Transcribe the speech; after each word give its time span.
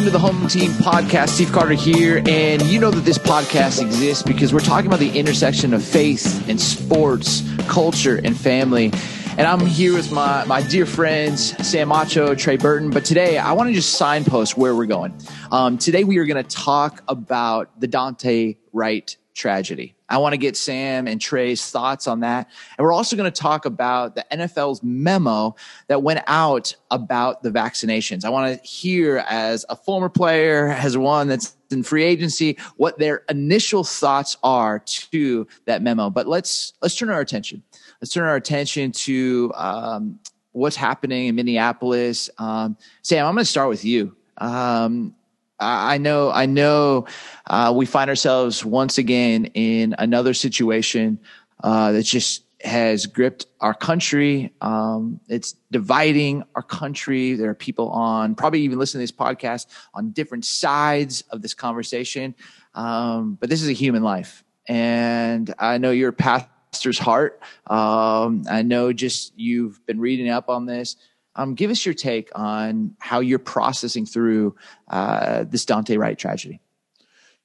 Welcome 0.00 0.14
to 0.14 0.18
the 0.18 0.32
Home 0.32 0.48
Team 0.48 0.70
Podcast. 0.70 1.28
Steve 1.28 1.52
Carter 1.52 1.74
here. 1.74 2.22
And 2.26 2.62
you 2.62 2.80
know 2.80 2.90
that 2.90 3.02
this 3.02 3.18
podcast 3.18 3.82
exists 3.82 4.22
because 4.22 4.50
we're 4.50 4.60
talking 4.60 4.86
about 4.86 4.98
the 4.98 5.10
intersection 5.10 5.74
of 5.74 5.84
faith 5.84 6.48
and 6.48 6.58
sports, 6.58 7.42
culture, 7.68 8.16
and 8.16 8.34
family. 8.34 8.94
And 9.36 9.42
I'm 9.42 9.60
here 9.60 9.92
with 9.92 10.10
my, 10.10 10.46
my 10.46 10.62
dear 10.62 10.86
friends, 10.86 11.54
Sam 11.68 11.90
Acho, 11.90 12.34
Trey 12.38 12.56
Burton. 12.56 12.88
But 12.88 13.04
today, 13.04 13.36
I 13.36 13.52
want 13.52 13.68
to 13.68 13.74
just 13.74 13.92
signpost 13.98 14.56
where 14.56 14.74
we're 14.74 14.86
going. 14.86 15.12
Um, 15.52 15.76
today, 15.76 16.04
we 16.04 16.16
are 16.16 16.24
going 16.24 16.42
to 16.42 16.56
talk 16.56 17.02
about 17.06 17.78
the 17.78 17.86
Daunte 17.86 18.56
Wright 18.72 19.14
tragedy. 19.34 19.96
I 20.10 20.18
want 20.18 20.32
to 20.32 20.36
get 20.36 20.56
Sam 20.56 21.06
and 21.06 21.20
Trey's 21.20 21.70
thoughts 21.70 22.06
on 22.06 22.20
that. 22.20 22.50
And 22.76 22.84
we're 22.84 22.92
also 22.92 23.16
going 23.16 23.30
to 23.30 23.40
talk 23.40 23.64
about 23.64 24.16
the 24.16 24.26
NFL's 24.32 24.82
memo 24.82 25.54
that 25.86 26.02
went 26.02 26.22
out 26.26 26.74
about 26.90 27.42
the 27.42 27.50
vaccinations. 27.50 28.24
I 28.24 28.28
want 28.28 28.60
to 28.60 28.68
hear, 28.68 29.24
as 29.28 29.64
a 29.68 29.76
former 29.76 30.08
player, 30.08 30.68
as 30.68 30.98
one 30.98 31.28
that's 31.28 31.56
in 31.70 31.84
free 31.84 32.02
agency, 32.02 32.58
what 32.76 32.98
their 32.98 33.22
initial 33.28 33.84
thoughts 33.84 34.36
are 34.42 34.80
to 34.80 35.46
that 35.66 35.82
memo. 35.82 36.10
But 36.10 36.26
let's 36.26 36.72
let's 36.82 36.96
turn 36.96 37.10
our 37.10 37.20
attention. 37.20 37.62
Let's 38.00 38.12
turn 38.12 38.24
our 38.26 38.36
attention 38.36 38.92
to 38.92 39.52
um, 39.54 40.18
what's 40.52 40.76
happening 40.76 41.26
in 41.26 41.36
Minneapolis. 41.36 42.28
Um, 42.38 42.76
Sam, 43.02 43.26
I'm 43.26 43.34
going 43.34 43.44
to 43.44 43.50
start 43.50 43.68
with 43.68 43.84
you. 43.84 44.16
Um, 44.38 45.14
I 45.60 45.98
know, 45.98 46.30
I 46.30 46.46
know, 46.46 47.06
uh, 47.46 47.72
we 47.76 47.84
find 47.86 48.08
ourselves 48.08 48.64
once 48.64 48.98
again 48.98 49.46
in 49.46 49.94
another 49.98 50.32
situation 50.32 51.20
uh, 51.62 51.92
that 51.92 52.04
just 52.04 52.44
has 52.62 53.06
gripped 53.06 53.46
our 53.60 53.74
country. 53.74 54.52
Um, 54.60 55.20
it's 55.28 55.54
dividing 55.70 56.44
our 56.54 56.62
country. 56.62 57.34
There 57.34 57.50
are 57.50 57.54
people 57.54 57.90
on, 57.90 58.34
probably 58.34 58.62
even 58.62 58.78
listening 58.78 59.06
to 59.06 59.12
this 59.12 59.18
podcast, 59.18 59.66
on 59.94 60.10
different 60.10 60.44
sides 60.44 61.22
of 61.30 61.42
this 61.42 61.54
conversation. 61.54 62.34
Um, 62.74 63.36
but 63.40 63.50
this 63.50 63.62
is 63.62 63.68
a 63.68 63.72
human 63.72 64.02
life, 64.02 64.44
and 64.66 65.52
I 65.58 65.78
know 65.78 65.90
your 65.90 66.12
pastor's 66.12 66.98
heart. 66.98 67.40
Um, 67.66 68.44
I 68.48 68.62
know 68.62 68.92
just 68.92 69.32
you've 69.36 69.84
been 69.86 70.00
reading 70.00 70.28
up 70.28 70.48
on 70.48 70.66
this. 70.66 70.96
Um, 71.40 71.54
give 71.54 71.70
us 71.70 71.86
your 71.86 71.94
take 71.94 72.28
on 72.34 72.94
how 72.98 73.20
you're 73.20 73.38
processing 73.38 74.04
through 74.04 74.56
uh, 74.88 75.44
this 75.44 75.64
Daunte 75.64 75.96
Wright 75.96 76.18
tragedy. 76.18 76.60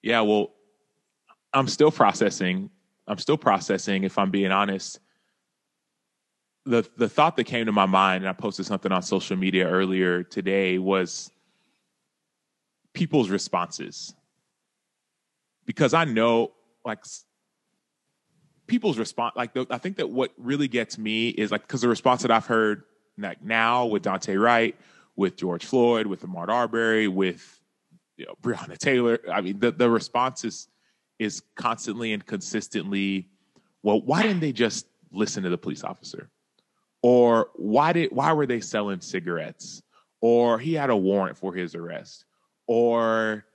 Yeah, 0.02 0.20
well, 0.20 0.52
I'm 1.54 1.70
still 1.70 1.92
processing. 1.92 2.72
I'm 3.08 3.20
still 3.20 3.38
processing. 3.38 4.04
If 4.04 4.18
I'm 4.18 4.32
being 4.32 4.52
honest, 4.52 5.00
the 6.66 6.86
the 6.98 7.08
thought 7.08 7.38
that 7.38 7.46
came 7.46 7.68
to 7.68 7.72
my 7.72 7.86
mind, 7.86 8.23
and 8.23 8.30
I 8.30 8.34
posted 8.34 8.66
something 8.66 8.92
on 8.92 9.02
social 9.02 9.38
media 9.38 9.66
earlier 9.66 10.23
today, 10.23 10.78
was 10.78 11.32
people's 12.92 13.30
responses. 13.30 14.14
Because 15.66 15.94
I 15.94 16.04
know, 16.04 16.52
like, 16.84 17.00
people's 18.68 18.98
response. 18.98 19.36
Like, 19.38 19.54
the, 19.54 19.66
I 19.70 19.78
think 19.78 19.96
that 19.98 20.10
what 20.10 20.34
really 20.38 20.68
gets 20.68 20.98
me 20.98 21.30
is 21.30 21.50
like 21.50 21.62
because 21.62 21.80
the 21.80 21.88
response 21.88 22.23
that 22.23 22.32
I've 22.32 22.46
heard 22.46 22.84
like 23.17 23.44
now 23.44 23.85
with 23.85 24.03
Daunte 24.03 24.39
Wright, 24.39 24.75
with 25.16 25.38
George 25.38 25.66
Floyd, 25.66 26.08
with 26.08 26.21
Ahmaud 26.23 26.49
Arbery, 26.49 27.08
with 27.08 27.61
you 28.17 28.25
know, 28.25 28.35
Breonna 28.41 28.77
Taylor. 28.77 29.19
I 29.31 29.41
mean, 29.41 29.59
the, 29.59 29.71
the 29.71 29.89
response 29.89 30.44
is, 30.44 30.67
is 31.19 31.41
constantly 31.55 32.13
and 32.13 32.25
consistently, 32.25 33.30
well, 33.83 34.02
why 34.02 34.21
didn't 34.21 34.41
they 34.41 34.52
just 34.52 34.88
listen 35.11 35.43
to 35.43 35.49
the 35.49 35.58
police 35.58 35.83
officer? 35.83 36.30
Or 37.02 37.49
why 37.55 37.93
did 37.93 38.11
why 38.11 38.33
were 38.33 38.47
they 38.47 38.59
selling 38.59 38.99
cigarettes? 38.99 39.83
Or 40.21 40.58
he 40.58 40.73
had 40.73 40.89
a 40.89 40.95
warrant 40.95 41.38
for 41.38 41.53
his 41.53 41.75
arrest. 41.75 42.25
Or 42.66 43.45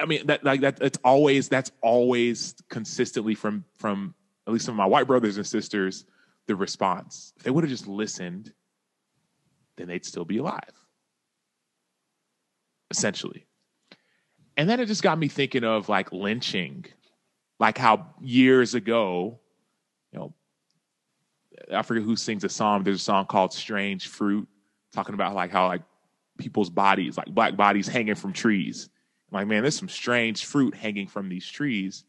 I 0.00 0.06
mean 0.06 0.26
that 0.26 0.42
like 0.42 0.62
that 0.62 0.82
it's 0.82 0.98
always 1.04 1.48
that's 1.48 1.70
always 1.82 2.56
consistently 2.68 3.36
from 3.36 3.64
from 3.78 4.14
at 4.48 4.52
least 4.52 4.64
some 4.64 4.74
of 4.74 4.78
my 4.78 4.86
white 4.86 5.06
brothers 5.06 5.36
and 5.36 5.46
sisters 5.46 6.04
the 6.46 6.56
response. 6.56 7.32
If 7.36 7.42
they 7.42 7.50
would 7.50 7.64
have 7.64 7.70
just 7.70 7.86
listened, 7.86 8.52
then 9.76 9.88
they'd 9.88 10.04
still 10.04 10.24
be 10.24 10.38
alive, 10.38 10.72
essentially. 12.90 13.46
And 14.56 14.68
then 14.68 14.80
it 14.80 14.86
just 14.86 15.02
got 15.02 15.18
me 15.18 15.28
thinking 15.28 15.64
of 15.64 15.88
like 15.88 16.12
lynching, 16.12 16.86
like 17.58 17.76
how 17.76 18.14
years 18.20 18.74
ago, 18.74 19.40
you 20.12 20.18
know, 20.18 20.34
I 21.72 21.82
forget 21.82 22.04
who 22.04 22.16
sings 22.16 22.44
a 22.44 22.48
song. 22.48 22.84
There's 22.84 23.00
a 23.00 23.04
song 23.04 23.26
called 23.26 23.52
Strange 23.52 24.08
Fruit, 24.08 24.48
talking 24.92 25.14
about 25.14 25.34
like 25.34 25.50
how 25.50 25.66
like 25.66 25.82
people's 26.38 26.70
bodies, 26.70 27.16
like 27.16 27.26
black 27.26 27.56
bodies 27.56 27.88
hanging 27.88 28.14
from 28.14 28.32
trees. 28.32 28.88
I'm 29.30 29.36
like, 29.40 29.46
man, 29.48 29.62
there's 29.62 29.76
some 29.76 29.88
strange 29.88 30.44
fruit 30.44 30.74
hanging 30.74 31.08
from 31.08 31.28
these 31.28 31.46
trees. 31.46 32.04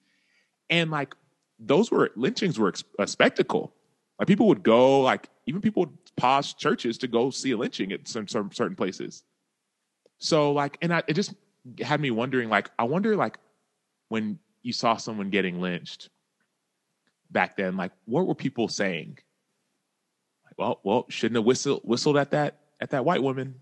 And 0.69 0.92
like 0.92 1.16
those 1.59 1.92
were 1.92 2.12
lynchings 2.16 2.59
were 2.59 2.74
a 3.00 3.08
spectacle. 3.08 3.74
Like 4.20 4.28
people 4.28 4.48
would 4.48 4.64
go, 4.64 5.02
like 5.02 5.30
even 5.46 5.62
people 5.62 5.84
would 5.84 5.98
pause 6.16 6.54
churches 6.54 6.98
to 7.00 7.08
go 7.08 7.30
see 7.30 7.52
a 7.52 7.58
lynching 7.58 7.92
at 7.92 8.08
some, 8.08 8.28
some 8.28 8.52
certain 8.52 8.76
places. 8.76 9.24
So 10.18 10.52
like, 10.52 10.78
and 10.82 10.94
I, 10.94 11.04
it 11.08 11.14
just 11.14 11.34
had 11.82 12.00
me 12.00 12.12
wondering, 12.12 12.50
like, 12.50 12.72
I 12.78 12.84
wonder, 12.84 13.16
like, 13.16 13.38
when 14.10 14.40
you 14.62 14.74
saw 14.74 14.98
someone 14.98 15.30
getting 15.30 15.62
lynched 15.62 16.10
back 17.30 17.58
then, 17.58 17.78
like, 17.78 17.92
what 18.06 18.26
were 18.26 18.36
people 18.36 18.68
saying? 18.68 19.18
Like, 20.46 20.58
well, 20.58 20.80
well, 20.84 21.06
shouldn't 21.10 21.36
have 21.36 21.46
whistled 21.46 21.82
whistled 21.84 22.18
at 22.18 22.32
that 22.32 22.60
at 22.80 22.92
that 22.92 23.06
white 23.06 23.22
woman. 23.22 23.56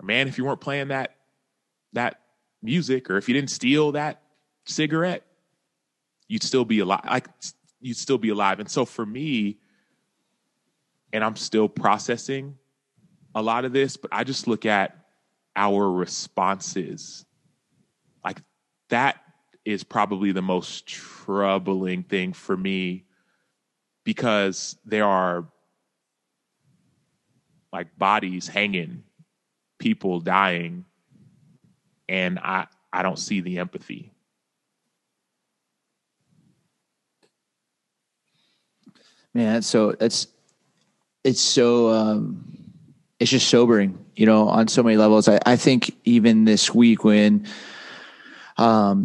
Or 0.00 0.06
man, 0.06 0.28
if 0.28 0.38
you 0.38 0.44
weren't 0.44 0.60
playing 0.60 0.88
that 0.88 1.16
that 1.94 2.20
music, 2.62 3.10
or 3.10 3.16
if 3.16 3.28
you 3.28 3.34
didn't 3.34 3.50
steal 3.50 3.92
that 3.92 4.22
cigarette, 4.66 5.24
you'd 6.28 6.42
still 6.42 6.64
be 6.64 6.80
alive. 6.80 7.04
Like 7.08 7.28
you'd 7.82 7.96
still 7.96 8.18
be 8.18 8.30
alive. 8.30 8.60
And 8.60 8.70
so 8.70 8.84
for 8.84 9.04
me, 9.04 9.58
and 11.12 11.22
I'm 11.22 11.36
still 11.36 11.68
processing 11.68 12.56
a 13.34 13.42
lot 13.42 13.64
of 13.64 13.72
this, 13.72 13.96
but 13.96 14.10
I 14.12 14.24
just 14.24 14.46
look 14.46 14.64
at 14.64 14.96
our 15.54 15.90
responses. 15.90 17.24
Like 18.24 18.40
that 18.88 19.16
is 19.64 19.84
probably 19.84 20.32
the 20.32 20.42
most 20.42 20.86
troubling 20.86 22.02
thing 22.02 22.32
for 22.32 22.56
me 22.56 23.04
because 24.04 24.76
there 24.84 25.06
are 25.06 25.46
like 27.72 27.96
bodies 27.98 28.48
hanging, 28.48 29.02
people 29.78 30.20
dying, 30.20 30.84
and 32.08 32.38
I 32.38 32.66
I 32.92 33.02
don't 33.02 33.18
see 33.18 33.40
the 33.40 33.58
empathy. 33.58 34.11
Man, 39.34 39.62
so 39.62 39.94
it's 39.98 40.26
it's 41.24 41.40
so 41.40 41.88
um, 41.90 42.44
it's 43.18 43.30
just 43.30 43.48
sobering, 43.48 44.04
you 44.14 44.26
know, 44.26 44.48
on 44.48 44.68
so 44.68 44.82
many 44.82 44.96
levels. 44.96 45.26
I, 45.26 45.38
I 45.46 45.56
think 45.56 45.96
even 46.04 46.44
this 46.44 46.74
week 46.74 47.02
when 47.02 47.46
um, 48.58 49.04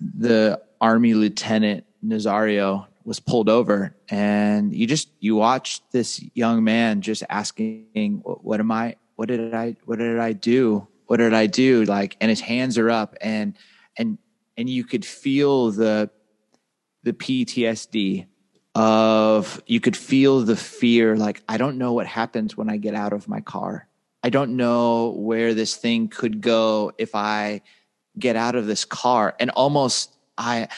the 0.00 0.60
Army 0.80 1.14
Lieutenant 1.14 1.84
Nazario 2.04 2.86
was 3.04 3.20
pulled 3.20 3.48
over, 3.48 3.94
and 4.08 4.74
you 4.74 4.88
just 4.88 5.08
you 5.20 5.36
watch 5.36 5.82
this 5.92 6.20
young 6.34 6.64
man 6.64 7.00
just 7.00 7.22
asking, 7.28 8.22
"What, 8.24 8.42
what 8.42 8.60
am 8.60 8.72
I? 8.72 8.96
What 9.14 9.28
did 9.28 9.54
I? 9.54 9.76
What 9.84 10.00
did 10.00 10.18
I 10.18 10.32
do? 10.32 10.88
What 11.06 11.18
did 11.18 11.32
I 11.32 11.46
do?" 11.46 11.84
Like, 11.84 12.16
and 12.20 12.28
his 12.28 12.40
hands 12.40 12.76
are 12.76 12.90
up, 12.90 13.14
and 13.20 13.56
and 13.96 14.18
and 14.56 14.68
you 14.68 14.82
could 14.82 15.04
feel 15.04 15.70
the 15.70 16.10
the 17.04 17.12
PTSD 17.12 18.26
of 18.80 19.62
you 19.66 19.78
could 19.78 19.96
feel 19.96 20.40
the 20.40 20.56
fear 20.56 21.14
like 21.14 21.42
i 21.50 21.58
don't 21.58 21.76
know 21.76 21.92
what 21.92 22.06
happens 22.06 22.56
when 22.56 22.70
i 22.70 22.78
get 22.78 22.94
out 22.94 23.12
of 23.12 23.28
my 23.28 23.40
car. 23.42 23.86
I 24.22 24.30
don't 24.30 24.56
know 24.56 25.10
where 25.10 25.52
this 25.52 25.76
thing 25.76 26.08
could 26.08 26.40
go 26.40 26.92
if 26.96 27.14
i 27.14 27.60
get 28.18 28.36
out 28.36 28.54
of 28.54 28.66
this 28.66 28.86
car. 28.86 29.36
And 29.38 29.50
almost 29.50 30.16
i 30.38 30.68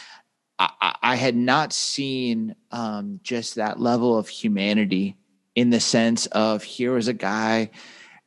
i, 0.59 0.97
I 1.13 1.15
had 1.15 1.37
not 1.37 1.73
seen 1.73 2.57
um, 2.73 3.21
just 3.23 3.55
that 3.55 3.79
level 3.79 4.19
of 4.19 4.29
humanity 4.29 5.17
in 5.55 5.71
the 5.71 5.81
sense 5.81 6.27
of 6.27 6.65
here 6.65 6.95
was 6.95 7.07
a 7.07 7.13
guy 7.13 7.71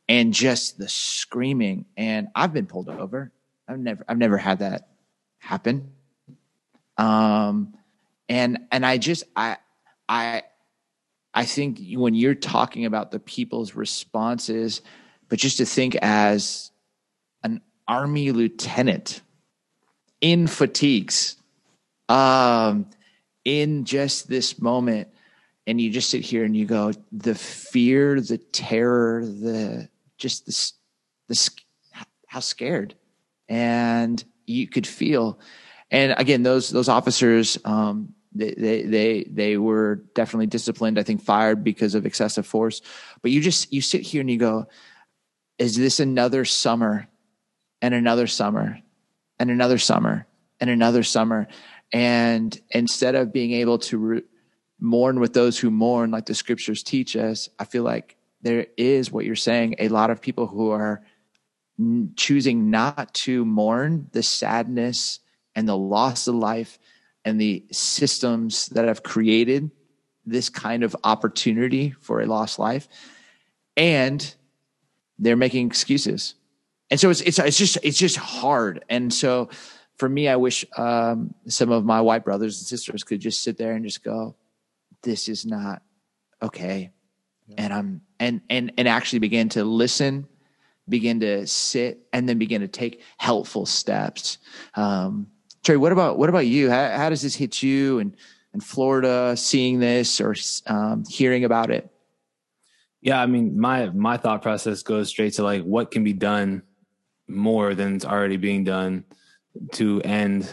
and 0.08 0.32
just 0.32 0.78
the 0.78 0.88
screaming. 0.88 1.84
And 1.98 2.28
i've 2.34 2.54
been 2.54 2.66
pulled 2.66 2.88
over. 2.88 3.30
I've 3.68 3.78
never 3.78 4.04
i've 4.08 4.18
never 4.18 4.38
had 4.38 4.60
that 4.60 4.88
happen. 5.38 5.92
Um 6.96 7.74
and 8.28 8.58
and 8.72 8.84
I 8.84 8.98
just 8.98 9.24
I 9.36 9.58
I 10.08 10.42
I 11.34 11.44
think 11.44 11.80
when 11.92 12.14
you're 12.14 12.34
talking 12.34 12.86
about 12.86 13.10
the 13.10 13.18
people's 13.18 13.74
responses, 13.74 14.80
but 15.28 15.38
just 15.38 15.58
to 15.58 15.66
think 15.66 15.96
as 15.96 16.70
an 17.42 17.60
army 17.86 18.32
lieutenant 18.32 19.20
in 20.20 20.46
fatigues, 20.46 21.36
um, 22.08 22.86
in 23.44 23.84
just 23.84 24.28
this 24.28 24.60
moment, 24.60 25.08
and 25.66 25.80
you 25.80 25.90
just 25.90 26.10
sit 26.10 26.22
here 26.22 26.44
and 26.44 26.56
you 26.56 26.64
go, 26.64 26.92
the 27.12 27.34
fear, 27.34 28.20
the 28.20 28.38
terror, 28.38 29.24
the 29.26 29.88
just 30.16 30.46
this 30.46 30.72
the 31.28 31.50
how 32.26 32.40
scared 32.40 32.94
and 33.48 34.24
you 34.46 34.66
could 34.68 34.86
feel. 34.86 35.38
And 35.90 36.14
again, 36.18 36.42
those 36.42 36.70
those 36.70 36.88
officers, 36.88 37.58
um, 37.64 38.14
they, 38.38 38.82
they 38.82 39.24
they 39.28 39.56
were 39.56 39.96
definitely 40.14 40.46
disciplined. 40.46 40.98
I 40.98 41.02
think 41.02 41.22
fired 41.22 41.64
because 41.64 41.94
of 41.94 42.06
excessive 42.06 42.46
force. 42.46 42.80
But 43.22 43.30
you 43.30 43.40
just 43.40 43.72
you 43.72 43.80
sit 43.80 44.02
here 44.02 44.20
and 44.20 44.30
you 44.30 44.38
go, 44.38 44.66
is 45.58 45.76
this 45.76 46.00
another 46.00 46.44
summer, 46.44 47.08
and 47.82 47.94
another 47.94 48.26
summer, 48.26 48.80
and 49.38 49.50
another 49.50 49.78
summer, 49.78 50.26
and 50.60 50.70
another 50.70 51.02
summer, 51.02 51.48
and 51.92 52.60
instead 52.70 53.14
of 53.14 53.32
being 53.32 53.52
able 53.52 53.78
to 53.78 53.98
re- 53.98 54.22
mourn 54.80 55.20
with 55.20 55.32
those 55.32 55.58
who 55.58 55.70
mourn, 55.70 56.10
like 56.10 56.26
the 56.26 56.34
scriptures 56.34 56.82
teach 56.82 57.16
us, 57.16 57.48
I 57.58 57.64
feel 57.64 57.82
like 57.82 58.16
there 58.42 58.66
is 58.76 59.10
what 59.10 59.24
you're 59.24 59.36
saying. 59.36 59.76
A 59.78 59.88
lot 59.88 60.10
of 60.10 60.20
people 60.20 60.46
who 60.46 60.70
are 60.70 61.02
choosing 62.16 62.70
not 62.70 63.12
to 63.12 63.44
mourn 63.44 64.08
the 64.12 64.22
sadness 64.22 65.20
and 65.54 65.68
the 65.68 65.76
loss 65.76 66.28
of 66.28 66.34
life 66.34 66.78
and 67.26 67.40
the 67.40 67.62
systems 67.70 68.66
that 68.68 68.86
have 68.86 69.02
created 69.02 69.70
this 70.24 70.48
kind 70.48 70.82
of 70.82 70.96
opportunity 71.04 71.94
for 72.00 72.20
a 72.20 72.26
lost 72.26 72.58
life 72.58 72.88
and 73.76 74.34
they're 75.18 75.36
making 75.36 75.66
excuses 75.66 76.34
and 76.90 76.98
so 76.98 77.10
it's 77.10 77.20
it's 77.20 77.38
it's 77.38 77.58
just 77.58 77.78
it's 77.82 77.98
just 77.98 78.16
hard 78.16 78.84
and 78.88 79.12
so 79.12 79.50
for 79.96 80.08
me 80.08 80.28
i 80.28 80.36
wish 80.36 80.64
um, 80.78 81.34
some 81.48 81.70
of 81.70 81.84
my 81.84 82.00
white 82.00 82.24
brothers 82.24 82.58
and 82.58 82.66
sisters 82.66 83.04
could 83.04 83.20
just 83.20 83.42
sit 83.42 83.58
there 83.58 83.72
and 83.72 83.84
just 83.84 84.02
go 84.02 84.34
this 85.02 85.28
is 85.28 85.44
not 85.44 85.82
okay 86.42 86.90
yeah. 87.48 87.54
and 87.58 87.72
i'm 87.72 88.00
and 88.18 88.40
and 88.48 88.72
and 88.78 88.88
actually 88.88 89.18
begin 89.18 89.48
to 89.48 89.64
listen 89.64 90.26
begin 90.88 91.20
to 91.20 91.46
sit 91.46 92.06
and 92.12 92.28
then 92.28 92.38
begin 92.38 92.60
to 92.60 92.68
take 92.68 93.02
helpful 93.18 93.66
steps. 93.66 94.38
Um, 94.74 95.28
Trey, 95.66 95.76
what 95.76 95.90
about 95.90 96.16
what 96.16 96.28
about 96.28 96.46
you? 96.46 96.70
How, 96.70 96.96
how 96.96 97.10
does 97.10 97.22
this 97.22 97.34
hit 97.34 97.60
you 97.60 97.98
and 97.98 98.16
in 98.54 98.60
Florida, 98.60 99.36
seeing 99.36 99.80
this 99.80 100.20
or 100.20 100.32
um, 100.68 101.04
hearing 101.08 101.44
about 101.44 101.72
it? 101.72 101.90
Yeah, 103.00 103.20
I 103.20 103.26
mean, 103.26 103.58
my 103.58 103.90
my 103.90 104.16
thought 104.16 104.42
process 104.42 104.84
goes 104.84 105.08
straight 105.08 105.32
to 105.34 105.42
like 105.42 105.64
what 105.64 105.90
can 105.90 106.04
be 106.04 106.12
done 106.12 106.62
more 107.26 107.74
than 107.74 107.96
it's 107.96 108.04
already 108.04 108.36
being 108.36 108.62
done 108.62 109.06
to 109.72 110.00
end 110.02 110.48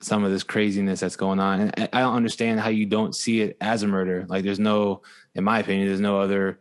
some 0.00 0.22
of 0.22 0.30
this 0.30 0.44
craziness 0.44 1.00
that's 1.00 1.16
going 1.16 1.40
on. 1.40 1.62
And 1.62 1.88
I 1.92 2.02
don't 2.02 2.14
understand 2.14 2.60
how 2.60 2.68
you 2.68 2.86
don't 2.86 3.16
see 3.16 3.40
it 3.40 3.56
as 3.60 3.82
a 3.82 3.88
murder. 3.88 4.26
Like, 4.28 4.44
there's 4.44 4.60
no, 4.60 5.02
in 5.34 5.42
my 5.42 5.58
opinion, 5.58 5.88
there's 5.88 5.98
no 5.98 6.20
other 6.20 6.60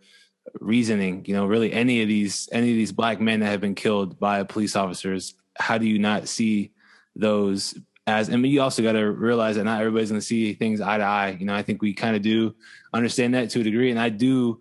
reasoning 0.59 1.23
you 1.27 1.35
know 1.35 1.45
really 1.45 1.71
any 1.71 2.01
of 2.01 2.07
these 2.07 2.49
any 2.51 2.71
of 2.71 2.75
these 2.75 2.91
black 2.91 3.21
men 3.21 3.41
that 3.41 3.45
have 3.45 3.61
been 3.61 3.75
killed 3.75 4.19
by 4.19 4.41
police 4.41 4.75
officers 4.75 5.35
how 5.59 5.77
do 5.77 5.87
you 5.87 5.99
not 5.99 6.27
see 6.27 6.71
those 7.15 7.75
as 8.07 8.29
mean 8.29 8.51
you 8.51 8.61
also 8.61 8.81
got 8.81 8.93
to 8.93 9.11
realize 9.11 9.55
that 9.55 9.63
not 9.63 9.79
everybody's 9.79 10.09
going 10.09 10.19
to 10.19 10.25
see 10.25 10.53
things 10.53 10.81
eye 10.81 10.97
to 10.97 11.03
eye. 11.03 11.37
You 11.39 11.45
know 11.45 11.55
i 11.55 11.61
think 11.61 11.81
we 11.81 11.93
kind 11.93 12.15
of 12.15 12.21
do 12.21 12.55
understand 12.93 13.35
that 13.35 13.49
to 13.51 13.61
a 13.61 13.63
degree 13.63 13.91
and 13.91 13.99
i 13.99 14.09
do 14.09 14.59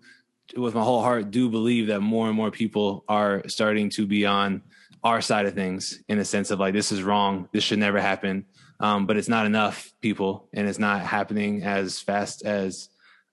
with 0.55 0.75
my 0.75 0.83
whole 0.83 1.01
heart 1.01 1.31
do 1.31 1.49
believe 1.49 1.87
that 1.87 2.01
more 2.01 2.27
and 2.27 2.35
more 2.35 2.51
people 2.51 3.03
are 3.07 3.47
starting 3.47 3.89
to 3.91 4.05
be 4.05 4.25
on 4.25 4.61
our 5.03 5.21
side 5.21 5.45
of 5.45 5.53
things 5.53 6.03
in 6.07 6.17
the 6.17 6.25
sense 6.25 6.51
of 6.51 6.59
like 6.59 6.73
this 6.73 6.91
is 6.91 7.01
wrong 7.01 7.47
this 7.51 7.63
should 7.63 7.79
never 7.79 7.99
happen. 7.99 8.45
Um, 8.79 9.05
but 9.05 9.15
it's 9.15 9.29
not 9.29 9.45
enough 9.45 9.93
people 10.01 10.49
and 10.53 10.67
it's 10.67 10.79
not 10.79 11.01
happening 11.01 11.61
as 11.61 11.99
fast 11.99 12.43
as 12.43 12.89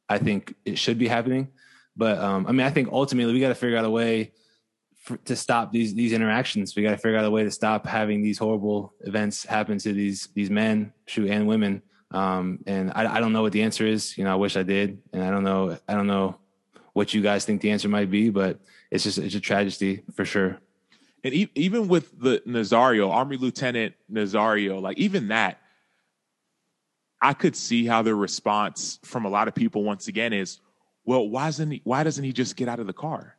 i 0.09 0.19
think 0.19 0.55
it 0.65 0.79
should 0.79 0.99
be 0.99 1.09
happening. 1.09 1.49
But 1.97 2.19
um, 2.19 2.47
I 2.47 2.53
mean, 2.53 2.67
I 2.67 2.71
think 2.71 2.91
ultimately 2.93 3.33
we 3.33 3.41
got 3.41 3.49
to 3.49 3.57
figure 3.57 3.77
out 3.77 3.85
a 3.85 3.91
way 3.91 4.33
for, 5.09 5.17
to 5.17 5.35
stop 5.35 5.73
these 5.73 5.95
these 5.95 6.13
interactions. 6.13 6.77
We 6.77 6.83
got 6.83 6.91
to 6.91 6.99
figure 6.99 7.17
out 7.17 7.25
a 7.25 7.31
way 7.31 7.43
to 7.43 7.51
stop 7.51 7.87
having 7.87 8.23
these 8.23 8.39
horrible 8.39 8.95
events 9.01 9.45
happen 9.45 9.79
to 9.79 9.93
these 9.93 10.29
these 10.35 10.51
men, 10.51 10.93
shoot, 11.07 11.31
and 11.31 11.49
women. 11.49 11.83
Um, 12.11 12.61
and 12.67 12.93
I, 12.95 13.17
I 13.17 13.21
don't 13.21 13.33
know 13.33 13.43
what 13.43 13.53
the 13.53 13.63
answer 13.63 13.87
is. 13.87 14.17
You 14.17 14.25
know, 14.25 14.33
I 14.33 14.37
wish 14.37 14.57
I 14.57 14.63
did, 14.63 14.99
and 15.13 15.25
I 15.25 15.31
don't 15.31 15.45
know. 15.45 15.79
I 15.89 15.95
don't 15.95 16.07
know 16.07 16.37
what 16.93 17.15
you 17.15 17.23
guys 17.23 17.45
think 17.45 17.63
the 17.63 17.71
answer 17.71 17.89
might 17.89 18.11
be, 18.11 18.29
but 18.29 18.61
it's 18.91 19.05
just 19.05 19.19
it's 19.19 19.35
a 19.35 19.41
tragedy 19.41 20.03
for 20.15 20.25
sure. 20.25 20.61
And 21.25 21.35
e- 21.35 21.51
even 21.55 21.89
with 21.89 22.21
the 22.21 22.43
Nazario, 22.47 23.11
Army 23.11 23.39
Lieutenant 23.39 23.95
Nazario, 24.13 24.81
like 24.81 24.99
even 24.99 25.29
that, 25.29 25.59
I 27.21 27.33
could 27.33 27.57
see 27.57 27.87
how 27.87 28.03
the 28.03 28.15
response 28.15 29.01
from 29.05 29.25
a 29.25 29.29
lot 29.29 29.49
of 29.49 29.55
people 29.55 29.83
once 29.83 30.09
again 30.09 30.33
is, 30.33 30.61
well, 31.05 31.29
why 31.29 31.47
doesn't 31.47 31.71
he, 31.71 31.81
why 31.85 32.05
doesn't 32.05 32.23
he 32.23 32.33
just 32.33 32.55
get 32.55 32.69
out 32.69 32.79
of 32.79 32.87
the 32.87 32.93
car? 32.93 33.38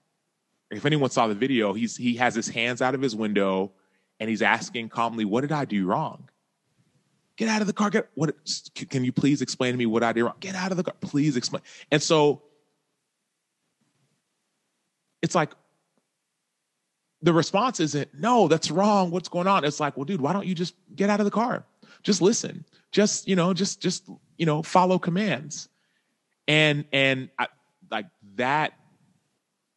If 0.72 0.86
anyone 0.86 1.10
saw 1.10 1.28
the 1.28 1.36
video, 1.36 1.74
he's 1.74 1.98
he 1.98 2.16
has 2.16 2.36
his 2.36 2.48
hands 2.48 2.82
out 2.82 2.96
of 2.96 3.02
his 3.02 3.16
window 3.16 3.72
and 4.20 4.30
he's 4.30 4.42
asking 4.42 4.90
calmly, 4.90 5.26
"What 5.26 5.42
did 5.42 5.52
I 5.52 5.66
do 5.66 5.86
wrong?" 5.86 6.30
Get 7.38 7.48
out 7.48 7.62
of 7.62 7.68
the 7.68 7.74
car. 7.74 7.90
Get 7.90 8.10
what? 8.16 8.36
Can 8.76 9.04
you 9.04 9.12
please 9.12 9.42
explain 9.42 9.74
to 9.74 9.78
me 9.78 9.86
what 9.86 10.04
I 10.04 10.14
did 10.14 10.24
wrong? 10.24 10.36
Get 10.40 10.56
out 10.56 10.72
of 10.72 10.78
the 10.78 10.84
car. 10.84 10.96
Please 11.02 11.38
explain. 11.38 11.64
And 11.92 12.04
so 12.04 12.44
it's 15.22 15.36
like 15.36 15.52
the 17.22 17.34
response 17.34 17.80
isn't 17.80 18.10
no 18.14 18.48
that's 18.48 18.72
wrong 18.72 19.12
what's 19.12 19.30
going 19.30 19.48
on 19.48 19.66
it's 19.66 19.80
like 19.80 19.98
well 19.98 20.06
dude 20.06 20.22
why 20.22 20.34
don't 20.34 20.46
you 20.46 20.56
just 20.56 20.74
get 20.96 21.10
out 21.10 21.20
of 21.20 21.26
the 21.26 21.32
car 21.32 21.66
just 22.04 22.22
listen 22.22 22.64
just 22.92 23.28
you 23.28 23.36
know 23.36 23.54
just 23.54 23.82
just 23.82 24.10
you 24.38 24.46
know 24.46 24.64
follow 24.64 24.98
commands 24.98 25.68
and 26.48 26.86
and 26.94 27.30
I, 27.38 27.48
like 27.92 28.06
that 28.36 28.74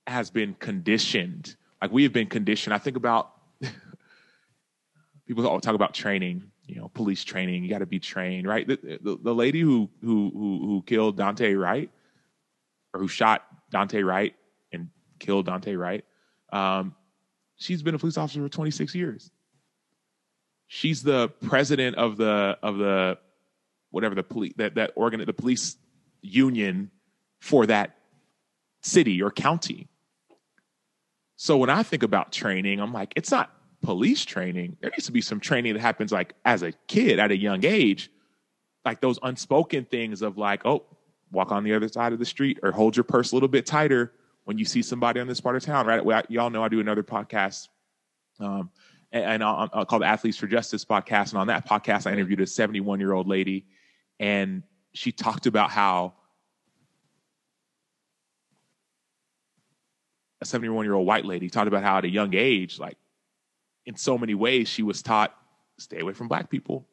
has 0.06 0.30
been 0.30 0.54
conditioned. 0.54 1.56
Like 1.80 1.92
we 1.92 2.02
have 2.04 2.12
been 2.12 2.26
conditioned. 2.26 2.74
I 2.74 2.78
think 2.78 2.96
about 2.96 3.32
people 5.26 5.60
talk 5.60 5.74
about 5.74 5.94
training, 5.94 6.44
you 6.66 6.76
know, 6.76 6.88
police 6.88 7.24
training. 7.24 7.64
You 7.64 7.70
got 7.70 7.78
to 7.78 7.86
be 7.86 7.98
trained, 7.98 8.46
right? 8.46 8.66
The, 8.66 8.98
the, 9.02 9.18
the, 9.22 9.34
lady 9.34 9.60
who, 9.60 9.90
who 10.00 10.30
who 10.30 10.66
who 10.66 10.82
killed 10.86 11.16
Daunte 11.16 11.58
Wright, 11.58 11.90
or 12.94 13.00
who 13.00 13.08
shot 13.08 13.44
Daunte 13.72 14.04
Wright 14.04 14.34
and 14.72 14.88
killed 15.18 15.46
Daunte 15.46 15.78
Wright, 15.78 16.04
um, 16.52 16.94
she's 17.56 17.82
been 17.82 17.94
a 17.94 17.98
police 17.98 18.16
officer 18.16 18.42
for 18.42 18.48
26 18.48 18.94
years. 18.94 19.30
She's 20.66 21.02
the 21.02 21.28
president 21.28 21.96
of 21.96 22.16
the 22.16 22.58
of 22.62 22.78
the 22.78 23.18
whatever 23.90 24.14
the 24.14 24.22
police 24.22 24.54
that 24.56 24.76
that 24.76 24.92
organ 24.96 25.24
the 25.24 25.32
police 25.32 25.76
union 26.22 26.90
for 27.40 27.66
that 27.66 27.96
city 28.82 29.22
or 29.22 29.30
county. 29.30 29.88
So 31.42 31.56
when 31.56 31.70
I 31.70 31.82
think 31.82 32.04
about 32.04 32.30
training, 32.30 32.78
I'm 32.78 32.92
like, 32.92 33.14
it's 33.16 33.32
not 33.32 33.50
police 33.82 34.24
training. 34.24 34.76
There 34.80 34.92
needs 34.92 35.06
to 35.06 35.12
be 35.12 35.20
some 35.20 35.40
training 35.40 35.74
that 35.74 35.80
happens 35.80 36.12
like 36.12 36.34
as 36.44 36.62
a 36.62 36.70
kid 36.86 37.18
at 37.18 37.32
a 37.32 37.36
young 37.36 37.64
age, 37.64 38.12
like 38.84 39.00
those 39.00 39.18
unspoken 39.24 39.84
things 39.84 40.22
of 40.22 40.38
like, 40.38 40.64
oh, 40.64 40.84
walk 41.32 41.50
on 41.50 41.64
the 41.64 41.74
other 41.74 41.88
side 41.88 42.12
of 42.12 42.20
the 42.20 42.24
street 42.24 42.60
or 42.62 42.70
hold 42.70 42.96
your 42.96 43.02
purse 43.02 43.32
a 43.32 43.34
little 43.34 43.48
bit 43.48 43.66
tighter 43.66 44.12
when 44.44 44.56
you 44.56 44.64
see 44.64 44.82
somebody 44.82 45.18
on 45.18 45.26
this 45.26 45.40
part 45.40 45.56
of 45.56 45.64
town, 45.64 45.84
right? 45.84 46.04
Well, 46.04 46.22
y'all 46.28 46.48
know 46.48 46.62
I 46.62 46.68
do 46.68 46.78
another 46.78 47.02
podcast 47.02 47.66
um, 48.38 48.70
and, 49.10 49.24
and 49.24 49.42
I'll, 49.42 49.68
I'll 49.72 49.84
call 49.84 49.98
the 49.98 50.06
Athletes 50.06 50.36
for 50.36 50.46
Justice 50.46 50.84
podcast. 50.84 51.30
And 51.30 51.40
on 51.40 51.48
that 51.48 51.68
podcast, 51.68 52.06
I 52.06 52.12
interviewed 52.12 52.40
a 52.40 52.46
71 52.46 53.00
year 53.00 53.12
old 53.12 53.26
lady 53.26 53.66
and 54.20 54.62
she 54.94 55.10
talked 55.10 55.46
about 55.46 55.72
how 55.72 56.14
a 60.42 60.44
71 60.44 60.84
year 60.84 60.94
old 60.94 61.06
white 61.06 61.24
lady 61.24 61.48
talked 61.48 61.68
about 61.68 61.82
how 61.82 61.98
at 61.98 62.04
a 62.04 62.10
young 62.10 62.34
age, 62.34 62.78
like 62.78 62.98
in 63.86 63.96
so 63.96 64.18
many 64.18 64.34
ways, 64.34 64.68
she 64.68 64.82
was 64.82 65.02
taught 65.02 65.34
stay 65.78 66.00
away 66.00 66.12
from 66.12 66.28
black 66.28 66.50
people, 66.50 66.86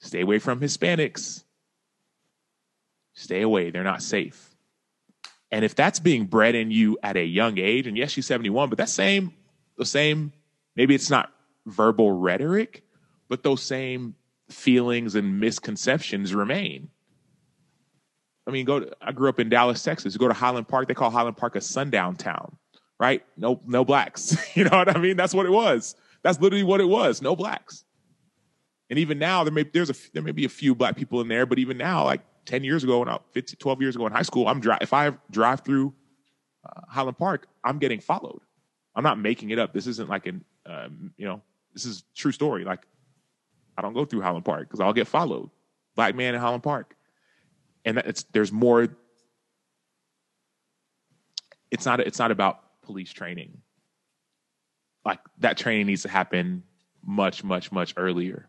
stay 0.00 0.20
away 0.20 0.38
from 0.38 0.60
Hispanics, 0.60 1.44
stay 3.14 3.40
away, 3.40 3.70
they're 3.70 3.82
not 3.82 4.02
safe. 4.02 4.54
And 5.50 5.64
if 5.64 5.74
that's 5.74 6.00
being 6.00 6.26
bred 6.26 6.54
in 6.54 6.70
you 6.70 6.98
at 7.02 7.16
a 7.16 7.24
young 7.24 7.58
age, 7.58 7.86
and 7.86 7.96
yes, 7.96 8.10
she's 8.10 8.26
71, 8.26 8.68
but 8.68 8.78
that 8.78 8.88
same, 8.88 9.32
the 9.78 9.86
same, 9.86 10.32
maybe 10.74 10.94
it's 10.94 11.10
not 11.10 11.32
verbal 11.66 12.10
rhetoric, 12.10 12.82
but 13.28 13.42
those 13.42 13.62
same 13.62 14.16
feelings 14.50 15.14
and 15.14 15.40
misconceptions 15.40 16.34
remain. 16.34 16.90
I 18.46 18.50
mean, 18.50 18.64
go. 18.64 18.80
To, 18.80 18.96
I 19.00 19.12
grew 19.12 19.28
up 19.28 19.40
in 19.40 19.48
Dallas, 19.48 19.82
Texas. 19.82 20.14
You 20.14 20.18
go 20.18 20.28
to 20.28 20.34
Highland 20.34 20.68
Park. 20.68 20.88
They 20.88 20.94
call 20.94 21.10
Highland 21.10 21.36
Park 21.36 21.56
a 21.56 21.60
sundown 21.60 22.16
town, 22.16 22.56
right? 23.00 23.24
No, 23.36 23.60
no 23.66 23.84
blacks. 23.84 24.36
you 24.56 24.64
know 24.64 24.76
what 24.76 24.94
I 24.94 24.98
mean? 24.98 25.16
That's 25.16 25.34
what 25.34 25.46
it 25.46 25.52
was. 25.52 25.96
That's 26.22 26.40
literally 26.40 26.64
what 26.64 26.80
it 26.80 26.88
was. 26.88 27.22
No 27.22 27.34
blacks. 27.36 27.84
And 28.90 28.98
even 28.98 29.18
now, 29.18 29.44
there 29.44 29.52
may 29.52 29.62
there's 29.62 29.90
a 29.90 29.94
there 30.12 30.22
may 30.22 30.32
be 30.32 30.44
a 30.44 30.50
few 30.50 30.74
black 30.74 30.96
people 30.96 31.20
in 31.20 31.28
there, 31.28 31.46
but 31.46 31.58
even 31.58 31.78
now, 31.78 32.04
like 32.04 32.20
10 32.44 32.64
years 32.64 32.84
ago, 32.84 32.98
when 32.98 33.08
I 33.08 33.18
15, 33.32 33.56
12 33.58 33.82
years 33.82 33.96
ago 33.96 34.06
in 34.06 34.12
high 34.12 34.22
school, 34.22 34.46
I'm 34.46 34.60
dri- 34.60 34.76
if 34.80 34.92
I 34.92 35.12
drive 35.30 35.60
through 35.60 35.94
uh, 36.64 36.82
Highland 36.88 37.18
Park, 37.18 37.46
I'm 37.64 37.78
getting 37.78 38.00
followed. 38.00 38.40
I'm 38.94 39.02
not 39.02 39.18
making 39.18 39.50
it 39.50 39.58
up. 39.58 39.72
This 39.72 39.86
isn't 39.86 40.08
like 40.08 40.26
an 40.26 40.44
um, 40.66 41.12
you 41.16 41.26
know, 41.26 41.40
this 41.72 41.86
is 41.86 42.04
true 42.14 42.32
story. 42.32 42.64
Like 42.64 42.86
I 43.76 43.82
don't 43.82 43.94
go 43.94 44.04
through 44.04 44.20
Highland 44.20 44.44
Park 44.44 44.68
because 44.68 44.80
I'll 44.80 44.92
get 44.92 45.08
followed. 45.08 45.50
Black 45.96 46.14
man 46.14 46.34
in 46.34 46.40
Highland 46.40 46.62
Park, 46.62 46.93
and 47.84 47.98
it's 47.98 48.24
there's 48.32 48.52
more. 48.52 48.88
It's 51.70 51.84
not 51.84 52.00
it's 52.00 52.18
not 52.18 52.30
about 52.30 52.60
police 52.82 53.12
training. 53.12 53.58
like 55.04 55.18
that 55.38 55.56
training 55.56 55.86
needs 55.86 56.02
to 56.02 56.08
happen 56.08 56.62
much, 57.06 57.44
much, 57.44 57.72
much 57.72 57.94
earlier. 57.96 58.48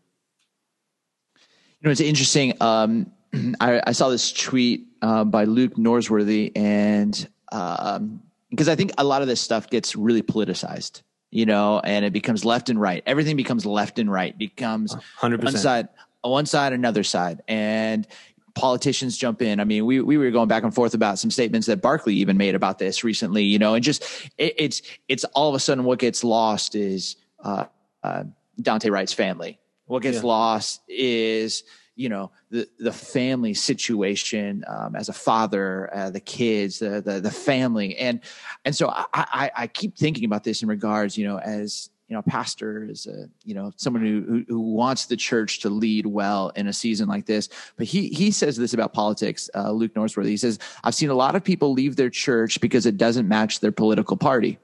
You 1.80 1.86
know, 1.86 1.90
it's 1.90 2.00
interesting. 2.00 2.54
Um, 2.60 3.12
I, 3.60 3.82
I, 3.88 3.92
saw 3.92 4.08
this 4.08 4.32
tweet 4.32 4.86
uh, 5.02 5.24
by 5.24 5.44
Luke 5.44 5.74
Norsworthy, 5.74 6.52
and 6.56 7.28
um, 7.52 8.22
because 8.50 8.68
I 8.68 8.76
think 8.76 8.92
a 8.98 9.04
lot 9.04 9.22
of 9.22 9.28
this 9.28 9.40
stuff 9.40 9.68
gets 9.68 9.96
really 9.96 10.22
politicized, 10.22 11.02
you 11.30 11.46
know, 11.46 11.80
and 11.80 12.04
it 12.04 12.12
becomes 12.12 12.44
left 12.44 12.70
and 12.70 12.80
right. 12.80 13.02
Everything 13.06 13.36
becomes 13.36 13.66
left 13.66 13.98
and 13.98 14.10
right. 14.10 14.36
Becomes 14.36 14.94
100%. 15.20 15.44
one 15.44 15.56
side, 15.56 15.88
one 16.22 16.46
side, 16.46 16.72
another 16.72 17.02
side, 17.02 17.42
and 17.48 18.06
politicians 18.56 19.16
jump 19.16 19.42
in. 19.42 19.60
I 19.60 19.64
mean, 19.64 19.86
we 19.86 20.00
we 20.00 20.16
were 20.16 20.30
going 20.32 20.48
back 20.48 20.64
and 20.64 20.74
forth 20.74 20.94
about 20.94 21.20
some 21.20 21.30
statements 21.30 21.68
that 21.68 21.80
Barkley 21.80 22.14
even 22.16 22.36
made 22.36 22.56
about 22.56 22.78
this 22.78 23.04
recently, 23.04 23.44
you 23.44 23.58
know, 23.58 23.74
and 23.74 23.84
just 23.84 24.02
it, 24.38 24.54
it's 24.56 24.82
it's 25.06 25.24
all 25.34 25.48
of 25.48 25.54
a 25.54 25.60
sudden 25.60 25.84
what 25.84 26.00
gets 26.00 26.24
lost 26.24 26.74
is 26.74 27.16
uh, 27.44 27.66
uh, 28.02 28.24
Daunte 28.60 28.90
Wright's 28.90 29.12
family. 29.12 29.60
What 29.84 30.02
gets 30.02 30.16
yeah. 30.16 30.26
lost 30.26 30.80
is 30.88 31.62
you 31.94 32.08
know 32.08 32.32
the 32.50 32.68
the 32.78 32.92
family 32.92 33.54
situation 33.54 34.64
um, 34.66 34.96
as 34.96 35.08
a 35.08 35.12
father, 35.12 35.94
uh, 35.94 36.10
the 36.10 36.20
kids, 36.20 36.78
the, 36.78 37.00
the, 37.00 37.20
the 37.20 37.30
family, 37.30 37.96
and 37.98 38.20
and 38.64 38.74
so 38.74 38.88
I, 38.88 39.04
I, 39.12 39.50
I 39.54 39.66
keep 39.66 39.96
thinking 39.96 40.24
about 40.24 40.44
this 40.44 40.62
in 40.62 40.68
regards, 40.68 41.16
you 41.16 41.28
know, 41.28 41.38
as 41.38 41.90
you 42.08 42.14
know, 42.14 42.20
a 42.20 42.22
pastor 42.22 42.84
is 42.84 43.06
a, 43.06 43.28
you 43.44 43.54
know, 43.54 43.72
someone 43.76 44.02
who, 44.02 44.44
who 44.48 44.60
wants 44.60 45.06
the 45.06 45.16
church 45.16 45.60
to 45.60 45.70
lead 45.70 46.06
well 46.06 46.50
in 46.50 46.68
a 46.68 46.72
season 46.72 47.08
like 47.08 47.26
this. 47.26 47.48
But 47.76 47.86
he, 47.86 48.08
he 48.08 48.30
says 48.30 48.56
this 48.56 48.74
about 48.74 48.92
politics, 48.92 49.50
uh, 49.54 49.72
Luke 49.72 49.94
Norsworthy. 49.94 50.28
He 50.28 50.36
says, 50.36 50.60
I've 50.84 50.94
seen 50.94 51.10
a 51.10 51.14
lot 51.14 51.34
of 51.34 51.42
people 51.42 51.72
leave 51.72 51.96
their 51.96 52.10
church 52.10 52.60
because 52.60 52.86
it 52.86 52.96
doesn't 52.96 53.26
match 53.26 53.58
their 53.58 53.72
political 53.72 54.16
party. 54.16 54.58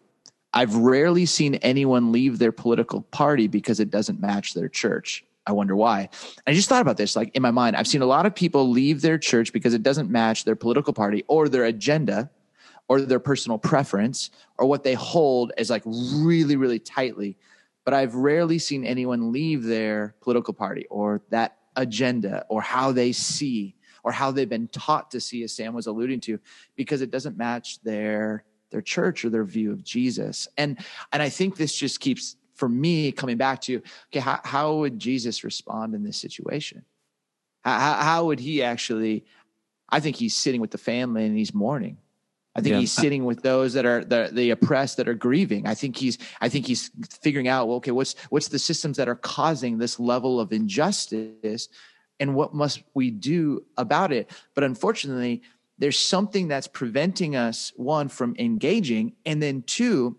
I've 0.54 0.76
rarely 0.76 1.26
seen 1.26 1.56
anyone 1.56 2.12
leave 2.12 2.38
their 2.38 2.52
political 2.52 3.02
party 3.02 3.48
because 3.48 3.80
it 3.80 3.90
doesn't 3.90 4.20
match 4.20 4.54
their 4.54 4.68
church. 4.68 5.24
I 5.44 5.52
wonder 5.52 5.74
why. 5.74 6.10
I 6.46 6.52
just 6.52 6.68
thought 6.68 6.82
about 6.82 6.96
this, 6.96 7.16
like 7.16 7.34
in 7.34 7.42
my 7.42 7.50
mind, 7.50 7.74
I've 7.74 7.88
seen 7.88 8.02
a 8.02 8.06
lot 8.06 8.26
of 8.26 8.34
people 8.34 8.70
leave 8.70 9.00
their 9.00 9.18
church 9.18 9.52
because 9.52 9.74
it 9.74 9.82
doesn't 9.82 10.10
match 10.10 10.44
their 10.44 10.54
political 10.54 10.92
party 10.92 11.24
or 11.26 11.48
their 11.48 11.64
agenda 11.64 12.30
or 12.92 13.00
their 13.00 13.18
personal 13.18 13.56
preference 13.56 14.28
or 14.58 14.66
what 14.66 14.84
they 14.84 14.92
hold 14.92 15.50
as 15.56 15.70
like 15.70 15.82
really, 15.86 16.56
really 16.56 16.78
tightly. 16.78 17.38
But 17.86 17.94
I've 17.94 18.14
rarely 18.14 18.58
seen 18.58 18.84
anyone 18.84 19.32
leave 19.32 19.64
their 19.64 20.14
political 20.20 20.52
party 20.52 20.84
or 20.90 21.22
that 21.30 21.56
agenda 21.74 22.44
or 22.50 22.60
how 22.60 22.92
they 22.92 23.12
see 23.12 23.74
or 24.04 24.12
how 24.12 24.30
they've 24.30 24.46
been 24.46 24.68
taught 24.68 25.10
to 25.12 25.22
see, 25.22 25.42
as 25.42 25.54
Sam 25.54 25.72
was 25.72 25.86
alluding 25.86 26.20
to, 26.20 26.38
because 26.76 27.00
it 27.00 27.10
doesn't 27.10 27.38
match 27.38 27.82
their 27.82 28.44
their 28.70 28.82
church 28.82 29.24
or 29.24 29.30
their 29.30 29.44
view 29.44 29.72
of 29.72 29.82
Jesus. 29.82 30.46
And 30.58 30.78
and 31.12 31.22
I 31.22 31.30
think 31.30 31.56
this 31.56 31.74
just 31.74 31.98
keeps 31.98 32.36
for 32.56 32.68
me 32.68 33.10
coming 33.10 33.38
back 33.38 33.62
to 33.62 33.80
okay, 34.10 34.20
how, 34.20 34.38
how 34.44 34.74
would 34.76 34.98
Jesus 34.98 35.44
respond 35.44 35.94
in 35.94 36.04
this 36.04 36.18
situation? 36.18 36.84
How, 37.64 37.94
how 37.94 38.26
would 38.26 38.38
he 38.38 38.62
actually? 38.62 39.24
I 39.88 40.00
think 40.00 40.16
he's 40.16 40.34
sitting 40.34 40.60
with 40.60 40.72
the 40.72 40.78
family 40.78 41.24
and 41.24 41.34
he's 41.34 41.54
mourning. 41.54 41.96
I 42.54 42.60
think 42.60 42.74
yeah. 42.74 42.80
he's 42.80 42.92
sitting 42.92 43.24
with 43.24 43.42
those 43.42 43.72
that 43.72 43.86
are 43.86 44.04
the, 44.04 44.28
the 44.30 44.50
oppressed 44.50 44.98
that 44.98 45.08
are 45.08 45.14
grieving. 45.14 45.66
I 45.66 45.74
think 45.74 45.96
he's 45.96 46.18
I 46.40 46.48
think 46.48 46.66
he's 46.66 46.90
figuring 47.22 47.48
out 47.48 47.66
well, 47.66 47.78
okay, 47.78 47.92
what's 47.92 48.14
what's 48.28 48.48
the 48.48 48.58
systems 48.58 48.98
that 48.98 49.08
are 49.08 49.16
causing 49.16 49.78
this 49.78 49.98
level 49.98 50.38
of 50.38 50.52
injustice, 50.52 51.68
and 52.20 52.34
what 52.34 52.52
must 52.52 52.82
we 52.92 53.10
do 53.10 53.64
about 53.78 54.12
it? 54.12 54.30
But 54.54 54.64
unfortunately, 54.64 55.42
there's 55.78 55.98
something 55.98 56.46
that's 56.48 56.68
preventing 56.68 57.36
us 57.36 57.72
one 57.76 58.08
from 58.08 58.36
engaging, 58.38 59.14
and 59.24 59.42
then 59.42 59.62
two, 59.62 60.18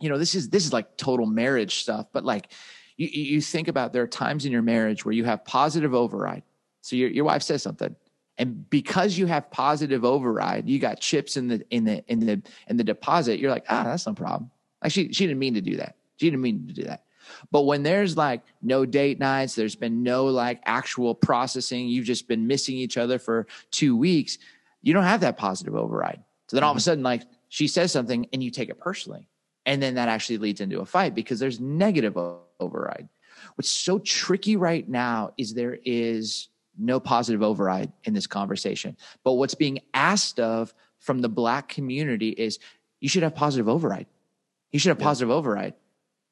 you 0.00 0.08
know, 0.08 0.16
this 0.16 0.34
is 0.34 0.48
this 0.48 0.64
is 0.64 0.72
like 0.72 0.96
total 0.96 1.26
marriage 1.26 1.76
stuff. 1.76 2.06
But 2.10 2.24
like, 2.24 2.52
you 2.96 3.08
you 3.08 3.40
think 3.42 3.68
about 3.68 3.92
there 3.92 4.02
are 4.02 4.08
times 4.08 4.46
in 4.46 4.52
your 4.52 4.62
marriage 4.62 5.04
where 5.04 5.12
you 5.12 5.24
have 5.24 5.44
positive 5.44 5.94
override. 5.94 6.42
So 6.80 6.96
your 6.96 7.10
your 7.10 7.26
wife 7.26 7.42
says 7.42 7.62
something 7.62 7.94
and 8.38 8.68
because 8.68 9.16
you 9.16 9.26
have 9.26 9.50
positive 9.50 10.04
override, 10.04 10.68
you 10.68 10.78
got 10.78 11.00
chips 11.00 11.36
in 11.36 11.48
the 11.48 11.64
in 11.70 11.84
the 11.84 12.04
in 12.06 12.20
the 12.20 12.42
in 12.68 12.76
the 12.76 12.84
deposit. 12.84 13.38
You're 13.38 13.50
like, 13.50 13.64
ah, 13.68 13.84
that's 13.84 14.06
no 14.06 14.14
problem. 14.14 14.50
Like 14.82 14.92
she 14.92 15.12
she 15.12 15.26
didn't 15.26 15.38
mean 15.38 15.54
to 15.54 15.60
do 15.60 15.76
that. 15.76 15.96
She 16.16 16.26
didn't 16.26 16.42
mean 16.42 16.66
to 16.66 16.74
do 16.74 16.84
that. 16.84 17.04
But 17.50 17.62
when 17.62 17.82
there's 17.82 18.16
like 18.16 18.42
no 18.62 18.86
date 18.86 19.18
nights, 19.18 19.54
there's 19.54 19.74
been 19.74 20.02
no 20.02 20.26
like 20.26 20.60
actual 20.64 21.14
processing. 21.14 21.88
You've 21.88 22.04
just 22.04 22.28
been 22.28 22.46
missing 22.46 22.76
each 22.76 22.96
other 22.96 23.18
for 23.18 23.46
two 23.70 23.96
weeks. 23.96 24.38
You 24.82 24.94
don't 24.94 25.04
have 25.04 25.20
that 25.20 25.36
positive 25.36 25.74
override. 25.74 26.22
So 26.48 26.56
then 26.56 26.64
all 26.64 26.70
of 26.70 26.76
a 26.76 26.78
mm-hmm. 26.78 26.84
sudden, 26.84 27.04
like 27.04 27.22
she 27.48 27.68
says 27.68 27.90
something 27.90 28.28
and 28.32 28.42
you 28.42 28.50
take 28.50 28.68
it 28.68 28.78
personally, 28.78 29.28
and 29.64 29.82
then 29.82 29.94
that 29.94 30.08
actually 30.08 30.38
leads 30.38 30.60
into 30.60 30.80
a 30.80 30.86
fight 30.86 31.14
because 31.14 31.40
there's 31.40 31.58
negative 31.58 32.16
override. 32.60 33.08
What's 33.56 33.70
so 33.70 33.98
tricky 33.98 34.56
right 34.56 34.86
now 34.88 35.32
is 35.36 35.54
there 35.54 35.78
is 35.84 36.48
no 36.78 37.00
positive 37.00 37.42
override 37.42 37.92
in 38.04 38.14
this 38.14 38.26
conversation. 38.26 38.96
But 39.24 39.32
what's 39.32 39.54
being 39.54 39.80
asked 39.94 40.40
of 40.40 40.74
from 40.98 41.20
the 41.20 41.28
black 41.28 41.68
community 41.68 42.30
is 42.30 42.58
you 43.00 43.08
should 43.08 43.22
have 43.22 43.34
positive 43.34 43.68
override. 43.68 44.06
You 44.70 44.78
should 44.78 44.90
have 44.90 44.98
positive 44.98 45.30
override. 45.30 45.74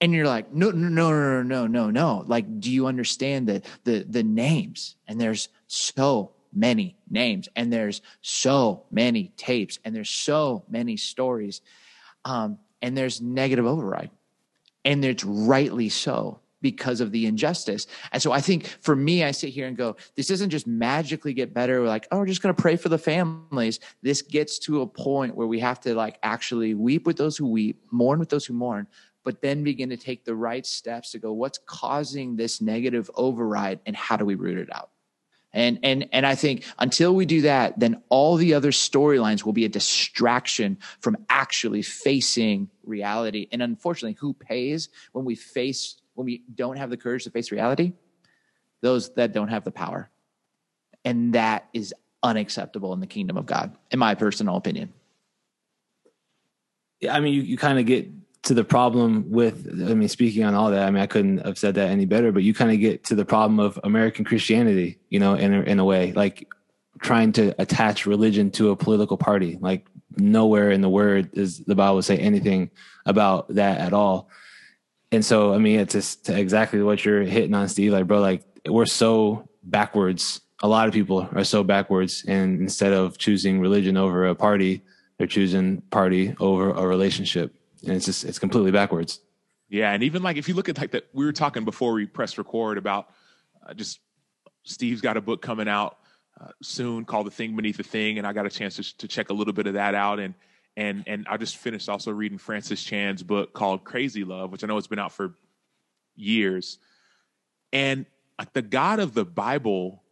And 0.00 0.12
you're 0.12 0.26
like, 0.26 0.52
no, 0.52 0.70
no, 0.70 0.88
no, 0.88 1.10
no, 1.10 1.42
no, 1.42 1.66
no, 1.66 1.90
no. 1.90 2.24
Like, 2.26 2.60
do 2.60 2.70
you 2.70 2.86
understand 2.86 3.46
the 3.46 3.62
the 3.84 4.04
the 4.08 4.22
names? 4.22 4.96
And 5.06 5.20
there's 5.20 5.48
so 5.66 6.32
many 6.52 6.96
names, 7.08 7.48
and 7.56 7.72
there's 7.72 8.02
so 8.20 8.84
many 8.90 9.32
tapes, 9.36 9.78
and 9.84 9.94
there's 9.94 10.10
so 10.10 10.64
many 10.68 10.96
stories, 10.96 11.60
um, 12.24 12.58
and 12.82 12.96
there's 12.96 13.20
negative 13.20 13.66
override, 13.66 14.10
and 14.84 15.04
it's 15.04 15.24
rightly 15.24 15.88
so 15.88 16.40
because 16.64 17.02
of 17.02 17.12
the 17.12 17.26
injustice. 17.26 17.86
And 18.10 18.22
so 18.22 18.32
I 18.32 18.40
think 18.40 18.66
for 18.80 18.96
me, 18.96 19.22
I 19.22 19.32
sit 19.32 19.50
here 19.50 19.66
and 19.66 19.76
go, 19.76 19.96
this 20.16 20.28
doesn't 20.28 20.48
just 20.48 20.66
magically 20.66 21.34
get 21.34 21.52
better. 21.52 21.82
We're 21.82 21.88
like, 21.88 22.08
oh, 22.10 22.20
we're 22.20 22.26
just 22.26 22.40
going 22.40 22.54
to 22.54 22.60
pray 22.60 22.76
for 22.76 22.88
the 22.88 22.96
families. 22.96 23.80
This 24.00 24.22
gets 24.22 24.58
to 24.60 24.80
a 24.80 24.86
point 24.86 25.36
where 25.36 25.46
we 25.46 25.60
have 25.60 25.78
to 25.82 25.94
like 25.94 26.18
actually 26.22 26.72
weep 26.72 27.06
with 27.06 27.18
those 27.18 27.36
who 27.36 27.46
weep, 27.46 27.82
mourn 27.90 28.18
with 28.18 28.30
those 28.30 28.46
who 28.46 28.54
mourn, 28.54 28.86
but 29.24 29.42
then 29.42 29.62
begin 29.62 29.90
to 29.90 29.98
take 29.98 30.24
the 30.24 30.34
right 30.34 30.64
steps 30.64 31.10
to 31.10 31.18
go, 31.18 31.34
what's 31.34 31.58
causing 31.66 32.36
this 32.36 32.62
negative 32.62 33.10
override 33.14 33.80
and 33.84 33.94
how 33.94 34.16
do 34.16 34.24
we 34.24 34.36
root 34.36 34.56
it 34.56 34.74
out? 34.74 34.88
And 35.52 35.78
and 35.82 36.08
and 36.12 36.26
I 36.26 36.34
think 36.34 36.64
until 36.78 37.14
we 37.14 37.26
do 37.26 37.42
that, 37.42 37.78
then 37.78 38.02
all 38.08 38.36
the 38.36 38.54
other 38.54 38.72
storylines 38.72 39.44
will 39.44 39.52
be 39.52 39.64
a 39.64 39.68
distraction 39.68 40.78
from 40.98 41.16
actually 41.28 41.82
facing 41.82 42.70
reality. 42.82 43.46
And 43.52 43.62
unfortunately, 43.62 44.16
who 44.18 44.32
pays 44.32 44.88
when 45.12 45.24
we 45.24 45.36
face 45.36 46.00
when 46.14 46.26
we 46.26 46.42
don't 46.54 46.76
have 46.76 46.90
the 46.90 46.96
courage 46.96 47.24
to 47.24 47.30
face 47.30 47.52
reality, 47.52 47.92
those 48.80 49.12
that 49.14 49.32
don't 49.32 49.48
have 49.48 49.64
the 49.64 49.70
power. 49.70 50.10
And 51.04 51.34
that 51.34 51.68
is 51.72 51.94
unacceptable 52.22 52.92
in 52.92 53.00
the 53.00 53.06
kingdom 53.06 53.36
of 53.36 53.46
God, 53.46 53.76
in 53.90 53.98
my 53.98 54.14
personal 54.14 54.56
opinion. 54.56 54.92
Yeah, 57.00 57.14
I 57.14 57.20
mean, 57.20 57.34
you, 57.34 57.42
you 57.42 57.58
kind 57.58 57.78
of 57.78 57.86
get 57.86 58.10
to 58.44 58.54
the 58.54 58.64
problem 58.64 59.30
with, 59.30 59.68
I 59.68 59.94
mean, 59.94 60.08
speaking 60.08 60.44
on 60.44 60.54
all 60.54 60.70
that, 60.70 60.86
I 60.86 60.90
mean, 60.90 61.02
I 61.02 61.06
couldn't 61.06 61.38
have 61.38 61.58
said 61.58 61.74
that 61.76 61.90
any 61.90 62.04
better, 62.04 62.32
but 62.32 62.42
you 62.42 62.54
kind 62.54 62.70
of 62.70 62.78
get 62.78 63.04
to 63.04 63.14
the 63.14 63.24
problem 63.24 63.58
of 63.58 63.78
American 63.84 64.24
Christianity, 64.24 64.98
you 65.08 65.18
know, 65.18 65.34
in 65.34 65.52
in 65.52 65.78
a 65.78 65.84
way, 65.84 66.12
like 66.12 66.48
trying 67.00 67.32
to 67.32 67.54
attach 67.60 68.06
religion 68.06 68.50
to 68.52 68.70
a 68.70 68.76
political 68.76 69.16
party. 69.16 69.58
Like 69.60 69.86
nowhere 70.16 70.70
in 70.70 70.80
the 70.80 70.88
word 70.88 71.32
does 71.32 71.58
the 71.58 71.74
Bible 71.74 72.02
say 72.02 72.18
anything 72.18 72.70
about 73.06 73.48
that 73.54 73.80
at 73.80 73.92
all. 73.92 74.28
And 75.14 75.24
so, 75.24 75.54
I 75.54 75.58
mean, 75.58 75.78
it's 75.78 75.92
just 75.92 76.28
exactly 76.28 76.82
what 76.82 77.04
you're 77.04 77.22
hitting 77.22 77.54
on, 77.54 77.68
Steve. 77.68 77.92
Like, 77.92 78.06
bro, 78.06 78.20
like 78.20 78.42
we're 78.68 78.86
so 78.86 79.48
backwards. 79.62 80.40
A 80.62 80.68
lot 80.68 80.88
of 80.88 80.94
people 80.94 81.28
are 81.32 81.44
so 81.44 81.62
backwards, 81.62 82.24
and 82.26 82.60
instead 82.60 82.92
of 82.92 83.18
choosing 83.18 83.60
religion 83.60 83.96
over 83.96 84.26
a 84.26 84.34
party, 84.34 84.82
they're 85.18 85.26
choosing 85.26 85.82
party 85.90 86.34
over 86.40 86.70
a 86.70 86.86
relationship, 86.86 87.54
and 87.82 87.92
it's 87.92 88.06
just 88.06 88.24
it's 88.24 88.38
completely 88.38 88.70
backwards. 88.70 89.20
Yeah, 89.68 89.92
and 89.92 90.02
even 90.02 90.22
like 90.22 90.36
if 90.36 90.48
you 90.48 90.54
look 90.54 90.68
at 90.68 90.78
like 90.78 90.92
that, 90.92 91.08
we 91.12 91.24
were 91.24 91.32
talking 91.32 91.64
before 91.64 91.92
we 91.92 92.06
pressed 92.06 92.38
record 92.38 92.78
about 92.78 93.08
uh, 93.66 93.74
just 93.74 94.00
Steve's 94.62 95.00
got 95.00 95.16
a 95.16 95.20
book 95.20 95.42
coming 95.42 95.68
out 95.68 95.98
uh, 96.40 96.48
soon 96.62 97.04
called 97.04 97.26
"The 97.26 97.30
Thing 97.30 97.54
Beneath 97.54 97.76
the 97.76 97.82
Thing," 97.82 98.18
and 98.18 98.26
I 98.26 98.32
got 98.32 98.46
a 98.46 98.50
chance 98.50 98.76
to, 98.76 98.98
to 98.98 99.08
check 99.08 99.30
a 99.30 99.34
little 99.34 99.52
bit 99.52 99.66
of 99.66 99.74
that 99.74 99.94
out, 99.94 100.18
and 100.18 100.34
and 100.76 101.04
and 101.06 101.26
I 101.28 101.36
just 101.36 101.56
finished 101.56 101.88
also 101.88 102.10
reading 102.10 102.38
Francis 102.38 102.82
Chan's 102.82 103.22
book 103.22 103.52
called 103.52 103.84
Crazy 103.84 104.24
Love, 104.24 104.50
which 104.50 104.64
I 104.64 104.66
know 104.66 104.76
it's 104.76 104.86
been 104.86 104.98
out 104.98 105.12
for 105.12 105.34
years. 106.16 106.78
And 107.72 108.06
like 108.38 108.52
the 108.52 108.62
God 108.62 109.00
of 109.00 109.14
the 109.14 109.24
Bible 109.24 110.02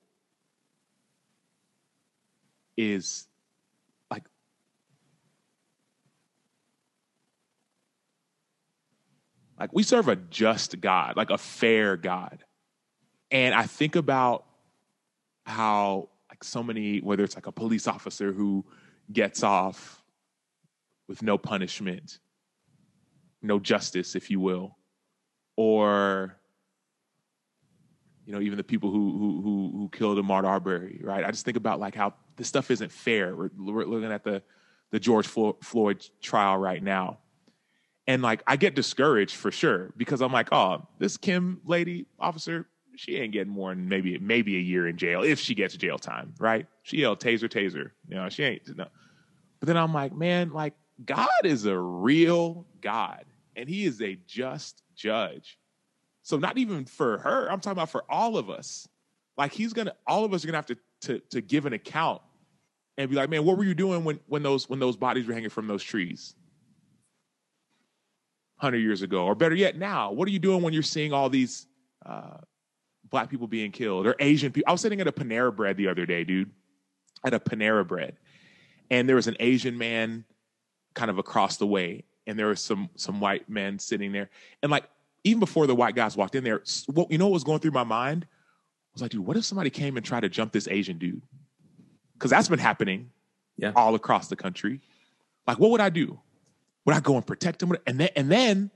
is 2.76 3.26
like 4.10 4.24
like 9.58 9.72
we 9.72 9.82
serve 9.82 10.08
a 10.08 10.16
just 10.16 10.80
God, 10.80 11.16
like 11.16 11.30
a 11.30 11.38
fair 11.38 11.96
God. 11.96 12.44
And 13.30 13.54
I 13.54 13.64
think 13.64 13.96
about 13.96 14.44
how 15.44 16.08
like 16.30 16.44
so 16.44 16.62
many 16.62 17.00
whether 17.00 17.24
it's 17.24 17.34
like 17.34 17.46
a 17.46 17.52
police 17.52 17.88
officer 17.88 18.32
who 18.32 18.64
gets 19.12 19.42
off 19.42 20.01
with 21.12 21.22
no 21.22 21.36
punishment. 21.36 22.20
no 23.42 23.58
justice, 23.58 24.16
if 24.16 24.30
you 24.30 24.40
will, 24.40 24.78
or 25.56 26.38
you 28.24 28.32
know, 28.32 28.40
even 28.40 28.56
the 28.56 28.64
people 28.64 28.90
who 28.90 29.18
who 29.18 29.42
who, 29.42 29.72
who 29.76 29.88
killed 29.90 30.16
Ahmaud 30.16 30.44
Arbery, 30.44 31.00
right? 31.04 31.22
I 31.22 31.30
just 31.30 31.44
think 31.44 31.58
about 31.58 31.78
like 31.78 31.94
how 31.94 32.14
this 32.36 32.48
stuff 32.48 32.70
isn't 32.70 32.90
fair. 32.90 33.36
We're, 33.36 33.50
we're 33.58 33.84
looking 33.84 34.10
at 34.10 34.24
the 34.24 34.42
the 34.90 34.98
George 34.98 35.26
Floyd 35.26 36.06
trial 36.22 36.56
right 36.56 36.82
now, 36.82 37.18
and 38.06 38.22
like 38.22 38.42
I 38.46 38.56
get 38.56 38.74
discouraged 38.74 39.34
for 39.34 39.50
sure 39.50 39.92
because 39.98 40.22
I'm 40.22 40.32
like, 40.32 40.50
oh, 40.50 40.86
this 40.98 41.18
Kim 41.18 41.60
lady 41.66 42.06
officer, 42.18 42.68
she 42.96 43.18
ain't 43.18 43.34
getting 43.34 43.52
more 43.52 43.74
than 43.74 43.86
maybe 43.86 44.18
maybe 44.18 44.56
a 44.56 44.60
year 44.60 44.88
in 44.88 44.96
jail 44.96 45.22
if 45.22 45.38
she 45.38 45.54
gets 45.54 45.76
jail 45.76 45.98
time, 45.98 46.32
right? 46.38 46.66
She 46.84 46.98
yelled 46.98 47.20
taser, 47.20 47.50
taser, 47.50 47.90
you 48.08 48.14
know, 48.14 48.30
she 48.30 48.44
ain't. 48.44 48.62
No. 48.78 48.86
But 49.60 49.66
then 49.66 49.76
I'm 49.76 49.92
like, 49.92 50.14
man, 50.14 50.52
like 50.52 50.72
God 51.04 51.28
is 51.44 51.66
a 51.66 51.78
real 51.78 52.66
God, 52.80 53.24
and 53.56 53.68
He 53.68 53.84
is 53.84 54.00
a 54.00 54.18
just 54.26 54.82
judge. 54.94 55.58
So 56.22 56.38
not 56.38 56.58
even 56.58 56.84
for 56.84 57.18
her, 57.18 57.50
I'm 57.50 57.60
talking 57.60 57.78
about 57.78 57.90
for 57.90 58.04
all 58.08 58.36
of 58.36 58.50
us. 58.50 58.88
Like 59.36 59.52
He's 59.52 59.72
gonna, 59.72 59.94
all 60.06 60.24
of 60.24 60.32
us 60.32 60.44
are 60.44 60.46
gonna 60.46 60.58
have 60.58 60.66
to 60.66 60.76
to 61.02 61.18
to 61.30 61.40
give 61.40 61.66
an 61.66 61.72
account 61.72 62.22
and 62.98 63.10
be 63.10 63.16
like, 63.16 63.30
man, 63.30 63.44
what 63.44 63.56
were 63.56 63.64
you 63.64 63.74
doing 63.74 64.04
when 64.04 64.20
when 64.26 64.42
those 64.42 64.68
when 64.68 64.78
those 64.78 64.96
bodies 64.96 65.26
were 65.26 65.34
hanging 65.34 65.50
from 65.50 65.66
those 65.66 65.82
trees? 65.82 66.34
100 68.58 68.78
years 68.78 69.02
ago, 69.02 69.24
or 69.24 69.34
better 69.34 69.56
yet, 69.56 69.76
now, 69.76 70.12
what 70.12 70.28
are 70.28 70.30
you 70.30 70.38
doing 70.38 70.62
when 70.62 70.72
you're 70.72 70.84
seeing 70.84 71.12
all 71.12 71.28
these 71.28 71.66
uh, 72.06 72.36
black 73.10 73.28
people 73.28 73.48
being 73.48 73.72
killed 73.72 74.06
or 74.06 74.14
Asian 74.20 74.52
people? 74.52 74.68
I 74.68 74.72
was 74.72 74.80
sitting 74.80 75.00
at 75.00 75.08
a 75.08 75.12
Panera 75.12 75.54
Bread 75.54 75.76
the 75.76 75.88
other 75.88 76.06
day, 76.06 76.22
dude, 76.22 76.48
at 77.26 77.34
a 77.34 77.40
Panera 77.40 77.86
Bread, 77.86 78.18
and 78.88 79.08
there 79.08 79.16
was 79.16 79.26
an 79.26 79.36
Asian 79.40 79.76
man 79.76 80.24
kind 80.94 81.10
of 81.10 81.18
across 81.18 81.56
the 81.56 81.66
way, 81.66 82.04
and 82.26 82.38
there 82.38 82.48
was 82.48 82.60
some 82.60 82.88
some 82.96 83.20
white 83.20 83.48
men 83.48 83.78
sitting 83.78 84.12
there, 84.12 84.30
and 84.62 84.70
like 84.70 84.84
even 85.24 85.40
before 85.40 85.66
the 85.66 85.74
white 85.74 85.94
guys 85.94 86.16
walked 86.16 86.34
in 86.34 86.44
there, 86.44 86.62
what 86.86 87.10
you 87.10 87.18
know 87.18 87.26
what 87.26 87.34
was 87.34 87.44
going 87.44 87.60
through 87.60 87.70
my 87.70 87.84
mind 87.84 88.26
I 88.92 88.94
was 88.94 89.02
like, 89.02 89.10
dude, 89.12 89.26
what 89.26 89.38
if 89.38 89.44
somebody 89.46 89.70
came 89.70 89.96
and 89.96 90.04
tried 90.04 90.20
to 90.20 90.28
jump 90.28 90.52
this 90.52 90.68
Asian 90.68 90.98
dude? 90.98 91.22
Because 92.12 92.30
that's 92.30 92.48
been 92.48 92.58
happening 92.58 93.10
yeah. 93.56 93.72
all 93.74 93.94
across 93.94 94.28
the 94.28 94.36
country. 94.36 94.82
Like, 95.46 95.58
what 95.58 95.70
would 95.70 95.80
I 95.80 95.88
do? 95.88 96.20
Would 96.84 96.94
I 96.94 97.00
go 97.00 97.16
and 97.16 97.26
protect 97.26 97.62
him? 97.62 97.74
And 97.86 97.98
then, 97.98 98.10
and 98.16 98.30
then 98.30 98.70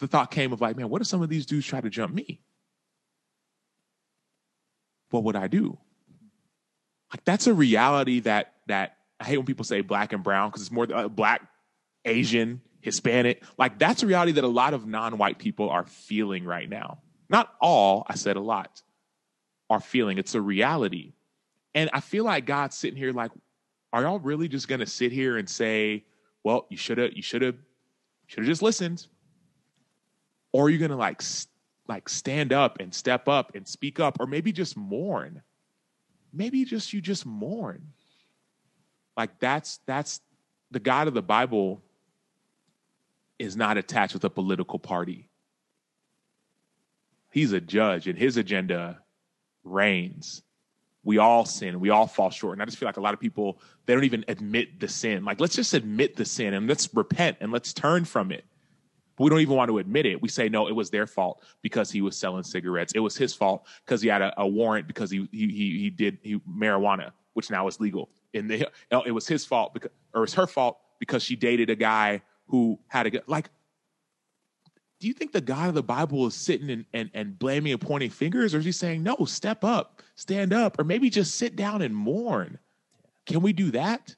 the 0.00 0.08
thought 0.08 0.32
came 0.32 0.52
of 0.52 0.60
like, 0.60 0.76
man, 0.76 0.88
what 0.88 1.00
if 1.02 1.06
some 1.06 1.22
of 1.22 1.28
these 1.28 1.46
dudes 1.46 1.66
try 1.66 1.80
to 1.80 1.88
jump 1.88 2.12
me? 2.12 2.40
What 5.10 5.22
would 5.22 5.36
I 5.36 5.46
do? 5.46 5.78
Like, 7.12 7.24
that's 7.24 7.46
a 7.46 7.54
reality 7.54 8.20
that 8.20 8.54
that 8.66 8.97
I 9.20 9.24
hate 9.24 9.36
when 9.36 9.46
people 9.46 9.64
say 9.64 9.80
black 9.80 10.12
and 10.12 10.22
brown 10.22 10.50
because 10.50 10.62
it's 10.62 10.70
more 10.70 10.86
uh, 10.92 11.08
black, 11.08 11.42
Asian, 12.04 12.60
Hispanic. 12.80 13.42
Like 13.58 13.78
that's 13.78 14.02
a 14.02 14.06
reality 14.06 14.32
that 14.32 14.44
a 14.44 14.48
lot 14.48 14.74
of 14.74 14.86
non-white 14.86 15.38
people 15.38 15.68
are 15.70 15.84
feeling 15.84 16.44
right 16.44 16.68
now. 16.68 16.98
Not 17.28 17.52
all, 17.60 18.06
I 18.08 18.14
said 18.14 18.36
a 18.36 18.40
lot, 18.40 18.82
are 19.68 19.80
feeling. 19.80 20.18
It's 20.18 20.34
a 20.34 20.40
reality. 20.40 21.12
And 21.74 21.90
I 21.92 22.00
feel 22.00 22.24
like 22.24 22.46
God's 22.46 22.76
sitting 22.76 22.96
here 22.96 23.12
like, 23.12 23.32
are 23.92 24.02
y'all 24.02 24.18
really 24.18 24.48
just 24.48 24.68
gonna 24.68 24.86
sit 24.86 25.12
here 25.12 25.36
and 25.36 25.48
say, 25.48 26.04
well, 26.44 26.66
you 26.70 26.76
should 26.76 26.98
have, 26.98 27.12
you 27.14 27.22
should 27.22 27.42
have, 27.42 27.56
should 28.26 28.40
have 28.40 28.48
just 28.48 28.62
listened? 28.62 29.06
Or 30.52 30.66
are 30.66 30.70
you 30.70 30.78
gonna 30.78 30.96
like 30.96 31.22
like 31.88 32.08
stand 32.08 32.52
up 32.52 32.80
and 32.80 32.94
step 32.94 33.28
up 33.28 33.54
and 33.54 33.66
speak 33.66 33.98
up, 33.98 34.18
or 34.20 34.26
maybe 34.26 34.52
just 34.52 34.76
mourn? 34.76 35.42
Maybe 36.32 36.64
just 36.64 36.92
you 36.92 37.00
just 37.00 37.26
mourn. 37.26 37.88
Like 39.18 39.40
that's 39.40 39.80
that's 39.84 40.20
the 40.70 40.78
God 40.78 41.08
of 41.08 41.12
the 41.12 41.22
Bible 41.22 41.82
is 43.38 43.56
not 43.56 43.76
attached 43.76 44.14
with 44.14 44.24
a 44.24 44.30
political 44.30 44.78
party. 44.78 45.28
He's 47.30 47.52
a 47.52 47.60
judge 47.60 48.06
and 48.06 48.16
his 48.16 48.36
agenda 48.36 49.00
reigns. 49.64 50.42
We 51.04 51.18
all 51.18 51.44
sin, 51.44 51.80
we 51.80 51.90
all 51.90 52.06
fall 52.06 52.30
short. 52.30 52.54
And 52.54 52.62
I 52.62 52.64
just 52.64 52.78
feel 52.78 52.86
like 52.86 52.96
a 52.96 53.00
lot 53.00 53.14
of 53.14 53.20
people, 53.20 53.60
they 53.86 53.94
don't 53.94 54.04
even 54.04 54.24
admit 54.28 54.78
the 54.78 54.88
sin. 54.88 55.24
Like, 55.24 55.40
let's 55.40 55.56
just 55.56 55.74
admit 55.74 56.16
the 56.16 56.24
sin 56.24 56.54
and 56.54 56.68
let's 56.68 56.88
repent 56.94 57.38
and 57.40 57.50
let's 57.50 57.72
turn 57.72 58.04
from 58.04 58.30
it. 58.30 58.44
But 59.16 59.24
we 59.24 59.30
don't 59.30 59.40
even 59.40 59.56
want 59.56 59.68
to 59.68 59.78
admit 59.78 60.06
it. 60.06 60.20
We 60.20 60.28
say, 60.28 60.48
no, 60.48 60.68
it 60.68 60.74
was 60.74 60.90
their 60.90 61.06
fault 61.06 61.42
because 61.62 61.90
he 61.90 62.02
was 62.02 62.16
selling 62.16 62.44
cigarettes. 62.44 62.92
It 62.94 63.00
was 63.00 63.16
his 63.16 63.34
fault 63.34 63.66
because 63.84 64.02
he 64.02 64.08
had 64.08 64.22
a, 64.22 64.32
a 64.40 64.46
warrant 64.46 64.86
because 64.86 65.10
he, 65.10 65.28
he, 65.32 65.48
he, 65.48 65.78
he 65.78 65.90
did 65.90 66.18
he, 66.22 66.38
marijuana, 66.40 67.12
which 67.38 67.50
now 67.50 67.68
is 67.68 67.78
legal 67.78 68.10
and 68.34 68.50
the, 68.50 68.68
it 69.06 69.12
was 69.12 69.26
his 69.26 69.44
fault 69.44 69.72
because, 69.74 69.90
or 70.14 70.24
it's 70.24 70.34
her 70.34 70.46
fault 70.46 70.78
because 70.98 71.22
she 71.22 71.36
dated 71.36 71.70
a 71.70 71.76
guy 71.76 72.22
who 72.46 72.78
had 72.88 73.06
a 73.06 73.22
like. 73.26 73.48
Do 75.00 75.06
you 75.06 75.14
think 75.14 75.30
the 75.30 75.40
God 75.40 75.68
of 75.68 75.74
the 75.74 75.82
Bible 75.82 76.26
is 76.26 76.34
sitting 76.34 76.70
and, 76.70 76.84
and, 76.92 77.08
and 77.14 77.38
blaming 77.38 77.70
and 77.70 77.80
pointing 77.80 78.10
fingers, 78.10 78.52
or 78.52 78.58
is 78.58 78.64
he 78.64 78.72
saying, 78.72 79.04
no, 79.04 79.16
step 79.26 79.62
up, 79.62 80.02
stand 80.16 80.52
up, 80.52 80.76
or 80.80 80.82
maybe 80.82 81.08
just 81.08 81.36
sit 81.36 81.54
down 81.54 81.82
and 81.82 81.94
mourn? 81.94 82.58
Can 83.24 83.40
we 83.40 83.52
do 83.52 83.70
that? 83.70 84.16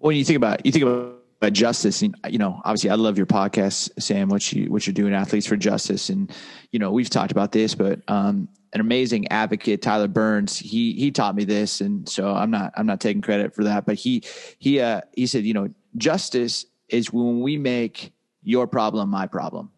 Well, 0.00 0.08
when 0.08 0.16
you 0.16 0.24
think 0.24 0.38
about 0.38 0.66
you 0.66 0.72
think 0.72 0.84
about 0.84 1.52
justice 1.52 2.02
and 2.02 2.16
you 2.28 2.38
know 2.38 2.60
obviously 2.64 2.88
i 2.88 2.94
love 2.94 3.18
your 3.18 3.26
podcast 3.26 3.90
sam 4.02 4.28
what 4.30 4.50
you 4.52 4.70
what 4.72 4.86
you're 4.86 4.94
doing 4.94 5.12
athletes 5.12 5.46
for 5.46 5.54
justice 5.54 6.08
and 6.08 6.32
you 6.72 6.78
know 6.78 6.90
we've 6.90 7.10
talked 7.10 7.30
about 7.30 7.52
this 7.52 7.74
but 7.74 8.00
um 8.08 8.48
an 8.76 8.80
amazing 8.80 9.26
advocate 9.28 9.80
tyler 9.80 10.06
burns 10.06 10.58
he 10.58 10.92
he 10.92 11.10
taught 11.10 11.34
me 11.34 11.44
this 11.44 11.80
and 11.80 12.08
so 12.08 12.30
i'm 12.34 12.50
not 12.50 12.72
i'm 12.76 12.86
not 12.86 13.00
taking 13.00 13.22
credit 13.22 13.54
for 13.54 13.64
that 13.64 13.86
but 13.86 13.94
he 13.94 14.22
he 14.58 14.80
uh 14.80 15.00
he 15.14 15.26
said 15.26 15.44
you 15.44 15.54
know 15.54 15.68
justice 15.96 16.66
is 16.88 17.12
when 17.12 17.40
we 17.40 17.56
make 17.56 18.12
your 18.42 18.66
problem 18.66 19.08
my 19.08 19.26
problem 19.26 19.70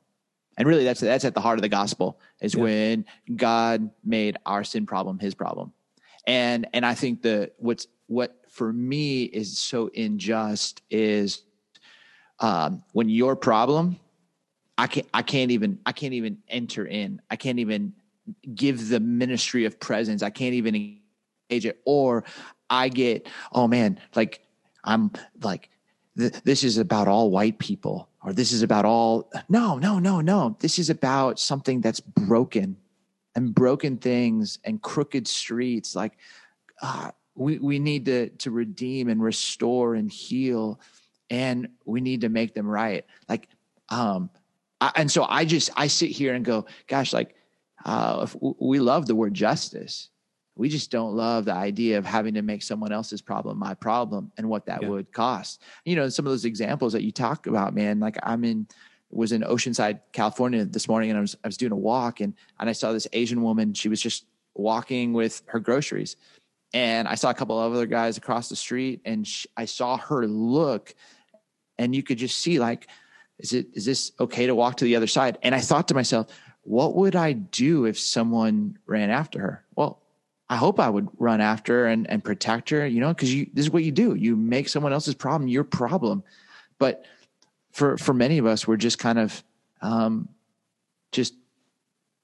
and 0.56 0.66
really 0.66 0.84
that's 0.84 1.00
that's 1.00 1.24
at 1.24 1.34
the 1.34 1.40
heart 1.40 1.58
of 1.58 1.62
the 1.62 1.68
gospel 1.68 2.18
is 2.40 2.54
yeah. 2.54 2.62
when 2.62 3.04
god 3.36 3.88
made 4.04 4.36
our 4.44 4.64
sin 4.64 4.84
problem 4.84 5.18
his 5.18 5.34
problem 5.34 5.72
and 6.26 6.66
and 6.72 6.84
i 6.84 6.92
think 6.92 7.22
the 7.22 7.50
what's 7.58 7.86
what 8.08 8.36
for 8.48 8.72
me 8.72 9.22
is 9.22 9.58
so 9.58 9.88
unjust 9.94 10.82
is 10.90 11.44
um, 12.40 12.82
when 12.92 13.08
your 13.08 13.36
problem, 13.36 13.98
I 14.76 14.86
can't, 14.86 15.06
I 15.12 15.22
can't 15.22 15.50
even, 15.50 15.78
I 15.84 15.92
can't 15.92 16.14
even 16.14 16.38
enter 16.48 16.86
in. 16.86 17.20
I 17.30 17.36
can't 17.36 17.58
even 17.58 17.92
give 18.54 18.88
the 18.88 19.00
ministry 19.00 19.64
of 19.64 19.78
presence. 19.80 20.22
I 20.22 20.30
can't 20.30 20.54
even 20.54 20.74
engage 20.74 21.66
it. 21.66 21.80
Or 21.84 22.24
I 22.70 22.88
get, 22.88 23.28
oh 23.52 23.68
man, 23.68 24.00
like 24.14 24.40
I'm 24.84 25.10
like, 25.42 25.70
th- 26.16 26.32
this 26.44 26.64
is 26.64 26.78
about 26.78 27.08
all 27.08 27.30
white 27.30 27.58
people, 27.58 28.08
or 28.22 28.32
this 28.32 28.52
is 28.52 28.62
about 28.62 28.84
all. 28.84 29.30
No, 29.48 29.78
no, 29.78 29.98
no, 29.98 30.20
no. 30.20 30.56
This 30.60 30.78
is 30.78 30.90
about 30.90 31.38
something 31.38 31.80
that's 31.80 32.00
broken 32.00 32.76
and 33.34 33.54
broken 33.54 33.96
things 33.96 34.58
and 34.64 34.82
crooked 34.82 35.28
streets. 35.28 35.94
Like, 35.94 36.18
uh, 36.82 37.10
we, 37.34 37.58
we 37.58 37.78
need 37.78 38.06
to, 38.06 38.30
to 38.30 38.50
redeem 38.50 39.08
and 39.08 39.22
restore 39.22 39.94
and 39.94 40.10
heal 40.10 40.80
and 41.30 41.68
we 41.84 42.00
need 42.00 42.22
to 42.22 42.28
make 42.28 42.54
them 42.54 42.66
right. 42.66 43.04
Like, 43.28 43.48
um, 43.90 44.30
I, 44.80 44.92
and 44.96 45.10
so 45.10 45.24
I 45.24 45.44
just 45.44 45.70
I 45.76 45.86
sit 45.86 46.10
here 46.10 46.34
and 46.34 46.44
go, 46.44 46.66
gosh, 46.86 47.12
like, 47.12 47.34
uh, 47.84 48.26
we 48.40 48.80
love 48.80 49.06
the 49.06 49.14
word 49.14 49.34
justice. 49.34 50.08
We 50.56 50.68
just 50.68 50.90
don't 50.90 51.14
love 51.14 51.44
the 51.44 51.54
idea 51.54 51.98
of 51.98 52.04
having 52.04 52.34
to 52.34 52.42
make 52.42 52.62
someone 52.62 52.90
else's 52.90 53.22
problem 53.22 53.58
my 53.58 53.74
problem 53.74 54.32
and 54.36 54.48
what 54.48 54.66
that 54.66 54.82
yeah. 54.82 54.88
would 54.88 55.12
cost. 55.12 55.62
You 55.84 55.94
know, 55.96 56.08
some 56.08 56.26
of 56.26 56.32
those 56.32 56.44
examples 56.44 56.92
that 56.94 57.04
you 57.04 57.12
talk 57.12 57.46
about, 57.46 57.74
man. 57.74 58.00
Like 58.00 58.18
I'm 58.22 58.44
in 58.44 58.66
was 59.10 59.32
in 59.32 59.42
Oceanside, 59.42 60.00
California 60.12 60.64
this 60.64 60.88
morning, 60.88 61.10
and 61.10 61.18
I 61.18 61.20
was 61.20 61.36
I 61.44 61.48
was 61.48 61.56
doing 61.56 61.72
a 61.72 61.76
walk, 61.76 62.20
and 62.20 62.34
and 62.58 62.68
I 62.68 62.72
saw 62.72 62.92
this 62.92 63.06
Asian 63.12 63.42
woman. 63.42 63.72
She 63.74 63.88
was 63.88 64.02
just 64.02 64.26
walking 64.54 65.12
with 65.12 65.42
her 65.46 65.60
groceries, 65.60 66.16
and 66.74 67.06
I 67.06 67.14
saw 67.14 67.30
a 67.30 67.34
couple 67.34 67.58
of 67.58 67.72
other 67.72 67.86
guys 67.86 68.18
across 68.18 68.48
the 68.48 68.56
street, 68.56 69.00
and 69.04 69.26
she, 69.26 69.48
I 69.56 69.64
saw 69.66 69.96
her 69.96 70.26
look 70.26 70.94
and 71.78 71.94
you 71.94 72.02
could 72.02 72.18
just 72.18 72.38
see 72.38 72.58
like 72.58 72.88
is 73.38 73.52
it 73.52 73.68
is 73.72 73.84
this 73.84 74.12
okay 74.20 74.46
to 74.46 74.54
walk 74.54 74.76
to 74.76 74.84
the 74.84 74.96
other 74.96 75.06
side 75.06 75.38
and 75.42 75.54
i 75.54 75.60
thought 75.60 75.88
to 75.88 75.94
myself 75.94 76.26
what 76.68 76.94
would 76.94 77.16
i 77.16 77.32
do 77.32 77.86
if 77.86 77.98
someone 77.98 78.78
ran 78.86 79.10
after 79.10 79.40
her? 79.40 79.64
Well 79.74 80.02
i 80.50 80.56
hope 80.56 80.80
i 80.80 80.88
would 80.88 81.08
run 81.18 81.40
after 81.40 81.80
her 81.80 81.86
and, 81.86 82.08
and 82.08 82.24
protect 82.24 82.70
her 82.70 82.86
you 82.86 83.00
know 83.00 83.12
because 83.12 83.34
you 83.34 83.48
this 83.52 83.66
is 83.66 83.70
what 83.70 83.84
you 83.84 83.92
do. 83.92 84.14
You 84.14 84.36
make 84.36 84.68
someone 84.68 84.92
else's 84.92 85.14
problem 85.14 85.48
your 85.48 85.64
problem. 85.64 86.22
But 86.78 87.04
for 87.72 87.96
for 87.98 88.14
many 88.14 88.38
of 88.38 88.46
us 88.46 88.66
we're 88.66 88.76
just 88.76 88.98
kind 88.98 89.18
of 89.18 89.42
um 89.80 90.28
just 91.12 91.34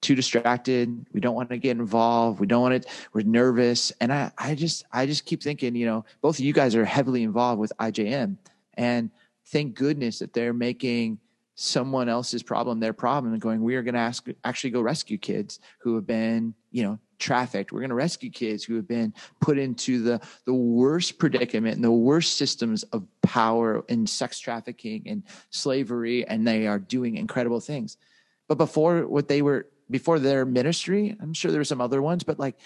too 0.03 0.15
distracted. 0.15 1.07
We 1.15 1.21
don't 1.21 1.35
want 1.35 1.49
to 1.49 1.57
get 1.57 1.79
involved. 1.79 2.39
We 2.39 2.47
don't 2.47 2.61
want 2.61 2.83
to 2.83 2.89
we're 3.15 3.23
nervous. 3.23 3.93
And 4.01 4.13
i 4.13 4.31
i 4.37 4.55
just 4.55 4.85
i 4.93 5.07
just 5.07 5.25
keep 5.25 5.43
thinking 5.43 5.75
you 5.75 5.87
know 5.87 6.05
both 6.21 6.39
of 6.39 6.45
you 6.45 6.53
guys 6.53 6.75
are 6.77 6.85
heavily 6.85 7.23
involved 7.23 7.61
with 7.61 7.73
ijm 7.81 8.37
and 8.75 9.11
thank 9.47 9.75
goodness 9.75 10.19
that 10.19 10.33
they're 10.33 10.53
making 10.53 11.19
someone 11.55 12.09
else's 12.09 12.43
problem 12.43 12.81
their 12.81 12.93
problem 12.93 13.33
and 13.33 13.41
going 13.41 13.63
we 13.63 13.77
are 13.77 13.83
going 13.83 13.95
to 13.95 14.01
ask 14.01 14.27
actually 14.43 14.71
go 14.71 14.81
rescue 14.81 15.17
kids 15.17 15.61
who 15.79 15.95
have 15.95 16.07
been 16.07 16.53
you 16.73 16.83
know 16.83 16.99
trafficked. 17.19 17.73
We're 17.73 17.81
going 17.81 17.91
to 17.91 17.95
rescue 17.95 18.31
kids 18.31 18.65
who 18.65 18.77
have 18.77 18.89
been 18.89 19.15
put 19.41 19.59
into 19.59 20.03
the 20.03 20.21
the 20.45 20.55
worst 20.55 21.19
predicament 21.19 21.77
and 21.77 21.85
the 21.85 21.93
worst 21.93 22.37
systems 22.37 22.83
of 22.85 23.07
power 23.23 23.85
and 23.89 24.09
sex 24.09 24.39
trafficking 24.39 25.05
and 25.07 25.23
slavery 25.51 26.27
and 26.27 26.47
they 26.47 26.67
are 26.67 26.79
doing 26.79 27.17
incredible 27.17 27.61
things. 27.61 27.97
But 28.49 28.59
before 28.59 29.07
what 29.07 29.29
they 29.29 29.43
were 29.43 29.69
before 29.91 30.19
their 30.19 30.47
ministry 30.47 31.15
i'm 31.21 31.35
sure 31.35 31.51
there 31.51 31.61
were 31.61 31.65
some 31.65 31.83
other 31.83 32.01
ones 32.01 32.25
but 32.25 32.39
like 32.39 32.57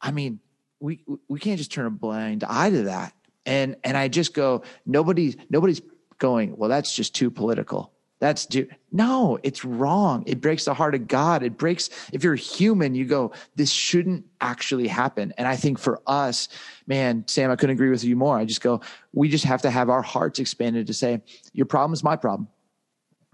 i 0.00 0.10
mean 0.10 0.40
we 0.80 1.04
we 1.28 1.38
can't 1.38 1.58
just 1.58 1.70
turn 1.70 1.84
a 1.84 1.90
blind 1.90 2.44
eye 2.44 2.70
to 2.70 2.84
that. 2.84 3.12
And 3.44 3.76
and 3.84 3.96
i 3.96 4.08
just 4.08 4.34
go 4.34 4.62
nobody's 4.86 5.36
nobody's 5.50 5.82
going 6.18 6.56
well 6.56 6.68
that's 6.68 6.94
just 6.94 7.14
too 7.14 7.30
political 7.30 7.91
that's 8.22 8.46
no 8.92 9.36
it's 9.42 9.64
wrong. 9.64 10.22
It 10.28 10.40
breaks 10.40 10.66
the 10.66 10.74
heart 10.74 10.94
of 10.94 11.08
god. 11.08 11.42
It 11.42 11.58
breaks 11.58 11.90
if 12.12 12.22
you're 12.22 12.36
human 12.36 12.94
you 12.94 13.04
go 13.04 13.32
this 13.56 13.72
shouldn't 13.72 14.24
actually 14.40 14.86
happen. 14.86 15.34
And 15.38 15.48
i 15.48 15.56
think 15.56 15.76
for 15.76 16.00
us 16.06 16.48
man 16.86 17.24
sam 17.26 17.50
i 17.50 17.56
couldn't 17.56 17.74
agree 17.74 17.90
with 17.90 18.04
you 18.04 18.14
more. 18.14 18.38
I 18.38 18.44
just 18.44 18.60
go 18.60 18.80
we 19.12 19.28
just 19.28 19.44
have 19.44 19.60
to 19.62 19.70
have 19.72 19.90
our 19.90 20.02
hearts 20.02 20.38
expanded 20.38 20.86
to 20.86 20.94
say 20.94 21.20
your 21.52 21.66
problem 21.66 21.92
is 21.94 22.04
my 22.04 22.14
problem. 22.14 22.46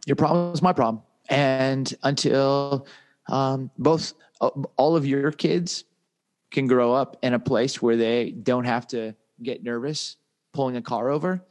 Your 0.07 0.17
problem 0.17 0.55
is 0.55 0.63
my 0.63 0.73
problem. 0.73 1.03
And 1.29 1.95
until 2.03 2.87
um, 3.29 3.71
both 3.77 4.15
uh, 4.41 4.49
all 4.79 4.97
of 4.97 5.05
your 5.05 5.33
kids 5.33 5.85
can 6.51 6.67
grow 6.67 6.95
up 6.95 7.19
in 7.23 7.35
a 7.35 7.39
place 7.39 7.83
where 7.83 7.99
they 7.99 8.31
don't 8.31 8.65
have 8.65 8.87
to 8.87 9.15
get 9.43 9.63
nervous 9.63 10.17
pulling 10.55 10.77
a 10.77 10.83
car 10.83 11.11
over 11.11 11.45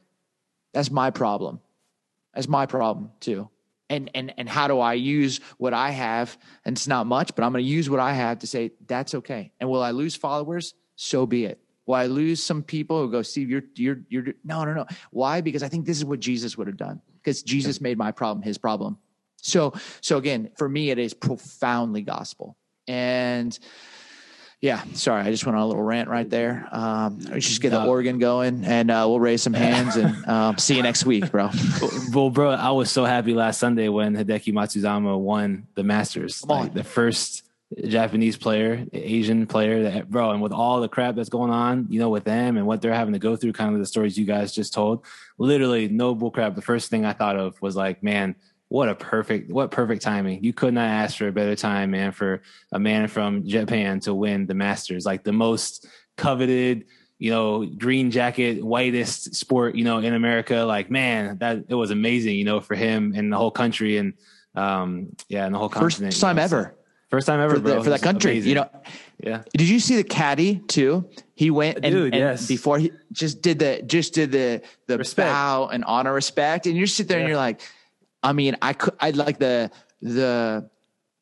that's 0.73 0.89
my 0.89 1.11
problem 1.11 1.59
that's 2.37 2.47
my 2.47 2.67
problem 2.67 3.09
too. 3.19 3.49
And 3.89 4.11
and 4.13 4.31
and 4.37 4.47
how 4.47 4.67
do 4.67 4.79
I 4.79 4.93
use 4.93 5.39
what 5.57 5.73
I 5.73 5.89
have? 5.89 6.37
And 6.63 6.77
it's 6.77 6.87
not 6.87 7.07
much, 7.07 7.33
but 7.33 7.43
I'm 7.43 7.51
going 7.51 7.63
to 7.63 7.69
use 7.69 7.89
what 7.89 7.99
I 7.99 8.13
have 8.13 8.39
to 8.39 8.47
say 8.47 8.73
that's 8.85 9.15
okay. 9.15 9.51
And 9.59 9.67
will 9.71 9.81
I 9.81 9.89
lose 9.89 10.15
followers? 10.15 10.75
So 10.95 11.25
be 11.25 11.45
it. 11.45 11.59
Will 11.87 11.95
I 11.95 12.05
lose 12.05 12.43
some 12.43 12.61
people 12.61 13.01
who 13.01 13.11
go, 13.11 13.23
Steve, 13.23 13.49
you're 13.49 13.63
you're 13.73 14.01
you're 14.07 14.25
no 14.43 14.63
no 14.65 14.75
no. 14.75 14.85
Why? 15.09 15.41
Because 15.41 15.63
I 15.63 15.67
think 15.67 15.87
this 15.87 15.97
is 15.97 16.05
what 16.05 16.19
Jesus 16.19 16.59
would 16.59 16.67
have 16.67 16.77
done. 16.77 17.01
Because 17.15 17.41
Jesus 17.41 17.81
made 17.81 17.97
my 17.97 18.11
problem 18.11 18.43
his 18.43 18.59
problem. 18.59 18.99
So 19.37 19.73
so 20.01 20.17
again, 20.17 20.51
for 20.57 20.69
me, 20.69 20.91
it 20.91 20.99
is 20.99 21.15
profoundly 21.15 22.03
gospel. 22.03 22.55
And 22.87 23.57
yeah, 24.59 24.83
sorry, 24.93 25.21
I 25.21 25.29
just 25.29 25.45
went 25.45 25.55
on 25.55 25.61
a 25.61 25.67
little 25.67 25.83
rant 25.83 26.09
right 26.09 26.27
there. 26.27 26.67
Um, 26.71 27.19
let's 27.19 27.47
just 27.47 27.61
get 27.61 27.69
the 27.69 27.85
organ 27.85 28.17
going, 28.17 28.65
and 28.65 28.89
uh, 28.89 29.05
we'll 29.07 29.19
raise 29.19 29.43
some 29.43 29.53
hands 29.53 29.95
and 29.95 30.25
uh, 30.25 30.55
see 30.57 30.75
you 30.75 30.81
next 30.81 31.05
week, 31.05 31.29
bro. 31.31 31.51
well, 32.11 32.31
bro, 32.31 32.51
I 32.51 32.71
was 32.71 32.89
so 32.89 33.05
happy 33.05 33.35
last 33.35 33.59
Sunday 33.59 33.87
when 33.87 34.15
Hideki 34.15 34.53
Matsuyama 34.53 35.19
won 35.19 35.67
the 35.75 35.83
Masters, 35.83 36.43
like 36.43 36.73
the 36.73 36.83
first 36.83 37.43
Japanese 37.87 38.35
player, 38.35 38.83
Asian 38.93 39.45
player, 39.45 39.83
that 39.83 40.09
bro, 40.09 40.31
and 40.31 40.41
with 40.41 40.53
all 40.53 40.81
the 40.81 40.89
crap 40.89 41.15
that's 41.15 41.29
going 41.29 41.51
on, 41.51 41.85
you 41.89 41.99
know, 41.99 42.09
with 42.09 42.23
them 42.23 42.57
and 42.57 42.65
what 42.65 42.81
they're 42.81 42.93
having 42.93 43.13
to 43.13 43.19
go 43.19 43.35
through, 43.35 43.53
kind 43.53 43.73
of 43.73 43.79
the 43.79 43.85
stories 43.85 44.17
you 44.17 44.25
guys 44.25 44.55
just 44.55 44.73
told, 44.73 45.05
literally 45.37 45.87
no 45.87 46.15
bull 46.15 46.31
crap. 46.31 46.55
The 46.55 46.63
first 46.63 46.89
thing 46.89 47.05
I 47.05 47.13
thought 47.13 47.35
of 47.37 47.61
was 47.61 47.75
like, 47.75 48.01
man 48.01 48.35
what 48.69 48.89
a 48.89 48.95
perfect 48.95 49.51
what 49.51 49.71
perfect 49.71 50.01
timing. 50.01 50.43
You 50.43 50.53
could 50.53 50.73
not 50.73 50.89
ask 50.89 51.17
for 51.17 51.27
a 51.27 51.31
better 51.31 51.55
time 51.55 51.91
man 51.91 52.11
for 52.11 52.41
a 52.71 52.79
man 52.79 53.07
from 53.07 53.47
japan 53.47 53.99
to 54.01 54.13
win 54.13 54.45
the 54.45 54.53
masters. 54.53 55.05
Like 55.05 55.23
the 55.23 55.31
most 55.31 55.85
coveted 56.17 56.85
you 57.19 57.31
know 57.31 57.65
green 57.65 58.11
jacket 58.11 58.63
whitest 58.63 59.35
sport 59.35 59.75
you 59.75 59.83
know 59.83 59.99
in 59.99 60.13
america. 60.13 60.57
Like 60.65 60.91
man 60.91 61.37
that 61.37 61.65
it 61.69 61.75
was 61.75 61.91
amazing 61.91 62.35
you 62.35 62.43
know 62.43 62.59
for 62.59 62.75
him 62.75 63.13
and 63.15 63.31
the 63.31 63.37
whole 63.37 63.51
country 63.51 63.97
and 63.97 64.13
um 64.55 65.15
yeah 65.29 65.45
and 65.45 65.55
the 65.55 65.59
whole 65.59 65.69
first 65.69 65.97
continent 65.97 66.19
time 66.19 66.35
you 66.35 66.41
know, 66.41 66.43
ever. 66.43 66.75
So, 66.75 66.83
first 67.09 67.27
time 67.27 67.39
ever 67.39 67.55
for, 67.55 67.59
the, 67.61 67.83
for 67.83 67.89
that 67.91 68.01
country 68.01 68.31
amazing. 68.31 68.49
you 68.49 68.55
know. 68.55 68.69
Yeah. 69.23 69.43
Did 69.55 69.69
you 69.69 69.79
see 69.79 69.95
the 69.95 70.03
caddy 70.03 70.59
too? 70.67 71.09
He 71.33 71.49
went 71.49 71.79
and, 71.83 71.93
Dude, 71.93 72.13
and 72.13 72.21
yes. 72.21 72.47
before 72.47 72.77
he 72.79 72.91
just 73.13 73.41
did 73.41 73.59
the 73.59 73.81
just 73.85 74.13
did 74.13 74.31
the 74.31 74.61
the 74.87 74.97
Respect. 74.97 75.31
bow 75.31 75.67
and 75.67 75.85
honor 75.85 76.13
respect. 76.13 76.67
And 76.67 76.75
you 76.75 76.85
sit 76.85 77.07
there 77.07 77.19
and 77.19 77.27
you're 77.27 77.37
like 77.37 77.61
I 78.27 78.33
mean, 78.33 78.57
I 78.61 78.73
could, 78.73 78.93
I'd 78.99 79.15
like 79.15 79.39
the, 79.39 79.71
the 80.01 80.69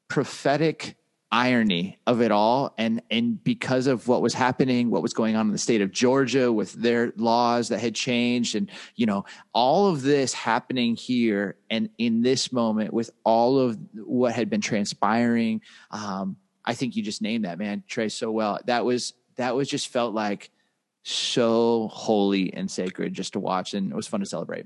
prophetic 0.07 0.97
irony 1.31 1.99
of 2.07 2.19
it 2.19 2.31
all. 2.31 2.73
And, 2.79 3.03
and 3.11 3.43
because 3.43 3.85
of 3.85 4.07
what 4.07 4.23
was 4.23 4.33
happening, 4.33 4.89
what 4.89 5.03
was 5.03 5.13
going 5.13 5.35
on 5.35 5.45
in 5.45 5.51
the 5.51 5.59
state 5.59 5.81
of 5.81 5.91
Georgia 5.91 6.51
with 6.51 6.73
their 6.73 7.13
laws 7.15 7.69
that 7.69 7.79
had 7.79 7.93
changed 7.93 8.55
and, 8.55 8.71
you 8.95 9.05
know, 9.05 9.23
all 9.53 9.87
of 9.87 10.01
this 10.01 10.33
happening 10.33 10.95
here 10.95 11.57
and 11.69 11.91
in 11.99 12.23
this 12.23 12.51
moment 12.51 12.91
with 12.91 13.11
all 13.23 13.59
of 13.59 13.77
what 13.93 14.33
had 14.33 14.49
been 14.49 14.61
transpiring. 14.61 15.61
Um, 15.91 16.37
I 16.65 16.73
think 16.73 16.95
you 16.95 17.03
just 17.03 17.21
named 17.21 17.45
that 17.45 17.59
man, 17.59 17.83
Trey, 17.87 18.09
so 18.09 18.31
well. 18.31 18.59
That 18.65 18.83
was, 18.83 19.13
that 19.35 19.55
was 19.55 19.69
just 19.69 19.89
felt 19.89 20.15
like 20.15 20.49
so 21.03 21.87
holy 21.93 22.51
and 22.51 22.71
sacred 22.71 23.13
just 23.13 23.33
to 23.33 23.39
watch. 23.39 23.75
And 23.75 23.91
it 23.91 23.95
was 23.95 24.07
fun 24.07 24.21
to 24.21 24.25
celebrate. 24.25 24.65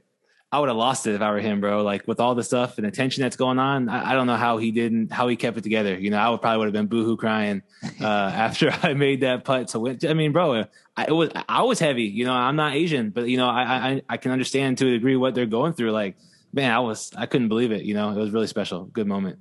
I 0.52 0.60
would 0.60 0.70
have 0.70 0.78
lost 0.78 1.06
it 1.06 1.14
if 1.14 1.22
I 1.22 1.30
were 1.30 1.40
him, 1.40 1.62
bro. 1.62 1.84
Like 1.84 2.08
with 2.08 2.20
all 2.20 2.34
the 2.34 2.44
stuff 2.44 2.80
and 2.80 2.88
the 2.88 2.92
tension 2.92 3.22
that's 3.22 3.36
going 3.36 3.60
on, 3.60 3.88
I, 3.88 4.12
I 4.12 4.14
don't 4.14 4.26
know 4.26 4.36
how 4.36 4.58
he 4.58 4.72
didn't, 4.72 5.12
how 5.12 5.28
he 5.28 5.36
kept 5.36 5.58
it 5.58 5.62
together. 5.62 5.96
You 5.96 6.10
know, 6.10 6.18
I 6.18 6.30
would 6.30 6.42
probably 6.42 6.58
would 6.58 6.66
have 6.66 6.74
been 6.74 6.88
boohoo 6.88 7.18
crying 7.18 7.62
uh, 8.02 8.06
after 8.08 8.72
I 8.84 8.94
made 8.94 9.22
that 9.22 9.44
putt 9.44 9.70
to 9.70 9.80
win. 9.80 10.00
I 10.08 10.14
mean, 10.14 10.32
bro, 10.32 10.66
I, 10.98 11.06
it 11.06 11.12
was 11.12 11.30
I 11.48 11.62
was 11.64 11.80
heavy. 11.80 12.04
You 12.04 12.26
know, 12.26 12.34
I'm 12.34 12.56
not 12.56 12.74
Asian, 12.74 13.12
but 13.12 13.28
you 13.28 13.38
know, 13.38 13.48
I, 13.48 13.62
I 13.62 14.02
I 14.10 14.18
can 14.18 14.32
understand 14.32 14.80
to 14.80 14.88
a 14.88 14.92
degree 14.92 15.16
what 15.16 15.36
they're 15.36 15.46
going 15.46 15.74
through. 15.74 15.92
Like, 15.92 16.18
man, 16.52 16.72
I 16.72 16.80
was 16.80 17.12
I 17.16 17.28
couldn't 17.28 17.50
believe 17.50 17.72
it. 17.72 17.84
You 17.84 17.94
know, 17.94 18.10
it 18.10 18.18
was 18.18 18.32
really 18.32 18.48
special. 18.48 18.86
Good 18.86 19.08
moment. 19.08 19.38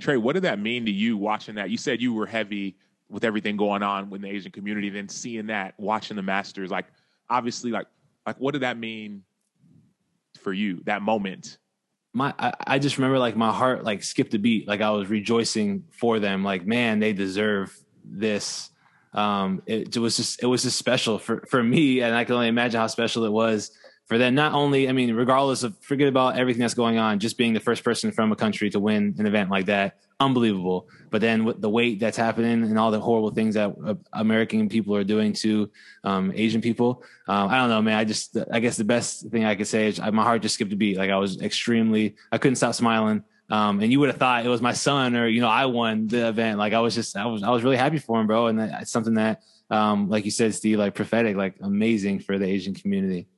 Trey, 0.00 0.16
what 0.16 0.34
did 0.34 0.44
that 0.44 0.60
mean 0.60 0.86
to 0.86 0.92
you 0.92 1.16
watching 1.16 1.56
that? 1.56 1.70
You 1.70 1.76
said 1.76 2.00
you 2.00 2.14
were 2.14 2.26
heavy 2.26 2.76
with 3.08 3.24
everything 3.24 3.56
going 3.56 3.82
on 3.82 4.08
with 4.08 4.22
the 4.22 4.28
Asian 4.28 4.52
community, 4.52 4.88
then 4.88 5.08
seeing 5.08 5.46
that, 5.46 5.74
watching 5.78 6.16
the 6.16 6.22
Masters, 6.22 6.70
like 6.70 6.86
obviously, 7.28 7.72
like 7.72 7.86
like 8.24 8.36
what 8.38 8.52
did 8.52 8.62
that 8.62 8.78
mean 8.78 9.24
for 10.44 10.52
you 10.52 10.82
that 10.84 11.02
moment? 11.02 11.58
my 12.14 12.32
I, 12.38 12.52
I 12.66 12.78
just 12.78 12.96
remember 12.96 13.18
like 13.18 13.36
my 13.36 13.52
heart 13.52 13.84
like 13.84 14.02
skipped 14.02 14.32
a 14.34 14.38
beat. 14.38 14.66
Like 14.66 14.80
i 14.80 14.90
was 14.90 15.08
rejoicing 15.08 15.84
for 15.90 16.20
them. 16.20 16.44
Like 16.44 16.64
man 16.64 17.00
they 17.00 17.12
deserve 17.12 17.76
this. 18.04 18.70
Um 19.12 19.62
it, 19.66 19.96
it 19.96 19.98
was 19.98 20.16
just 20.16 20.42
it 20.42 20.46
was 20.46 20.62
just 20.62 20.78
special 20.78 21.18
for 21.18 21.44
for 21.50 21.62
me. 21.62 22.00
And 22.00 22.14
i 22.14 22.24
can 22.24 22.36
only 22.36 22.48
imagine 22.48 22.80
how 22.80 22.86
special 22.86 23.24
it 23.24 23.32
was 23.32 23.72
for 24.06 24.16
them. 24.16 24.34
Not 24.34 24.52
only 24.52 24.88
i 24.88 24.92
mean 24.92 25.14
regardless 25.14 25.64
of 25.64 25.76
forget 25.80 26.08
about 26.08 26.38
everything 26.38 26.60
that's 26.60 26.74
going 26.74 26.98
on 26.98 27.18
just 27.18 27.36
being 27.36 27.52
the 27.52 27.60
first 27.60 27.82
person 27.82 28.12
from 28.12 28.32
a 28.32 28.36
country 28.36 28.70
to 28.70 28.80
win 28.80 29.14
an 29.18 29.26
event 29.26 29.50
like 29.50 29.66
that 29.66 29.98
unbelievable. 30.20 30.88
But 31.10 31.20
then 31.20 31.44
with 31.44 31.60
the 31.60 31.68
weight 31.68 32.00
that's 32.00 32.16
happening 32.16 32.64
and 32.64 32.78
all 32.78 32.90
the 32.90 33.00
horrible 33.00 33.30
things 33.30 33.54
that 33.54 33.74
uh, 33.84 33.94
american 34.12 34.68
people 34.68 34.94
are 34.96 35.04
doing 35.04 35.32
to 35.32 35.70
um, 36.02 36.32
asian 36.34 36.60
people 36.60 37.02
um, 37.28 37.48
i 37.48 37.56
don't 37.56 37.68
know 37.68 37.82
man. 37.82 37.98
I 37.98 38.04
just 38.04 38.36
i 38.52 38.60
guess 38.60 38.76
the 38.76 38.84
best 38.84 39.28
thing 39.30 39.44
i 39.44 39.54
could 39.54 39.66
say 39.66 39.88
is 39.88 40.00
I, 40.00 40.10
my 40.10 40.22
heart 40.22 40.42
just 40.42 40.54
skipped 40.54 40.72
a 40.72 40.76
beat. 40.76 40.96
Like 40.96 41.10
i 41.10 41.16
was 41.16 41.40
extremely 41.40 42.16
i 42.32 42.38
couldn't 42.38 42.56
stop 42.56 42.74
smiling. 42.74 43.24
Um, 43.50 43.80
and 43.80 43.92
you 43.92 44.00
would 44.00 44.08
have 44.08 44.16
thought 44.16 44.46
it 44.46 44.48
was 44.48 44.62
my 44.62 44.72
son 44.72 45.16
or 45.16 45.26
you 45.26 45.40
know 45.40 45.48
i 45.48 45.66
won 45.66 46.06
the 46.06 46.28
event. 46.28 46.58
Like 46.58 46.72
i 46.72 46.80
was 46.80 46.94
just 46.94 47.16
i 47.16 47.26
was 47.26 47.42
i 47.42 47.50
was 47.50 47.62
really 47.62 47.76
happy 47.76 47.98
for 47.98 48.20
him 48.20 48.26
bro. 48.26 48.46
And 48.46 48.60
it's 48.60 48.90
something 48.90 49.14
that 49.14 49.42
um, 49.70 50.08
like 50.08 50.24
you 50.24 50.30
said 50.30 50.54
steve 50.54 50.78
like 50.78 50.94
prophetic 50.94 51.36
like 51.36 51.56
amazing 51.60 52.20
for 52.20 52.38
the 52.38 52.46
asian 52.46 52.74
community. 52.74 53.28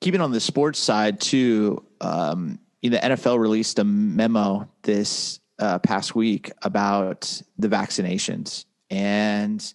Keeping 0.00 0.20
on 0.20 0.32
the 0.32 0.40
sports 0.40 0.78
side 0.78 1.18
too, 1.20 1.82
um, 2.00 2.58
the 2.90 2.98
NFL 2.98 3.38
released 3.38 3.78
a 3.78 3.84
memo 3.84 4.68
this 4.82 5.40
uh, 5.58 5.78
past 5.78 6.14
week 6.14 6.50
about 6.62 7.42
the 7.58 7.68
vaccinations, 7.68 8.64
and 8.90 9.74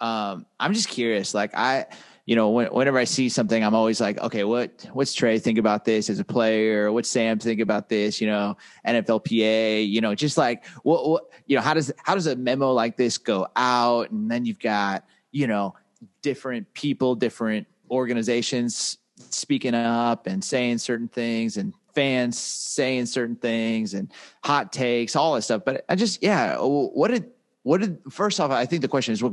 um, 0.00 0.46
I'm 0.58 0.74
just 0.74 0.88
curious. 0.88 1.34
Like 1.34 1.54
I, 1.54 1.86
you 2.26 2.36
know, 2.36 2.50
when, 2.50 2.66
whenever 2.68 2.98
I 2.98 3.04
see 3.04 3.28
something, 3.28 3.64
I'm 3.64 3.74
always 3.74 4.00
like, 4.00 4.18
okay, 4.20 4.44
what 4.44 4.86
what's 4.92 5.14
Trey 5.14 5.38
think 5.38 5.58
about 5.58 5.84
this 5.84 6.10
as 6.10 6.18
a 6.18 6.24
player? 6.24 6.92
What's 6.92 7.08
Sam 7.08 7.38
think 7.38 7.60
about 7.60 7.88
this? 7.88 8.20
You 8.20 8.26
know, 8.26 8.56
NFLPA. 8.86 9.88
You 9.88 10.00
know, 10.00 10.14
just 10.14 10.36
like 10.36 10.66
what, 10.82 11.08
what 11.08 11.24
you 11.46 11.56
know, 11.56 11.62
how 11.62 11.74
does 11.74 11.92
how 12.04 12.14
does 12.14 12.26
a 12.26 12.36
memo 12.36 12.72
like 12.72 12.96
this 12.96 13.18
go 13.18 13.48
out? 13.56 14.10
And 14.10 14.30
then 14.30 14.44
you've 14.44 14.58
got 14.58 15.04
you 15.32 15.46
know 15.46 15.74
different 16.22 16.72
people, 16.74 17.14
different 17.14 17.66
organizations 17.90 18.98
speaking 19.30 19.74
up 19.74 20.26
and 20.26 20.42
saying 20.42 20.78
certain 20.78 21.08
things 21.08 21.56
and 21.56 21.74
fans 21.98 22.38
saying 22.38 23.06
certain 23.06 23.34
things 23.34 23.92
and 23.92 24.12
hot 24.44 24.72
takes, 24.72 25.16
all 25.16 25.34
that 25.34 25.42
stuff. 25.42 25.62
But 25.64 25.84
I 25.88 25.96
just, 25.96 26.22
yeah, 26.22 26.56
what 26.58 27.08
did, 27.10 27.28
what 27.64 27.80
did, 27.80 27.98
first 28.08 28.38
off, 28.38 28.52
I 28.52 28.66
think 28.66 28.82
the 28.82 28.88
question 28.88 29.14
is, 29.14 29.20
what, 29.20 29.32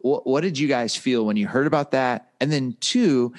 what, 0.00 0.26
what 0.26 0.40
did 0.40 0.58
you 0.58 0.66
guys 0.66 0.96
feel 0.96 1.26
when 1.26 1.36
you 1.36 1.46
heard 1.46 1.66
about 1.66 1.90
that? 1.90 2.30
And 2.40 2.50
then 2.50 2.74
two, 2.80 3.34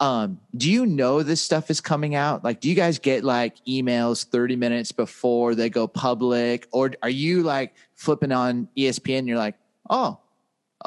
um, 0.00 0.40
do 0.56 0.70
you 0.70 0.86
know 0.86 1.22
this 1.22 1.42
stuff 1.42 1.70
is 1.70 1.82
coming 1.82 2.14
out? 2.14 2.42
Like, 2.42 2.62
do 2.62 2.70
you 2.70 2.74
guys 2.74 2.98
get 2.98 3.22
like 3.22 3.62
emails 3.66 4.24
30 4.24 4.56
minutes 4.56 4.92
before 4.92 5.54
they 5.54 5.68
go 5.68 5.86
public? 5.86 6.66
Or 6.72 6.90
are 7.02 7.10
you 7.10 7.42
like 7.42 7.74
flipping 7.96 8.32
on 8.32 8.66
ESPN 8.78 9.18
and 9.18 9.28
you're 9.28 9.36
like, 9.36 9.56
oh, 9.90 10.18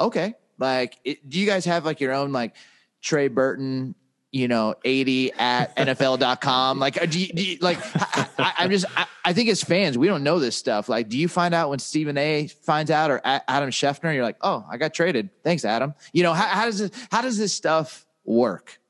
okay. 0.00 0.34
Like, 0.58 0.98
it, 1.04 1.30
do 1.30 1.38
you 1.38 1.46
guys 1.46 1.64
have 1.66 1.84
like 1.84 2.00
your 2.00 2.12
own 2.12 2.32
like 2.32 2.56
Trey 3.02 3.28
Burton 3.28 3.94
you 4.32 4.48
know, 4.48 4.74
80 4.84 5.32
at 5.34 5.76
NFL.com? 5.76 6.78
Like, 6.78 7.00
uh, 7.00 7.06
do 7.06 7.20
you, 7.20 7.28
do 7.28 7.42
you, 7.42 7.58
like, 7.60 7.78
I, 8.38 8.54
am 8.58 8.70
just, 8.70 8.86
I, 8.96 9.06
I, 9.24 9.32
think 9.32 9.48
as 9.48 9.62
fans, 9.62 9.96
we 9.96 10.06
don't 10.06 10.22
know 10.22 10.38
this 10.38 10.56
stuff. 10.56 10.88
Like, 10.88 11.08
do 11.08 11.18
you 11.18 11.28
find 11.28 11.54
out 11.54 11.70
when 11.70 11.78
Stephen 11.78 12.18
A 12.18 12.46
finds 12.46 12.90
out 12.90 13.10
or 13.10 13.20
Adam 13.24 13.70
Schefter, 13.70 14.14
you're 14.14 14.24
like, 14.24 14.38
oh, 14.40 14.64
I 14.70 14.76
got 14.76 14.94
traded. 14.94 15.30
Thanks, 15.42 15.64
Adam. 15.64 15.94
You 16.12 16.22
know, 16.22 16.32
how, 16.32 16.46
how 16.46 16.64
does 16.66 16.78
this, 16.78 16.90
how 17.10 17.22
does 17.22 17.38
this 17.38 17.52
stuff 17.52 18.06
work? 18.24 18.80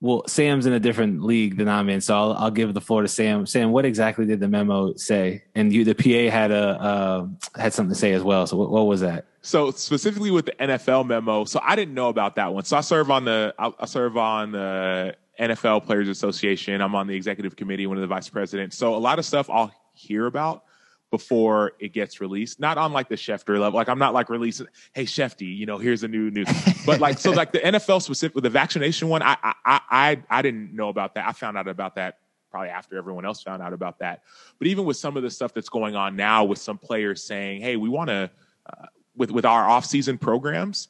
Well, 0.00 0.24
Sam's 0.26 0.66
in 0.66 0.74
a 0.74 0.80
different 0.80 1.22
league 1.22 1.56
than 1.56 1.68
I'm 1.68 1.88
in, 1.88 2.02
so 2.02 2.14
I'll, 2.14 2.32
I'll 2.34 2.50
give 2.50 2.74
the 2.74 2.82
floor 2.82 3.00
to 3.00 3.08
Sam. 3.08 3.46
Sam, 3.46 3.72
what 3.72 3.86
exactly 3.86 4.26
did 4.26 4.40
the 4.40 4.48
memo 4.48 4.94
say? 4.96 5.44
And 5.54 5.72
you, 5.72 5.84
the 5.84 5.94
PA 5.94 6.30
had 6.30 6.50
a 6.50 6.80
uh, 6.80 7.26
had 7.56 7.72
something 7.72 7.94
to 7.94 7.98
say 7.98 8.12
as 8.12 8.22
well. 8.22 8.46
So 8.46 8.58
what, 8.58 8.70
what, 8.70 8.82
was 8.82 9.00
that? 9.00 9.24
So 9.40 9.70
specifically 9.70 10.30
with 10.30 10.46
the 10.46 10.52
NFL 10.52 11.06
memo, 11.06 11.44
so 11.44 11.60
I 11.62 11.76
didn't 11.76 11.94
know 11.94 12.08
about 12.08 12.36
that 12.36 12.52
one. 12.52 12.64
So 12.64 12.76
I 12.76 12.82
serve 12.82 13.10
on 13.10 13.24
the 13.24 13.54
I, 13.58 13.72
I 13.80 13.86
serve 13.86 14.18
on 14.18 14.52
the 14.52 15.16
NFL 15.40 15.86
Players 15.86 16.10
Association. 16.10 16.82
I'm 16.82 16.94
on 16.94 17.06
the 17.06 17.14
executive 17.14 17.56
committee, 17.56 17.86
one 17.86 17.96
of 17.96 18.02
the 18.02 18.06
vice 18.06 18.28
presidents. 18.28 18.76
So 18.76 18.94
a 18.94 18.98
lot 18.98 19.18
of 19.18 19.24
stuff 19.24 19.48
I'll 19.48 19.72
hear 19.94 20.26
about 20.26 20.64
before 21.10 21.72
it 21.78 21.92
gets 21.92 22.20
released. 22.20 22.58
Not 22.58 22.78
on 22.78 22.92
like 22.92 23.08
the 23.08 23.14
Schefter 23.14 23.58
level. 23.60 23.78
Like 23.78 23.88
I'm 23.88 23.98
not 23.98 24.12
like 24.12 24.28
releasing, 24.28 24.66
hey 24.92 25.04
Shefty, 25.04 25.56
you 25.56 25.66
know, 25.66 25.78
here's 25.78 26.02
a 26.02 26.08
new 26.08 26.30
news. 26.30 26.48
But 26.84 27.00
like 27.00 27.18
so 27.18 27.30
like 27.30 27.52
the 27.52 27.60
NFL 27.60 28.02
specific 28.02 28.42
the 28.42 28.50
vaccination 28.50 29.08
one, 29.08 29.22
I 29.22 29.36
I 29.42 29.54
I 29.64 30.22
I 30.28 30.42
didn't 30.42 30.74
know 30.74 30.88
about 30.88 31.14
that. 31.14 31.26
I 31.26 31.32
found 31.32 31.56
out 31.56 31.68
about 31.68 31.94
that 31.96 32.18
probably 32.50 32.70
after 32.70 32.96
everyone 32.96 33.24
else 33.24 33.42
found 33.42 33.62
out 33.62 33.72
about 33.72 33.98
that. 34.00 34.22
But 34.58 34.68
even 34.68 34.84
with 34.84 34.96
some 34.96 35.16
of 35.16 35.22
the 35.22 35.30
stuff 35.30 35.52
that's 35.52 35.68
going 35.68 35.94
on 35.94 36.16
now 36.16 36.44
with 36.44 36.58
some 36.58 36.78
players 36.78 37.22
saying, 37.22 37.60
hey, 37.60 37.76
we 37.76 37.88
want 37.88 38.08
to 38.08 38.30
uh, 38.66 38.86
with 39.16 39.30
with 39.30 39.44
our 39.44 39.68
off-season 39.68 40.18
programs, 40.18 40.88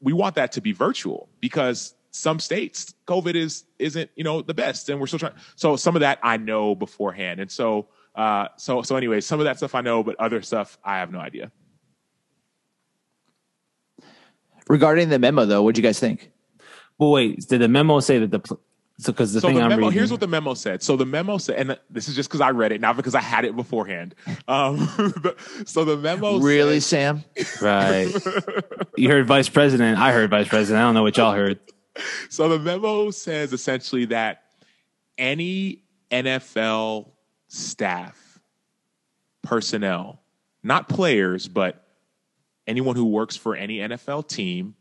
we 0.00 0.12
want 0.12 0.36
that 0.36 0.52
to 0.52 0.60
be 0.60 0.72
virtual 0.72 1.28
because 1.40 1.94
some 2.10 2.38
states 2.38 2.94
COVID 3.06 3.34
is 3.34 3.64
isn't, 3.78 4.10
you 4.14 4.22
know, 4.22 4.42
the 4.42 4.54
best 4.54 4.88
and 4.88 5.00
we're 5.00 5.06
still 5.06 5.18
trying 5.18 5.34
so 5.56 5.74
some 5.74 5.96
of 5.96 6.00
that 6.00 6.18
I 6.22 6.36
know 6.36 6.74
beforehand. 6.74 7.40
And 7.40 7.50
so 7.50 7.88
uh, 8.14 8.48
so 8.56 8.82
so 8.82 8.96
anyway, 8.96 9.20
some 9.20 9.40
of 9.40 9.44
that 9.44 9.56
stuff 9.56 9.74
I 9.74 9.80
know, 9.80 10.02
but 10.02 10.16
other 10.18 10.42
stuff 10.42 10.78
I 10.84 10.98
have 10.98 11.10
no 11.10 11.18
idea. 11.18 11.50
Regarding 14.68 15.08
the 15.08 15.18
memo, 15.18 15.44
though, 15.44 15.62
what 15.62 15.74
do 15.74 15.80
you 15.80 15.86
guys 15.86 15.98
think? 15.98 16.30
Well, 16.98 17.10
wait, 17.10 17.46
did 17.48 17.60
the 17.60 17.68
memo 17.68 18.00
say 18.00 18.18
that 18.18 18.30
the 18.30 18.56
so 18.98 19.12
because 19.12 19.32
the 19.32 19.40
so 19.40 19.48
thing 19.48 19.56
the 19.56 19.62
I'm 19.62 19.70
memo, 19.70 19.86
reading, 19.86 19.92
here's 19.92 20.12
what 20.12 20.20
the 20.20 20.28
memo 20.28 20.54
said. 20.54 20.82
So 20.82 20.96
the 20.96 21.04
memo 21.04 21.38
said, 21.38 21.56
and 21.56 21.78
this 21.90 22.08
is 22.08 22.14
just 22.14 22.28
because 22.28 22.40
I 22.40 22.50
read 22.50 22.70
it, 22.70 22.80
not 22.80 22.96
because 22.96 23.16
I 23.16 23.20
had 23.20 23.44
it 23.44 23.56
beforehand. 23.56 24.14
Um, 24.46 24.78
so 25.66 25.84
the 25.84 25.96
memo 25.96 26.38
really, 26.38 26.78
said, 26.78 27.24
Sam, 27.34 27.60
right? 27.60 28.14
you 28.96 29.08
heard 29.08 29.26
vice 29.26 29.48
president. 29.48 29.98
I 29.98 30.12
heard 30.12 30.30
vice 30.30 30.46
president. 30.46 30.80
I 30.80 30.86
don't 30.86 30.94
know 30.94 31.02
what 31.02 31.16
y'all 31.16 31.34
heard. 31.34 31.58
So 32.28 32.48
the 32.48 32.60
memo 32.60 33.10
says 33.10 33.52
essentially 33.52 34.04
that 34.06 34.42
any 35.18 35.82
NFL 36.12 37.10
staff, 37.54 38.40
personnel, 39.42 40.20
not 40.62 40.88
players, 40.88 41.46
but 41.48 41.86
anyone 42.66 42.96
who 42.96 43.06
works 43.06 43.36
for 43.36 43.54
any 43.54 43.78
NFL 43.78 44.28
team 44.28 44.74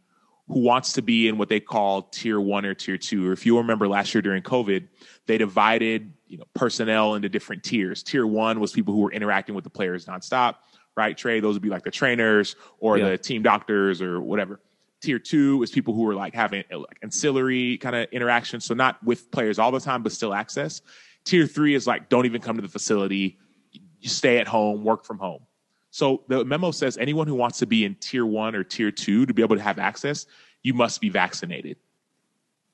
who 0.47 0.59
wants 0.59 0.93
to 0.93 1.01
be 1.01 1.27
in 1.27 1.37
what 1.37 1.49
they 1.49 1.59
call 1.59 2.03
tier 2.03 2.39
one 2.39 2.65
or 2.65 2.73
tier 2.73 2.97
two. 2.97 3.29
Or 3.29 3.33
if 3.33 3.45
you 3.45 3.57
remember 3.57 3.87
last 3.87 4.13
year 4.13 4.21
during 4.21 4.43
COVID, 4.43 4.87
they 5.25 5.37
divided 5.37 6.13
you 6.27 6.37
know 6.37 6.45
personnel 6.53 7.15
into 7.15 7.29
different 7.29 7.63
tiers. 7.63 8.03
Tier 8.03 8.27
one 8.27 8.59
was 8.59 8.71
people 8.71 8.93
who 8.93 9.01
were 9.01 9.11
interacting 9.11 9.55
with 9.55 9.63
the 9.63 9.69
players 9.69 10.05
nonstop, 10.05 10.55
right? 10.97 11.17
Trey, 11.17 11.39
those 11.39 11.55
would 11.55 11.61
be 11.61 11.69
like 11.69 11.83
the 11.83 11.91
trainers 11.91 12.55
or 12.79 12.97
yeah. 12.97 13.09
the 13.09 13.17
team 13.17 13.43
doctors 13.43 14.01
or 14.01 14.19
whatever. 14.19 14.59
Tier 15.01 15.19
two 15.19 15.61
is 15.63 15.71
people 15.71 15.93
who 15.93 16.07
are 16.09 16.15
like 16.15 16.33
having 16.33 16.63
like 16.71 16.97
ancillary 17.01 17.77
kind 17.77 17.95
of 17.95 18.07
interaction, 18.11 18.59
so 18.59 18.73
not 18.73 19.01
with 19.03 19.31
players 19.31 19.59
all 19.59 19.71
the 19.71 19.79
time, 19.79 20.01
but 20.03 20.11
still 20.11 20.33
access. 20.33 20.81
Tier 21.25 21.47
three 21.47 21.75
is 21.75 21.87
like, 21.87 22.09
don't 22.09 22.25
even 22.25 22.41
come 22.41 22.55
to 22.57 22.61
the 22.61 22.67
facility. 22.67 23.37
You 23.71 24.09
stay 24.09 24.39
at 24.39 24.47
home, 24.47 24.83
work 24.83 25.05
from 25.05 25.17
home. 25.17 25.41
So 25.89 26.23
the 26.27 26.43
memo 26.43 26.71
says 26.71 26.97
anyone 26.97 27.27
who 27.27 27.35
wants 27.35 27.59
to 27.59 27.65
be 27.65 27.85
in 27.85 27.95
tier 27.95 28.25
one 28.25 28.55
or 28.55 28.63
tier 28.63 28.91
two 28.91 29.25
to 29.25 29.33
be 29.33 29.41
able 29.41 29.55
to 29.55 29.61
have 29.61 29.79
access, 29.79 30.25
you 30.63 30.73
must 30.73 30.99
be 31.01 31.09
vaccinated. 31.09 31.77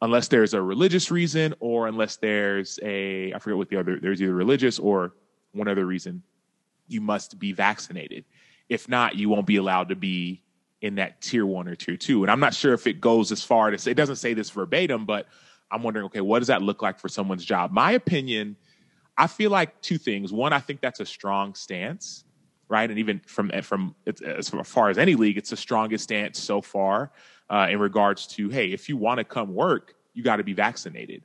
Unless 0.01 0.29
there's 0.29 0.53
a 0.53 0.61
religious 0.61 1.11
reason 1.11 1.53
or 1.59 1.87
unless 1.87 2.15
there's 2.15 2.79
a, 2.81 3.33
I 3.33 3.39
forget 3.39 3.57
what 3.57 3.69
the 3.69 3.77
other, 3.77 3.99
there's 3.99 4.21
either 4.21 4.33
religious 4.33 4.79
or 4.79 5.13
one 5.51 5.67
other 5.67 5.85
reason, 5.85 6.23
you 6.87 7.01
must 7.01 7.37
be 7.37 7.51
vaccinated. 7.51 8.23
If 8.69 8.87
not, 8.87 9.15
you 9.15 9.27
won't 9.27 9.45
be 9.45 9.57
allowed 9.57 9.89
to 9.89 9.95
be 9.95 10.41
in 10.81 10.95
that 10.95 11.21
tier 11.21 11.45
one 11.45 11.67
or 11.67 11.75
tier 11.75 11.97
two. 11.97 12.23
And 12.23 12.31
I'm 12.31 12.39
not 12.39 12.53
sure 12.53 12.73
if 12.73 12.87
it 12.87 13.01
goes 13.01 13.31
as 13.33 13.43
far 13.43 13.69
to 13.69 13.77
say, 13.77 13.91
it 13.91 13.95
doesn't 13.95 14.15
say 14.15 14.33
this 14.33 14.49
verbatim, 14.49 15.05
but 15.05 15.27
I'm 15.71 15.83
wondering, 15.83 16.05
okay, 16.07 16.21
what 16.21 16.39
does 16.39 16.47
that 16.47 16.61
look 16.61 16.81
like 16.81 16.99
for 16.99 17.07
someone's 17.07 17.45
job? 17.45 17.71
My 17.71 17.91
opinion, 17.91 18.55
I 19.17 19.27
feel 19.27 19.51
like 19.51 19.81
two 19.81 19.97
things. 19.97 20.31
One, 20.31 20.53
I 20.53 20.59
think 20.59 20.81
that's 20.81 20.99
a 20.99 21.05
strong 21.05 21.53
stance, 21.53 22.23
right? 22.69 22.89
And 22.89 22.97
even 22.97 23.21
from 23.27 23.51
from 23.61 23.95
as 24.25 24.49
far 24.63 24.89
as 24.89 24.97
any 24.97 25.15
league, 25.15 25.37
it's 25.37 25.49
the 25.49 25.57
strongest 25.57 26.05
stance 26.05 26.39
so 26.39 26.61
far 26.61 27.11
uh, 27.49 27.67
in 27.69 27.79
regards 27.79 28.27
to, 28.27 28.49
hey, 28.49 28.71
if 28.71 28.89
you 28.89 28.97
want 28.97 29.17
to 29.17 29.23
come 29.23 29.53
work, 29.53 29.95
you 30.13 30.23
got 30.23 30.37
to 30.37 30.43
be 30.43 30.53
vaccinated. 30.53 31.23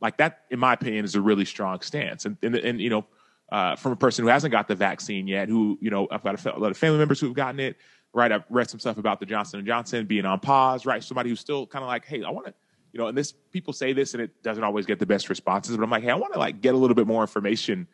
Like 0.00 0.16
that, 0.18 0.44
in 0.50 0.58
my 0.58 0.72
opinion, 0.72 1.04
is 1.04 1.14
a 1.14 1.20
really 1.20 1.44
strong 1.44 1.80
stance. 1.80 2.24
And 2.24 2.36
and, 2.42 2.54
and 2.54 2.80
you 2.80 2.90
know, 2.90 3.06
uh, 3.50 3.76
from 3.76 3.92
a 3.92 3.96
person 3.96 4.24
who 4.24 4.30
hasn't 4.30 4.52
got 4.52 4.68
the 4.68 4.74
vaccine 4.74 5.26
yet, 5.26 5.48
who 5.48 5.78
you 5.80 5.90
know, 5.90 6.06
I've 6.10 6.22
got 6.22 6.44
a, 6.44 6.58
lot 6.58 6.70
of 6.70 6.76
family 6.76 6.98
members 6.98 7.20
who 7.20 7.26
have 7.26 7.36
gotten 7.36 7.60
it. 7.60 7.76
Right, 8.12 8.32
I've 8.32 8.44
read 8.50 8.68
some 8.68 8.80
stuff 8.80 8.98
about 8.98 9.20
the 9.20 9.26
Johnson 9.26 9.60
and 9.60 9.66
Johnson 9.68 10.04
being 10.06 10.24
on 10.24 10.40
pause. 10.40 10.86
Right, 10.86 11.02
somebody 11.02 11.30
who's 11.30 11.40
still 11.40 11.66
kind 11.66 11.84
of 11.84 11.88
like, 11.88 12.04
hey, 12.06 12.22
I 12.24 12.30
want 12.30 12.46
to 12.46 12.54
you 12.92 12.98
know, 12.98 13.06
and 13.06 13.16
this 13.16 13.32
people 13.52 13.72
say 13.72 13.92
this 13.92 14.14
and 14.14 14.22
it 14.22 14.42
doesn't 14.42 14.64
always 14.64 14.86
get 14.86 14.98
the 14.98 15.06
best 15.06 15.28
responses, 15.28 15.76
but 15.76 15.82
I'm 15.82 15.90
like, 15.90 16.02
hey, 16.02 16.10
I 16.10 16.16
want 16.16 16.32
to 16.32 16.38
like 16.38 16.60
get 16.60 16.74
a 16.74 16.76
little 16.76 16.94
bit 16.94 17.06
more 17.06 17.22
information, 17.22 17.86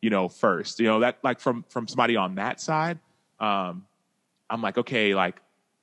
you 0.00 0.10
know, 0.10 0.28
first. 0.28 0.78
You 0.78 0.86
know, 0.86 1.00
that 1.00 1.18
like 1.22 1.40
from 1.40 1.64
from 1.68 1.88
somebody 1.88 2.16
on 2.16 2.36
that 2.36 2.60
side, 2.60 2.98
um, 3.40 3.86
I'm 4.48 4.62
like, 4.62 4.78
okay, 4.78 5.14
like 5.14 5.40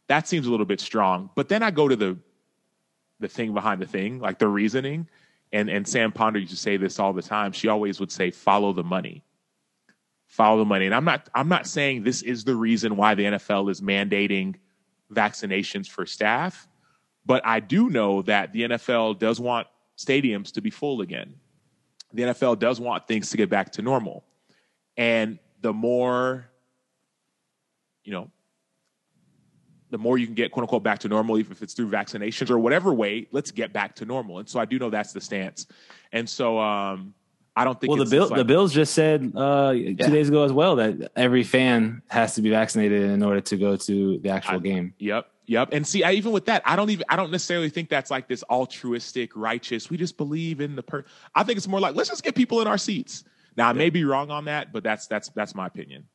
that 0.08 0.28
seems 0.28 0.48
a 0.48 0.52
little 0.52 0.66
bit 0.66 0.80
strong. 0.80 1.30
But 1.36 1.50
then 1.50 1.64
I 1.64 1.72
go 1.72 1.88
to 1.88 1.96
the 1.96 2.18
the 3.20 3.28
thing 3.28 3.54
behind 3.54 3.82
the 3.82 3.86
thing, 3.86 4.20
like 4.20 4.40
the 4.40 4.48
reasoning. 4.48 5.08
And 5.54 5.70
and 5.70 5.86
Sam 5.88 6.14
Ponder 6.14 6.40
used 6.40 6.52
to 6.52 6.58
say 6.58 6.78
this 6.78 6.98
all 6.98 7.12
the 7.12 7.22
time. 7.22 7.52
She 7.52 7.68
always 7.68 8.00
would 8.00 8.12
say, 8.12 8.32
follow 8.32 8.72
the 8.72 8.84
money. 8.84 9.24
Follow 10.28 10.60
the 10.60 10.66
money. 10.66 10.86
And 10.86 10.96
I'm 10.96 11.04
not 11.04 11.30
I'm 11.36 11.50
not 11.50 11.68
saying 11.68 12.04
this 12.04 12.22
is 12.22 12.46
the 12.46 12.56
reason 12.56 12.96
why 12.96 13.16
the 13.16 13.24
NFL 13.24 13.70
is 13.70 13.82
mandating 13.82 14.56
vaccinations 15.14 15.90
for 15.90 16.06
staff 16.06 16.70
but 17.26 17.46
I 17.46 17.60
do 17.60 17.90
know 17.90 18.22
that 18.24 18.54
the 18.54 18.64
NFL 18.64 19.20
does 19.20 19.40
want 19.40 19.68
stadiums 19.98 20.52
to 20.54 20.62
be 20.62 20.70
full 20.70 21.02
again. 21.02 21.36
The 22.14 22.24
NFL 22.24 22.60
does 22.60 22.80
want 22.80 23.08
things 23.08 23.30
to 23.32 23.38
get 23.38 23.50
back 23.50 23.72
to 23.74 23.82
normal. 23.82 24.24
And 24.98 25.40
the 25.62 25.72
more, 25.72 26.46
you 28.04 28.12
know, 28.12 28.30
the 29.92 29.98
more 29.98 30.18
you 30.18 30.26
can 30.26 30.36
get 30.36 30.52
quote 30.52 30.64
unquote 30.64 30.84
back 30.84 31.00
to 31.00 31.08
normal, 31.08 31.38
even 31.38 31.52
if 31.52 31.62
it's 31.62 31.74
through 31.74 31.90
vaccinations 31.90 32.50
or 32.50 32.58
whatever 32.58 32.94
way, 32.94 33.28
let's 33.32 33.52
get 33.52 33.72
back 33.72 33.96
to 33.96 34.06
normal. 34.06 34.40
And 34.40 34.50
so 34.50 34.60
I 34.60 34.66
do 34.66 34.80
know 34.80 34.90
that's 34.90 35.14
the 35.14 35.22
stance. 35.22 35.68
And 36.12 36.28
so 36.28 36.60
um, 36.60 37.14
I 37.56 37.64
don't 37.64 37.80
think. 37.80 37.92
Well, 37.94 38.04
the 38.04 38.10
bill 38.10 38.28
like, 38.28 38.38
the 38.38 38.46
Bills 38.46 38.74
just 38.74 38.94
said 38.94 39.34
uh, 39.36 39.74
yeah. 39.76 40.06
two 40.06 40.12
days 40.12 40.30
ago 40.30 40.44
as 40.44 40.54
well 40.54 40.78
that 40.78 41.12
every 41.16 41.44
fan 41.44 42.02
has 42.08 42.36
to 42.36 42.42
be 42.42 42.50
vaccinated 42.50 43.04
in 43.04 43.22
order 43.22 43.42
to 43.42 43.58
go 43.58 43.76
to 43.76 44.18
the 44.20 44.30
actual 44.30 44.56
I, 44.56 44.60
game. 44.60 44.94
Yep, 45.00 45.31
Yep. 45.48 45.70
And 45.74 45.86
see, 45.86 46.04
I, 46.04 46.14
even 46.14 46.32
with 46.32 46.46
that, 46.46 46.62
I 46.66 46.76
don't 46.76 46.90
even, 46.90 47.06
I 47.10 47.16
don't 47.16 47.32
necessarily 47.32 47.70
think 47.70 47.90
that's 47.90 48.12
like 48.12 48.28
this 48.28 48.44
altruistic, 48.50 49.36
righteous. 49.36 49.90
We 49.90 49.98
just 49.98 50.18
believe 50.18 50.62
in 50.62 50.76
the 50.76 50.84
per. 50.84 51.04
I 51.36 51.44
think 51.44 51.58
it's 51.58 51.68
more 51.68 51.80
like 51.80 51.96
let's 51.96 52.10
just 52.10 52.24
get 52.24 52.36
people 52.36 52.62
in 52.62 52.68
our 52.68 52.78
seats. 52.78 53.24
Now, 53.58 53.68
I 53.68 53.74
may 53.74 53.90
be 53.90 54.06
wrong 54.06 54.32
on 54.32 54.46
that, 54.46 54.72
but 54.72 54.84
that's 54.84 55.08
that's 55.08 55.30
that's 55.30 55.54
my 55.56 55.68
opinion. 55.68 56.06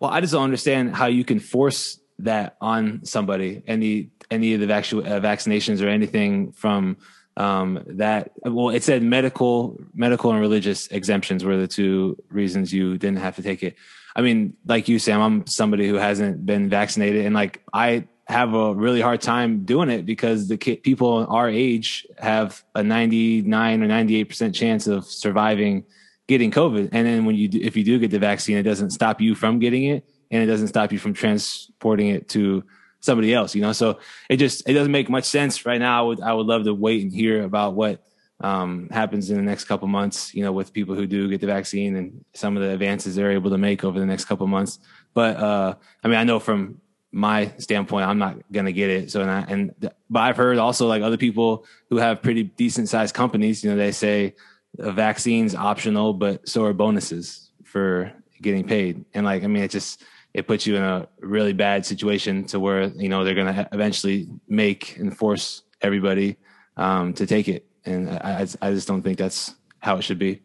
Well, 0.00 0.10
I 0.10 0.20
just 0.20 0.32
don't 0.32 0.42
understand 0.42 0.96
how 0.96 1.06
you 1.06 1.24
can 1.24 1.38
force 1.38 2.00
that 2.18 2.56
on 2.60 3.04
somebody. 3.04 3.62
Any 3.66 4.10
any 4.30 4.54
of 4.54 4.60
the 4.60 4.66
vac- 4.66 4.92
uh, 4.92 5.20
vaccinations 5.20 5.80
or 5.80 5.88
anything 5.88 6.52
from 6.52 6.96
um, 7.36 7.82
that. 7.86 8.32
Well, 8.44 8.70
it 8.70 8.82
said 8.82 9.02
medical, 9.02 9.78
medical 9.94 10.32
and 10.32 10.40
religious 10.40 10.88
exemptions 10.88 11.44
were 11.44 11.56
the 11.56 11.68
two 11.68 12.16
reasons 12.28 12.72
you 12.72 12.98
didn't 12.98 13.18
have 13.18 13.36
to 13.36 13.42
take 13.42 13.62
it. 13.62 13.76
I 14.14 14.20
mean, 14.20 14.54
like 14.66 14.88
you, 14.88 14.98
Sam, 14.98 15.20
I'm 15.20 15.46
somebody 15.46 15.88
who 15.88 15.94
hasn't 15.94 16.44
been 16.44 16.68
vaccinated, 16.68 17.24
and 17.24 17.34
like 17.34 17.62
I 17.72 18.08
have 18.32 18.54
a 18.54 18.74
really 18.74 19.00
hard 19.00 19.20
time 19.20 19.64
doing 19.64 19.90
it 19.90 20.04
because 20.06 20.48
the 20.48 20.56
people 20.56 21.26
our 21.28 21.48
age 21.48 22.06
have 22.18 22.64
a 22.74 22.82
99 22.82 23.82
or 23.82 23.86
98% 23.86 24.54
chance 24.54 24.86
of 24.86 25.04
surviving 25.04 25.84
getting 26.28 26.50
COVID. 26.50 26.88
And 26.92 27.06
then 27.06 27.24
when 27.24 27.36
you, 27.36 27.48
do, 27.48 27.60
if 27.60 27.76
you 27.76 27.84
do 27.84 27.98
get 27.98 28.10
the 28.10 28.18
vaccine, 28.18 28.56
it 28.56 28.62
doesn't 28.62 28.90
stop 28.90 29.20
you 29.20 29.34
from 29.34 29.58
getting 29.58 29.84
it 29.84 30.08
and 30.30 30.42
it 30.42 30.46
doesn't 30.46 30.68
stop 30.68 30.92
you 30.92 30.98
from 30.98 31.12
transporting 31.12 32.08
it 32.08 32.28
to 32.30 32.64
somebody 33.00 33.34
else, 33.34 33.54
you 33.54 33.60
know? 33.60 33.72
So 33.72 33.98
it 34.30 34.36
just, 34.36 34.68
it 34.68 34.72
doesn't 34.72 34.92
make 34.92 35.10
much 35.10 35.24
sense 35.24 35.66
right 35.66 35.78
now. 35.78 35.98
I 35.98 36.06
would, 36.06 36.20
I 36.20 36.32
would 36.32 36.46
love 36.46 36.64
to 36.64 36.74
wait 36.74 37.02
and 37.02 37.12
hear 37.12 37.42
about 37.42 37.74
what, 37.74 38.02
um, 38.40 38.88
happens 38.90 39.30
in 39.30 39.36
the 39.36 39.42
next 39.42 39.64
couple 39.66 39.86
months, 39.88 40.34
you 40.34 40.42
know, 40.42 40.52
with 40.52 40.72
people 40.72 40.96
who 40.96 41.06
do 41.06 41.28
get 41.28 41.40
the 41.40 41.46
vaccine 41.46 41.94
and 41.96 42.24
some 42.34 42.56
of 42.56 42.62
the 42.62 42.70
advances 42.70 43.14
they're 43.14 43.30
able 43.30 43.50
to 43.50 43.58
make 43.58 43.84
over 43.84 44.00
the 44.00 44.06
next 44.06 44.24
couple 44.24 44.46
months. 44.46 44.80
But, 45.14 45.36
uh, 45.36 45.74
I 46.02 46.08
mean, 46.08 46.16
I 46.16 46.24
know 46.24 46.40
from 46.40 46.80
my 47.12 47.52
standpoint, 47.58 48.06
I'm 48.06 48.18
not 48.18 48.36
gonna 48.50 48.72
get 48.72 48.90
it. 48.90 49.10
So 49.10 49.20
and, 49.20 49.30
I, 49.30 49.40
and 49.48 49.74
but 50.08 50.20
I've 50.20 50.36
heard 50.36 50.58
also 50.58 50.88
like 50.88 51.02
other 51.02 51.18
people 51.18 51.66
who 51.90 51.98
have 51.98 52.22
pretty 52.22 52.44
decent 52.44 52.88
sized 52.88 53.14
companies. 53.14 53.62
You 53.62 53.70
know, 53.70 53.76
they 53.76 53.92
say 53.92 54.34
a 54.78 54.90
vaccine's 54.90 55.54
optional, 55.54 56.14
but 56.14 56.48
so 56.48 56.64
are 56.64 56.72
bonuses 56.72 57.50
for 57.64 58.12
getting 58.40 58.66
paid. 58.66 59.04
And 59.14 59.26
like, 59.26 59.44
I 59.44 59.46
mean, 59.46 59.62
it 59.62 59.70
just 59.70 60.02
it 60.32 60.46
puts 60.46 60.66
you 60.66 60.76
in 60.76 60.82
a 60.82 61.06
really 61.20 61.52
bad 61.52 61.84
situation 61.84 62.44
to 62.46 62.58
where 62.58 62.84
you 62.84 63.10
know 63.10 63.24
they're 63.24 63.34
gonna 63.34 63.68
eventually 63.72 64.28
make 64.48 64.96
and 64.96 65.16
force 65.16 65.62
everybody 65.82 66.38
um, 66.78 67.12
to 67.14 67.26
take 67.26 67.48
it. 67.48 67.66
And 67.84 68.08
I, 68.08 68.46
I 68.62 68.70
just 68.70 68.88
don't 68.88 69.02
think 69.02 69.18
that's 69.18 69.54
how 69.80 69.96
it 69.96 70.02
should 70.02 70.18
be. 70.18 70.40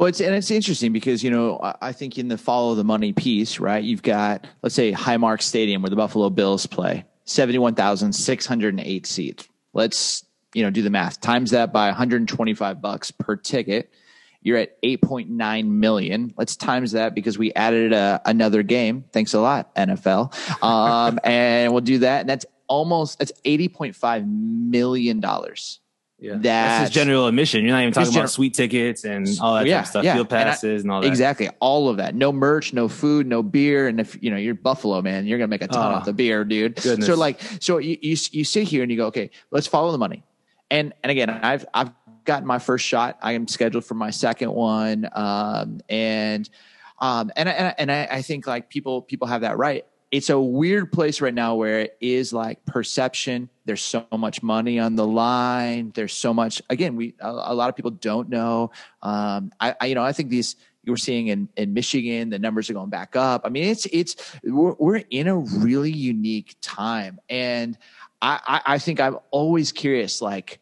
Well, 0.00 0.08
it's 0.08 0.22
and 0.22 0.34
it's 0.34 0.50
interesting 0.50 0.94
because 0.94 1.22
you 1.22 1.30
know 1.30 1.60
I 1.82 1.92
think 1.92 2.16
in 2.16 2.28
the 2.28 2.38
follow 2.38 2.74
the 2.74 2.84
money 2.84 3.12
piece, 3.12 3.60
right? 3.60 3.84
You've 3.84 4.02
got 4.02 4.46
let's 4.62 4.74
say 4.74 4.92
Highmark 4.92 5.42
Stadium 5.42 5.82
where 5.82 5.90
the 5.90 5.96
Buffalo 5.96 6.30
Bills 6.30 6.64
play, 6.64 7.04
seventy 7.26 7.58
one 7.58 7.74
thousand 7.74 8.14
six 8.14 8.46
hundred 8.46 8.72
and 8.72 8.80
eight 8.80 9.04
seats. 9.04 9.46
Let's 9.74 10.24
you 10.54 10.62
know 10.62 10.70
do 10.70 10.80
the 10.80 10.88
math. 10.88 11.20
Times 11.20 11.50
that 11.50 11.70
by 11.70 11.88
one 11.88 11.96
hundred 11.96 12.22
and 12.22 12.28
twenty 12.30 12.54
five 12.54 12.80
bucks 12.80 13.10
per 13.10 13.36
ticket. 13.36 13.92
You're 14.40 14.56
at 14.56 14.78
eight 14.82 15.02
point 15.02 15.28
nine 15.28 15.80
million. 15.80 16.32
Let's 16.34 16.56
times 16.56 16.92
that 16.92 17.14
because 17.14 17.36
we 17.36 17.52
added 17.52 17.92
a, 17.92 17.96
uh, 17.96 18.18
another 18.24 18.62
game. 18.62 19.04
Thanks 19.12 19.34
a 19.34 19.40
lot, 19.40 19.74
NFL. 19.74 20.64
Um, 20.64 21.20
and 21.24 21.72
we'll 21.72 21.82
do 21.82 21.98
that. 21.98 22.20
And 22.20 22.28
that's 22.30 22.46
almost 22.68 23.18
that's 23.18 23.32
eighty 23.44 23.68
point 23.68 23.94
five 23.94 24.26
million 24.26 25.20
dollars 25.20 25.80
yeah. 26.20 26.36
That's 26.36 26.82
just 26.82 26.92
general 26.92 27.26
admission. 27.26 27.64
You're 27.64 27.72
not 27.72 27.80
even 27.82 27.94
talking 27.94 28.14
about 28.14 28.30
suite 28.30 28.54
tickets 28.54 29.04
and 29.04 29.26
all 29.40 29.54
that 29.54 29.66
yeah, 29.66 29.82
stuff, 29.84 30.04
yeah. 30.04 30.14
field 30.14 30.28
passes 30.28 30.62
and, 30.62 30.72
I, 30.72 30.82
and, 30.82 30.92
all 30.92 31.00
that. 31.02 31.08
Exactly. 31.08 31.48
All 31.60 31.88
of 31.88 31.96
that. 31.96 32.14
No 32.14 32.30
merch, 32.30 32.72
no 32.72 32.88
food, 32.88 33.26
no 33.26 33.42
beer. 33.42 33.88
And 33.88 33.98
if, 33.98 34.22
you 34.22 34.30
know, 34.30 34.36
you're 34.36 34.54
Buffalo, 34.54 35.00
man, 35.00 35.26
you're 35.26 35.38
going 35.38 35.48
to 35.48 35.50
make 35.50 35.62
a 35.62 35.68
ton 35.68 35.92
oh, 35.92 35.96
off 35.96 36.04
the 36.04 36.12
beer, 36.12 36.44
dude. 36.44 36.76
Goodness. 36.76 37.06
So 37.06 37.14
like, 37.14 37.40
so 37.60 37.78
you, 37.78 37.96
you, 38.02 38.16
you 38.32 38.44
sit 38.44 38.68
here 38.68 38.82
and 38.82 38.90
you 38.90 38.98
go, 38.98 39.06
okay, 39.06 39.30
let's 39.50 39.66
follow 39.66 39.92
the 39.92 39.98
money. 39.98 40.22
And, 40.70 40.92
and 41.02 41.10
again, 41.10 41.30
I've, 41.30 41.64
I've 41.72 41.90
gotten 42.24 42.46
my 42.46 42.58
first 42.58 42.84
shot. 42.84 43.18
I 43.22 43.32
am 43.32 43.48
scheduled 43.48 43.86
for 43.86 43.94
my 43.94 44.10
second 44.10 44.52
one. 44.52 45.08
Um, 45.12 45.80
and, 45.88 46.48
um, 46.98 47.32
and, 47.34 47.48
and, 47.48 47.74
and 47.78 47.90
I, 47.90 48.08
I 48.10 48.22
think 48.22 48.46
like 48.46 48.68
people, 48.68 49.00
people 49.00 49.26
have 49.26 49.40
that 49.40 49.56
right 49.56 49.86
it's 50.10 50.28
a 50.28 50.40
weird 50.40 50.90
place 50.90 51.20
right 51.20 51.34
now 51.34 51.54
where 51.54 51.80
it 51.80 51.96
is 52.00 52.32
like 52.32 52.64
perception. 52.66 53.48
There's 53.64 53.82
so 53.82 54.04
much 54.16 54.42
money 54.42 54.78
on 54.78 54.96
the 54.96 55.06
line. 55.06 55.92
There's 55.94 56.12
so 56.12 56.34
much. 56.34 56.60
Again, 56.68 56.96
we 56.96 57.14
a, 57.20 57.30
a 57.30 57.54
lot 57.54 57.68
of 57.68 57.76
people 57.76 57.92
don't 57.92 58.28
know. 58.28 58.72
Um, 59.02 59.52
I, 59.60 59.74
I, 59.80 59.86
you 59.86 59.94
know 59.94 60.02
I 60.02 60.12
think 60.12 60.30
these 60.30 60.56
you 60.82 60.92
were 60.92 60.96
seeing 60.96 61.28
in 61.28 61.48
in 61.56 61.74
Michigan 61.74 62.30
the 62.30 62.38
numbers 62.38 62.68
are 62.70 62.72
going 62.72 62.90
back 62.90 63.14
up. 63.14 63.42
I 63.44 63.50
mean 63.50 63.64
it's 63.64 63.86
it's 63.92 64.16
we're, 64.42 64.74
we're 64.78 65.02
in 65.10 65.28
a 65.28 65.36
really 65.36 65.92
unique 65.92 66.56
time, 66.60 67.20
and 67.28 67.78
I, 68.20 68.40
I 68.46 68.74
I 68.74 68.78
think 68.78 68.98
I'm 68.98 69.18
always 69.30 69.70
curious 69.70 70.20
like 70.20 70.58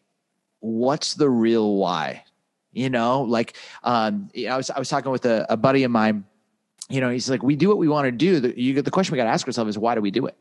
what's 0.59 1.15
the 1.15 1.29
real 1.29 1.75
why 1.75 2.23
you 2.73 2.89
know 2.89 3.21
like 3.21 3.55
um, 3.83 4.29
i 4.49 4.57
was 4.57 4.69
i 4.69 4.77
was 4.77 4.89
talking 4.89 5.09
with 5.09 5.25
a, 5.25 5.45
a 5.49 5.55
buddy 5.55 5.83
of 5.83 5.91
mine 5.91 6.25
you 6.89 7.01
know, 7.01 7.09
he's 7.09 7.29
like, 7.29 7.43
we 7.43 7.55
do 7.55 7.69
what 7.69 7.77
we 7.77 7.87
want 7.87 8.05
to 8.05 8.11
do. 8.11 8.39
The, 8.39 8.59
you, 8.59 8.81
the 8.81 8.91
question 8.91 9.13
we 9.13 9.17
got 9.17 9.25
to 9.25 9.29
ask 9.29 9.45
ourselves 9.47 9.69
is, 9.69 9.77
why 9.77 9.95
do 9.95 10.01
we 10.01 10.11
do 10.11 10.25
it? 10.25 10.35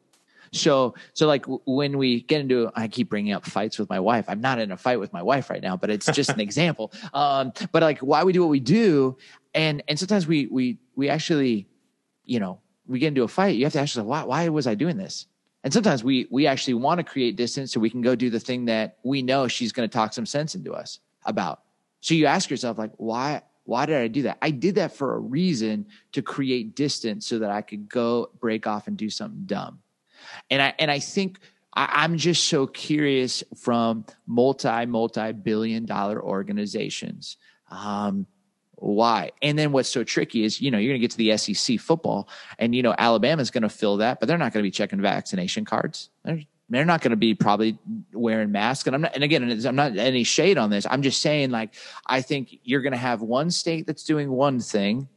So, 0.52 0.94
so 1.12 1.26
like 1.26 1.44
when 1.66 1.98
we 1.98 2.22
get 2.22 2.40
into, 2.40 2.70
I 2.74 2.88
keep 2.88 3.10
bringing 3.10 3.32
up 3.32 3.44
fights 3.44 3.78
with 3.78 3.90
my 3.90 4.00
wife. 4.00 4.24
I'm 4.28 4.40
not 4.40 4.58
in 4.58 4.72
a 4.72 4.76
fight 4.76 4.98
with 4.98 5.12
my 5.12 5.22
wife 5.22 5.50
right 5.50 5.62
now, 5.62 5.76
but 5.76 5.90
it's 5.90 6.06
just 6.06 6.30
an 6.30 6.40
example. 6.48 6.90
Um, 7.12 7.52
but 7.70 7.82
like 7.82 7.98
why 7.98 8.24
we 8.24 8.32
do 8.32 8.40
what 8.40 8.48
we 8.48 8.60
do. 8.60 9.18
And, 9.54 9.82
and 9.88 9.98
sometimes 9.98 10.26
we, 10.26 10.46
we, 10.46 10.78
we 10.96 11.10
actually, 11.10 11.68
you 12.24 12.40
know, 12.40 12.60
we 12.86 12.98
get 12.98 13.08
into 13.08 13.24
a 13.24 13.28
fight. 13.28 13.56
You 13.56 13.64
have 13.64 13.74
to 13.74 13.80
ask 13.80 13.94
yourself, 13.94 14.06
why, 14.06 14.24
why 14.24 14.48
was 14.48 14.66
I 14.66 14.74
doing 14.74 14.96
this? 14.96 15.26
And 15.64 15.72
sometimes 15.72 16.02
we, 16.02 16.26
we 16.30 16.46
actually 16.46 16.74
want 16.74 16.98
to 16.98 17.04
create 17.04 17.36
distance 17.36 17.72
so 17.72 17.80
we 17.80 17.90
can 17.90 18.00
go 18.00 18.14
do 18.14 18.30
the 18.30 18.40
thing 18.40 18.64
that 18.66 18.96
we 19.02 19.20
know 19.22 19.48
she's 19.48 19.72
going 19.72 19.88
to 19.88 19.92
talk 19.92 20.14
some 20.14 20.24
sense 20.24 20.54
into 20.54 20.72
us 20.72 21.00
about. 21.26 21.62
So 22.00 22.14
you 22.14 22.26
ask 22.26 22.48
yourself, 22.48 22.78
like, 22.78 22.92
why, 22.96 23.42
why 23.68 23.84
did 23.84 23.96
I 23.96 24.08
do 24.08 24.22
that? 24.22 24.38
I 24.40 24.50
did 24.50 24.76
that 24.76 24.92
for 24.92 25.14
a 25.14 25.18
reason 25.18 25.88
to 26.12 26.22
create 26.22 26.74
distance 26.74 27.26
so 27.26 27.40
that 27.40 27.50
I 27.50 27.60
could 27.60 27.86
go 27.86 28.30
break 28.40 28.66
off 28.66 28.88
and 28.88 28.96
do 28.96 29.10
something 29.10 29.42
dumb. 29.44 29.80
And 30.48 30.62
I 30.62 30.72
and 30.78 30.90
I 30.90 31.00
think 31.00 31.38
I, 31.74 32.06
am 32.06 32.16
just 32.16 32.44
so 32.44 32.66
curious 32.66 33.44
from 33.58 34.06
multi 34.26 34.86
multi 34.86 35.32
billion 35.32 35.84
dollar 35.84 36.18
organizations. 36.22 37.36
Um, 37.70 38.26
why? 38.76 39.32
And 39.42 39.58
then 39.58 39.72
what's 39.72 39.90
so 39.90 40.02
tricky 40.02 40.44
is, 40.44 40.62
you 40.62 40.70
know, 40.70 40.78
you're 40.78 40.92
going 40.92 41.02
to 41.02 41.06
get 41.06 41.10
to 41.10 41.18
the 41.18 41.36
SEC 41.36 41.78
football, 41.78 42.30
and 42.58 42.74
you 42.74 42.82
know 42.82 42.94
Alabama's 42.96 43.50
going 43.50 43.64
to 43.64 43.68
fill 43.68 43.98
that, 43.98 44.18
but 44.18 44.28
they're 44.28 44.38
not 44.38 44.54
going 44.54 44.62
to 44.62 44.66
be 44.66 44.70
checking 44.70 45.02
vaccination 45.02 45.66
cards. 45.66 46.08
They're, 46.24 46.40
they're 46.70 46.84
not 46.84 47.00
going 47.00 47.12
to 47.12 47.16
be 47.16 47.34
probably 47.34 47.78
wearing 48.12 48.52
masks. 48.52 48.86
And 48.86 48.94
I'm 48.94 49.02
not, 49.02 49.14
and 49.14 49.24
again, 49.24 49.64
I'm 49.66 49.76
not 49.76 49.96
any 49.96 50.24
shade 50.24 50.58
on 50.58 50.70
this. 50.70 50.86
I'm 50.88 51.02
just 51.02 51.22
saying, 51.22 51.50
like, 51.50 51.74
I 52.06 52.20
think 52.20 52.58
you're 52.62 52.82
going 52.82 52.92
to 52.92 52.98
have 52.98 53.22
one 53.22 53.50
state 53.50 53.86
that's 53.86 54.04
doing 54.04 54.30
one 54.30 54.60
thing 54.60 55.08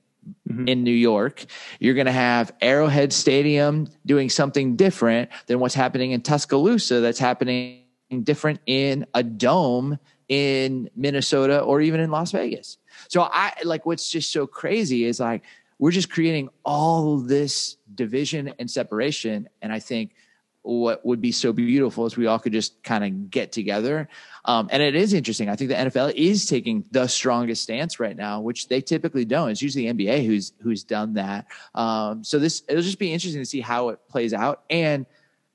mm-hmm. 0.47 0.67
in 0.67 0.83
New 0.83 0.91
York. 0.91 1.45
You're 1.79 1.93
going 1.93 2.05
to 2.05 2.11
have 2.11 2.53
Arrowhead 2.61 3.11
Stadium 3.11 3.87
doing 4.05 4.29
something 4.29 4.77
different 4.77 5.29
than 5.47 5.59
what's 5.59 5.75
happening 5.75 6.11
in 6.11 6.21
Tuscaloosa 6.21 7.01
that's 7.01 7.19
happening 7.19 7.83
different 8.23 8.59
in 8.65 9.05
a 9.13 9.23
dome 9.23 9.99
in 10.29 10.89
Minnesota 10.95 11.59
or 11.59 11.81
even 11.81 11.99
in 11.99 12.11
Las 12.11 12.31
Vegas. 12.31 12.77
So 13.09 13.21
I 13.21 13.53
like 13.65 13.85
what's 13.85 14.09
just 14.09 14.31
so 14.31 14.47
crazy 14.47 15.03
is 15.03 15.19
like, 15.19 15.43
we're 15.79 15.91
just 15.91 16.09
creating 16.09 16.49
all 16.63 17.17
this 17.17 17.75
division 17.93 18.53
and 18.59 18.69
separation. 18.69 19.49
And 19.61 19.73
I 19.73 19.79
think, 19.79 20.13
what 20.63 21.05
would 21.05 21.21
be 21.21 21.31
so 21.31 21.51
beautiful 21.51 22.05
is 22.05 22.15
we 22.15 22.27
all 22.27 22.37
could 22.37 22.51
just 22.51 22.83
kind 22.83 23.03
of 23.03 23.31
get 23.31 23.51
together. 23.51 24.07
Um, 24.45 24.69
and 24.71 24.81
it 24.81 24.95
is 24.95 25.13
interesting. 25.13 25.49
I 25.49 25.55
think 25.55 25.69
the 25.69 25.75
NFL 25.75 26.13
is 26.15 26.45
taking 26.45 26.85
the 26.91 27.07
strongest 27.07 27.63
stance 27.63 27.99
right 27.99 28.15
now, 28.15 28.41
which 28.41 28.67
they 28.67 28.81
typically 28.81 29.25
don't. 29.25 29.49
It's 29.49 29.61
usually 29.61 29.91
the 29.91 30.05
NBA 30.05 30.25
who's 30.25 30.53
who's 30.61 30.83
done 30.83 31.15
that. 31.15 31.47
Um, 31.73 32.23
so 32.23 32.37
this 32.37 32.63
it'll 32.67 32.83
just 32.83 32.99
be 32.99 33.11
interesting 33.11 33.41
to 33.41 33.45
see 33.45 33.61
how 33.61 33.89
it 33.89 33.99
plays 34.07 34.33
out. 34.33 34.63
And 34.69 35.05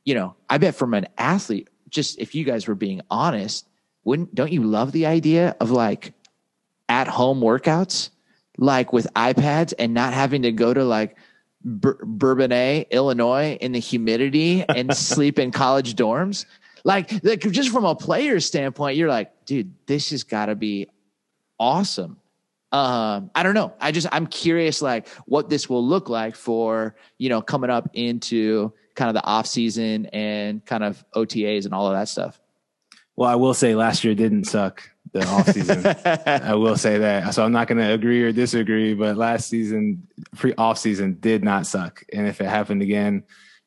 you 0.04 0.14
know, 0.14 0.34
I 0.48 0.58
bet 0.58 0.74
from 0.74 0.94
an 0.94 1.06
athlete, 1.18 1.68
just 1.88 2.18
if 2.18 2.34
you 2.34 2.44
guys 2.44 2.66
were 2.66 2.74
being 2.74 3.00
honest, 3.10 3.68
wouldn't 4.04 4.34
don't 4.34 4.52
you 4.52 4.62
love 4.62 4.92
the 4.92 5.06
idea 5.06 5.56
of 5.60 5.70
like 5.70 6.14
at 6.88 7.08
home 7.08 7.40
workouts, 7.40 8.10
like 8.58 8.92
with 8.92 9.06
iPads 9.14 9.72
and 9.78 9.94
not 9.94 10.14
having 10.14 10.42
to 10.42 10.52
go 10.52 10.72
to 10.72 10.84
like 10.84 11.16
Bur- 11.66 11.98
Bourbonnais, 12.05 12.87
Illinois, 12.90 13.59
in 13.61 13.72
the 13.72 13.81
humidity 13.81 14.64
and 14.68 14.96
sleep 14.96 15.38
in 15.38 15.50
college 15.50 15.94
dorms. 15.94 16.46
Like, 16.85 17.12
like, 17.24 17.40
just 17.40 17.70
from 17.70 17.85
a 17.85 17.96
player 17.96 18.38
standpoint, 18.38 18.96
you're 18.96 19.09
like, 19.09 19.44
dude, 19.44 19.74
this 19.87 20.11
has 20.11 20.22
got 20.22 20.46
to 20.46 20.55
be 20.55 20.88
awesome. 21.59 22.18
Um, 22.70 23.31
I 23.35 23.42
don't 23.42 23.55
know. 23.55 23.74
I 23.81 23.90
just 23.90 24.07
I'm 24.12 24.26
curious, 24.26 24.81
like, 24.81 25.09
what 25.26 25.48
this 25.48 25.68
will 25.68 25.85
look 25.85 26.09
like 26.09 26.37
for 26.37 26.94
you 27.18 27.29
know 27.29 27.42
coming 27.42 27.70
up 27.70 27.90
into 27.92 28.72
kind 28.94 29.09
of 29.09 29.14
the 29.14 29.24
off 29.24 29.46
season 29.46 30.07
and 30.07 30.64
kind 30.64 30.85
of 30.85 31.05
OTAs 31.14 31.64
and 31.64 31.74
all 31.74 31.87
of 31.87 31.94
that 31.94 32.09
stuff. 32.09 32.40
Well, 33.16 33.29
I 33.29 33.35
will 33.35 33.55
say 33.55 33.74
last 33.74 34.05
year 34.05 34.14
didn't 34.14 34.44
suck 34.44 34.90
the 35.18 35.26
off 35.26 35.48
season. 35.50 35.87
I 36.26 36.55
will 36.55 36.76
say 36.76 36.98
that. 36.98 37.35
So 37.35 37.44
I'm 37.44 37.52
not 37.52 37.68
going 37.68 37.79
to 37.79 37.92
agree 37.92 38.22
or 38.22 38.33
disagree, 38.33 38.94
but 38.94 39.16
last 39.16 39.48
season, 39.48 40.07
pre 40.35 40.55
off 40.55 40.79
season 40.79 41.18
did 41.20 41.44
not 41.44 41.66
suck. 41.66 42.05
And 42.12 42.26
if 42.26 42.40
it 42.40 42.46
happened 42.46 42.83
again, 42.83 43.24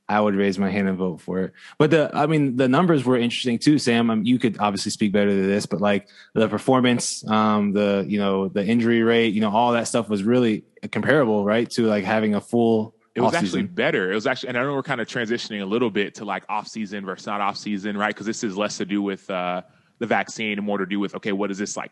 I 0.07 0.19
would 0.19 0.35
raise 0.35 0.57
my 0.57 0.71
hand 0.71 0.89
and 0.89 0.97
vote 0.97 1.21
for 1.21 1.41
it. 1.41 1.53
But 1.77 1.91
the, 1.91 2.09
I 2.13 2.25
mean, 2.25 2.55
the 2.55 2.67
numbers 2.67 3.05
were 3.05 3.17
interesting 3.17 3.59
too, 3.59 3.77
Sam. 3.77 4.09
Um, 4.09 4.23
you 4.25 4.39
could 4.39 4.57
obviously 4.59 4.91
speak 4.91 5.11
better 5.11 5.29
to 5.29 5.47
this, 5.47 5.67
but 5.67 5.81
like 5.81 6.07
the 6.33 6.47
performance, 6.47 7.27
um, 7.29 7.73
the, 7.73 8.05
you 8.07 8.17
know, 8.17 8.47
the 8.47 8.65
injury 8.65 9.03
rate, 9.03 9.33
you 9.33 9.41
know, 9.41 9.51
all 9.51 9.73
that 9.73 9.87
stuff 9.87 10.09
was 10.09 10.23
really 10.23 10.63
comparable, 10.91 11.45
right? 11.45 11.69
To 11.71 11.83
like 11.83 12.05
having 12.05 12.33
a 12.33 12.41
full 12.41 12.95
it 13.15 13.21
was 13.21 13.35
actually 13.35 13.63
better. 13.63 14.11
It 14.11 14.15
was 14.15 14.27
actually, 14.27 14.49
and 14.49 14.57
I 14.57 14.63
know 14.63 14.73
we're 14.73 14.83
kind 14.83 15.01
of 15.01 15.07
transitioning 15.07 15.61
a 15.61 15.65
little 15.65 15.89
bit 15.89 16.15
to 16.15 16.25
like 16.25 16.43
off 16.47 16.67
season 16.67 17.05
versus 17.05 17.27
not 17.27 17.41
off 17.41 17.57
season, 17.57 17.97
right? 17.97 18.13
Because 18.13 18.25
this 18.25 18.43
is 18.43 18.57
less 18.57 18.77
to 18.77 18.85
do 18.85 19.01
with 19.01 19.29
uh, 19.29 19.61
the 19.99 20.07
vaccine 20.07 20.57
and 20.57 20.65
more 20.65 20.77
to 20.77 20.85
do 20.85 20.99
with 20.99 21.15
okay, 21.15 21.31
what 21.31 21.51
is 21.51 21.57
this 21.57 21.77
like? 21.77 21.91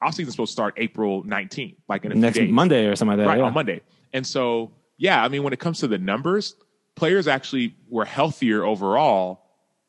Off 0.00 0.14
season 0.14 0.30
supposed 0.30 0.50
to 0.50 0.52
start 0.52 0.74
April 0.76 1.24
19th, 1.24 1.76
like 1.88 2.04
in 2.04 2.12
a 2.12 2.14
next. 2.14 2.40
Monday 2.40 2.86
or 2.86 2.94
something 2.94 3.18
like 3.18 3.24
that, 3.24 3.30
right 3.30 3.38
yeah. 3.38 3.44
on 3.44 3.54
Monday. 3.54 3.80
And 4.12 4.24
so, 4.24 4.70
yeah, 4.96 5.22
I 5.22 5.28
mean, 5.28 5.42
when 5.42 5.52
it 5.52 5.58
comes 5.58 5.80
to 5.80 5.88
the 5.88 5.98
numbers, 5.98 6.54
players 6.94 7.26
actually 7.26 7.74
were 7.88 8.04
healthier 8.04 8.62
overall 8.62 9.42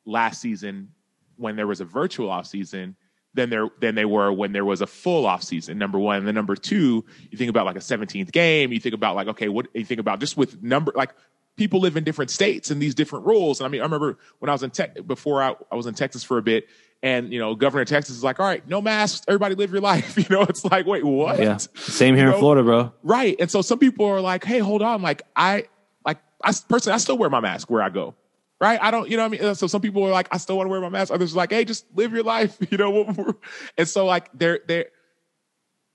last 0.06 0.42
season 0.42 0.90
when 1.38 1.56
there 1.56 1.68
was 1.68 1.80
a 1.80 1.86
virtual 1.86 2.32
off 2.32 2.48
season 2.48 2.96
than 3.36 3.50
there 3.50 3.68
than 3.80 3.96
they 3.96 4.06
were 4.06 4.32
when 4.32 4.52
there 4.52 4.66
was 4.66 4.82
a 4.82 4.88
full 4.88 5.26
off 5.26 5.44
season. 5.44 5.78
Number 5.78 6.00
one, 6.00 6.18
and 6.18 6.28
then 6.28 6.36
number 6.36 6.56
two, 6.56 7.06
you 7.30 7.38
think 7.38 7.50
about 7.50 7.66
like 7.66 7.76
a 7.76 7.80
17th 7.80 8.32
game. 8.32 8.74
You 8.74 8.80
think 8.80 8.96
about 8.96 9.16
like 9.16 9.28
okay, 9.28 9.50
what 9.50 9.68
you 9.74 9.86
think 9.86 10.00
about 10.00 10.20
just 10.20 10.38
with 10.38 10.62
number 10.64 10.92
like 10.96 11.12
people 11.56 11.82
live 11.82 11.98
in 11.98 12.04
different 12.04 12.32
states 12.32 12.72
and 12.72 12.82
these 12.82 12.96
different 12.96 13.26
rules. 13.26 13.60
And 13.60 13.66
I 13.66 13.70
mean, 13.70 13.82
I 13.82 13.84
remember 13.84 14.18
when 14.40 14.50
I 14.50 14.54
was 14.54 14.64
in 14.64 14.72
tech 14.72 15.06
before 15.06 15.44
I, 15.44 15.56
I 15.72 15.76
was 15.76 15.88
in 15.88 15.94
Texas 15.94 16.24
for 16.24 16.38
a 16.38 16.42
bit, 16.42 16.68
and 17.02 17.32
you 17.32 17.40
know, 17.40 17.56
Governor 17.56 17.84
of 17.84 17.88
Texas 17.88 18.16
is 18.16 18.24
like, 18.24 18.40
all 18.40 18.46
right, 18.46 18.68
no 18.68 18.82
masks, 18.82 19.26
everybody 19.28 19.56
live 19.56 19.72
your 19.72 19.82
life. 19.82 20.18
You 20.30 20.36
know, 20.36 20.44
it's 20.44 20.66
like, 20.66 20.86
wait, 20.86 21.04
what? 21.04 21.40
Yeah, 21.40 21.58
same 21.76 22.16
here 22.16 22.28
you 22.28 22.34
in? 22.34 22.40
Florida, 22.40 22.64
bro. 22.64 22.94
Right, 23.04 23.36
and 23.40 23.50
so 23.50 23.62
some 23.62 23.80
people 23.80 24.06
are 24.06 24.22
like, 24.22 24.44
hey, 24.44 24.60
hold 24.60 24.82
on, 24.82 25.02
like 25.02 25.22
I, 25.36 25.66
like 26.06 26.18
I 26.44 26.54
personally, 26.68 26.96
I 26.96 26.98
still 26.98 27.18
wear 27.18 27.30
my 27.30 27.40
mask 27.40 27.70
where 27.70 27.82
I 27.82 27.90
go. 27.90 28.16
right? 28.60 28.80
I 28.82 28.92
don't, 28.92 29.10
you 29.10 29.18
know 29.18 29.24
what 29.24 29.40
I 29.40 29.42
mean? 29.42 29.50
Uh, 29.50 29.54
so 29.54 29.68
some 29.68 29.82
people 29.82 30.04
are 30.04 30.12
like, 30.12 30.28
I 30.32 30.38
still 30.38 30.58
want 30.58 30.68
to 30.68 30.72
wear 30.72 30.82
my 30.82 30.90
mask. 30.90 31.12
Others 31.12 31.34
are 31.34 31.38
like, 31.38 31.52
hey, 31.52 31.66
just 31.66 31.86
live 31.96 32.12
your 32.12 32.24
life, 32.24 32.58
you 32.70 32.78
know? 32.78 33.36
And 33.78 33.88
so 33.88 34.06
like 34.06 34.30
they're, 34.34 34.60
they're, 34.68 34.88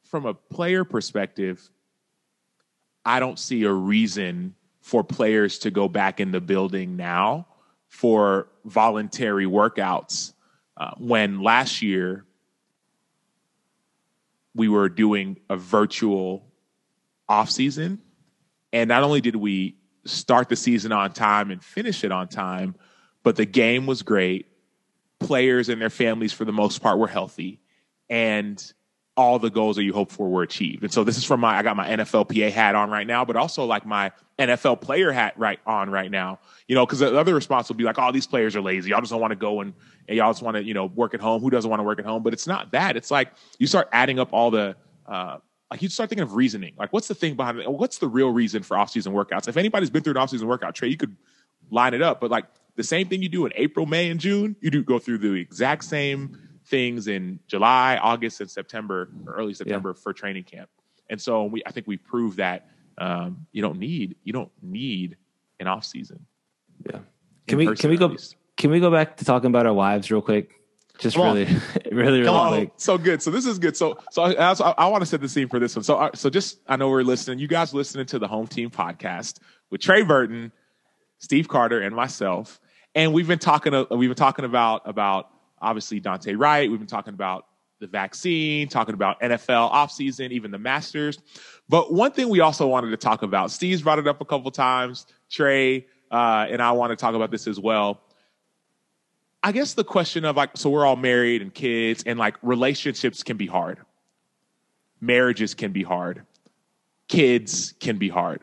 from 0.04 0.26
a 0.26 0.34
player 0.34 0.84
perspective, 0.84 1.68
I 3.04 3.20
don't 3.20 3.38
see 3.38 3.64
a 3.64 3.72
reason 3.72 4.54
for 4.80 5.02
players 5.02 5.58
to 5.60 5.70
go 5.70 5.88
back 5.88 6.20
in 6.20 6.30
the 6.30 6.40
building 6.40 6.96
now 6.96 7.46
for 7.88 8.48
voluntary 8.64 9.46
workouts 9.46 10.33
uh, 10.76 10.92
when 10.98 11.42
last 11.42 11.82
year 11.82 12.24
we 14.54 14.68
were 14.68 14.88
doing 14.88 15.38
a 15.48 15.56
virtual 15.56 16.46
off 17.28 17.50
season 17.50 18.00
and 18.72 18.88
not 18.88 19.04
only 19.04 19.20
did 19.20 19.36
we 19.36 19.76
start 20.04 20.48
the 20.48 20.56
season 20.56 20.90
on 20.90 21.12
time 21.12 21.52
and 21.52 21.62
finish 21.62 22.02
it 22.02 22.10
on 22.10 22.26
time, 22.26 22.74
but 23.22 23.36
the 23.36 23.46
game 23.46 23.86
was 23.86 24.02
great. 24.02 24.48
Players 25.20 25.68
and 25.68 25.80
their 25.80 25.90
families, 25.90 26.32
for 26.32 26.44
the 26.44 26.52
most 26.52 26.82
part, 26.82 26.98
were 26.98 27.06
healthy, 27.06 27.60
and 28.10 28.72
all 29.16 29.38
the 29.38 29.50
goals 29.50 29.76
that 29.76 29.84
you 29.84 29.92
hope 29.92 30.10
for 30.10 30.28
were 30.28 30.42
achieved. 30.42 30.82
And 30.82 30.92
so 30.92 31.04
this 31.04 31.16
is 31.16 31.24
from 31.24 31.40
my 31.40 31.56
I 31.56 31.62
got 31.62 31.76
my 31.76 31.88
NFLPA 31.88 32.50
hat 32.50 32.74
on 32.74 32.90
right 32.90 33.06
now, 33.06 33.24
but 33.24 33.36
also 33.36 33.64
like 33.64 33.86
my 33.86 34.10
NFL 34.38 34.80
player 34.80 35.12
hat 35.12 35.34
right 35.36 35.60
on 35.66 35.88
right 35.90 36.10
now. 36.10 36.40
You 36.66 36.74
know, 36.74 36.84
because 36.84 36.98
the 36.98 37.16
other 37.16 37.34
response 37.34 37.68
will 37.68 37.76
be 37.76 37.84
like, 37.84 37.98
"Oh, 37.98 38.10
these 38.10 38.26
players 38.26 38.56
are 38.56 38.62
lazy. 38.62 38.90
Y'all 38.90 39.00
just 39.00 39.12
don't 39.12 39.20
want 39.20 39.30
to 39.30 39.36
go 39.36 39.60
and, 39.60 39.72
and 40.08 40.16
y'all 40.16 40.32
just 40.32 40.42
want 40.42 40.56
to 40.56 40.64
you 40.64 40.74
know 40.74 40.86
work 40.86 41.14
at 41.14 41.20
home. 41.20 41.40
Who 41.42 41.50
doesn't 41.50 41.70
want 41.70 41.80
to 41.80 41.84
work 41.84 41.98
at 42.00 42.04
home?" 42.04 42.22
But 42.22 42.32
it's 42.32 42.46
not 42.46 42.72
that. 42.72 42.96
It's 42.96 43.10
like 43.10 43.32
you 43.58 43.66
start 43.68 43.88
adding 43.92 44.18
up 44.18 44.32
all 44.32 44.50
the 44.50 44.74
uh, 45.06 45.38
like 45.70 45.82
you 45.82 45.88
start 45.88 46.08
thinking 46.08 46.24
of 46.24 46.34
reasoning. 46.34 46.74
Like, 46.76 46.92
what's 46.92 47.08
the 47.08 47.14
thing 47.14 47.34
behind 47.36 47.60
it? 47.60 47.70
What's 47.70 47.98
the 47.98 48.08
real 48.08 48.30
reason 48.30 48.62
for 48.62 48.76
off-season 48.76 49.12
workouts? 49.12 49.48
If 49.48 49.56
anybody's 49.56 49.90
been 49.90 50.02
through 50.02 50.12
an 50.12 50.18
off-season 50.18 50.48
workout, 50.48 50.74
Trey, 50.74 50.88
you 50.88 50.96
could 50.96 51.16
line 51.70 51.94
it 51.94 52.02
up. 52.02 52.20
But 52.20 52.30
like 52.30 52.46
the 52.76 52.84
same 52.84 53.08
thing 53.08 53.22
you 53.22 53.28
do 53.28 53.46
in 53.46 53.52
April, 53.54 53.86
May, 53.86 54.10
and 54.10 54.18
June, 54.20 54.56
you 54.60 54.70
do 54.70 54.82
go 54.82 54.98
through 54.98 55.18
the 55.18 55.32
exact 55.34 55.84
same 55.84 56.38
things 56.74 57.06
in 57.06 57.38
July, 57.46 58.00
August, 58.02 58.40
and 58.40 58.50
September, 58.50 59.08
or 59.28 59.34
early 59.34 59.54
September 59.54 59.90
yeah. 59.90 60.02
for 60.02 60.12
training 60.12 60.42
camp. 60.42 60.68
And 61.08 61.20
so 61.20 61.44
we, 61.44 61.62
I 61.64 61.70
think 61.70 61.86
we 61.86 61.96
proved 61.96 62.38
that 62.38 62.68
um, 62.98 63.46
you 63.52 63.62
don't 63.62 63.78
need 63.78 64.16
you 64.24 64.32
don't 64.32 64.50
need 64.60 65.16
an 65.60 65.68
off 65.68 65.84
season. 65.84 66.26
Yeah. 66.84 66.98
Can 67.46 67.58
we 67.58 67.76
can 67.76 67.90
we 67.90 67.96
go 67.96 68.16
can 68.56 68.72
we 68.72 68.80
go 68.80 68.90
back 68.90 69.18
to 69.18 69.24
talking 69.24 69.46
about 69.46 69.66
our 69.66 69.72
wives 69.72 70.10
real 70.10 70.20
quick? 70.20 70.50
Just 70.98 71.14
Come 71.14 71.26
really, 71.26 71.44
really, 71.92 72.22
really 72.22 72.66
Come. 72.66 72.72
So 72.76 72.98
good. 72.98 73.22
So 73.22 73.30
this 73.30 73.46
is 73.46 73.60
good. 73.60 73.76
So, 73.76 73.98
so 74.10 74.22
I, 74.22 74.52
I, 74.52 74.74
I 74.78 74.88
want 74.88 75.02
to 75.02 75.06
set 75.06 75.20
the 75.20 75.28
scene 75.28 75.48
for 75.48 75.58
this 75.58 75.74
one. 75.74 75.82
So, 75.82 75.96
uh, 75.96 76.10
so 76.14 76.30
just 76.30 76.58
I 76.66 76.76
know 76.76 76.88
we're 76.88 77.02
listening. 77.02 77.38
You 77.38 77.48
guys 77.48 77.72
listening 77.72 78.06
to 78.06 78.18
the 78.18 78.28
Home 78.28 78.48
Team 78.48 78.70
podcast 78.70 79.38
with 79.70 79.80
Trey 79.80 80.02
Burton, 80.02 80.50
Steve 81.18 81.46
Carter, 81.48 81.80
and 81.80 81.94
myself, 81.94 82.60
and 82.96 83.12
we've 83.12 83.28
been 83.28 83.38
talking. 83.38 83.74
Uh, 83.74 83.86
we've 83.90 84.10
been 84.10 84.16
talking 84.16 84.44
about 84.44 84.82
about 84.88 85.30
obviously 85.64 86.00
Daunte 86.00 86.38
Wright. 86.38 86.70
We've 86.70 86.78
been 86.78 86.86
talking 86.86 87.14
about 87.14 87.46
the 87.80 87.86
vaccine, 87.86 88.68
talking 88.68 88.94
about 88.94 89.20
NFL 89.20 89.72
offseason, 89.72 90.30
even 90.30 90.50
the 90.50 90.58
Masters. 90.58 91.18
But 91.68 91.92
one 91.92 92.12
thing 92.12 92.28
we 92.28 92.40
also 92.40 92.66
wanted 92.66 92.90
to 92.90 92.96
talk 92.96 93.22
about, 93.22 93.50
Steve's 93.50 93.82
brought 93.82 93.98
it 93.98 94.06
up 94.06 94.20
a 94.20 94.24
couple 94.24 94.50
times. 94.50 95.06
Trey 95.30 95.86
uh, 96.10 96.46
and 96.48 96.62
I 96.62 96.72
want 96.72 96.90
to 96.90 96.96
talk 96.96 97.14
about 97.14 97.30
this 97.30 97.48
as 97.48 97.58
well 97.58 98.00
I 99.44 99.52
guess 99.52 99.74
the 99.74 99.84
question 99.84 100.24
of 100.24 100.38
like, 100.38 100.56
so 100.56 100.70
we're 100.70 100.86
all 100.86 100.96
married 100.96 101.42
and 101.42 101.52
kids, 101.52 102.02
and 102.06 102.18
like 102.18 102.36
relationships 102.40 103.22
can 103.22 103.36
be 103.36 103.46
hard. 103.46 103.78
Marriages 105.02 105.52
can 105.52 105.70
be 105.70 105.82
hard. 105.82 106.24
Kids 107.08 107.74
can 107.78 107.98
be 107.98 108.08
hard. 108.08 108.40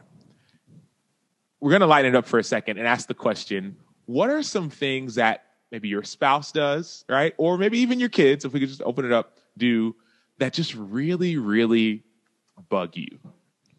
We're 1.60 1.72
going 1.72 1.82
to 1.82 1.88
lighten 1.88 2.14
it 2.14 2.18
up 2.18 2.28
for 2.28 2.38
a 2.38 2.44
second 2.44 2.78
and 2.78 2.88
ask 2.88 3.08
the 3.08 3.16
question 3.16 3.78
what 4.06 4.30
are 4.30 4.44
some 4.44 4.70
things 4.70 5.16
that 5.16 5.46
maybe 5.72 5.88
your 5.88 6.04
spouse 6.04 6.52
does, 6.52 7.06
right? 7.08 7.34
Or 7.38 7.58
maybe 7.58 7.80
even 7.80 8.00
your 8.00 8.10
kids, 8.10 8.46
if 8.46 8.54
we 8.54 8.60
could 8.60 8.70
just 8.70 8.82
open 8.82 9.06
it 9.06 9.12
up, 9.12 9.38
do 9.58 9.96
that 10.38 10.54
just 10.54 10.76
really, 10.76 11.38
really 11.38 12.04
bug 12.70 12.96
you? 12.96 13.20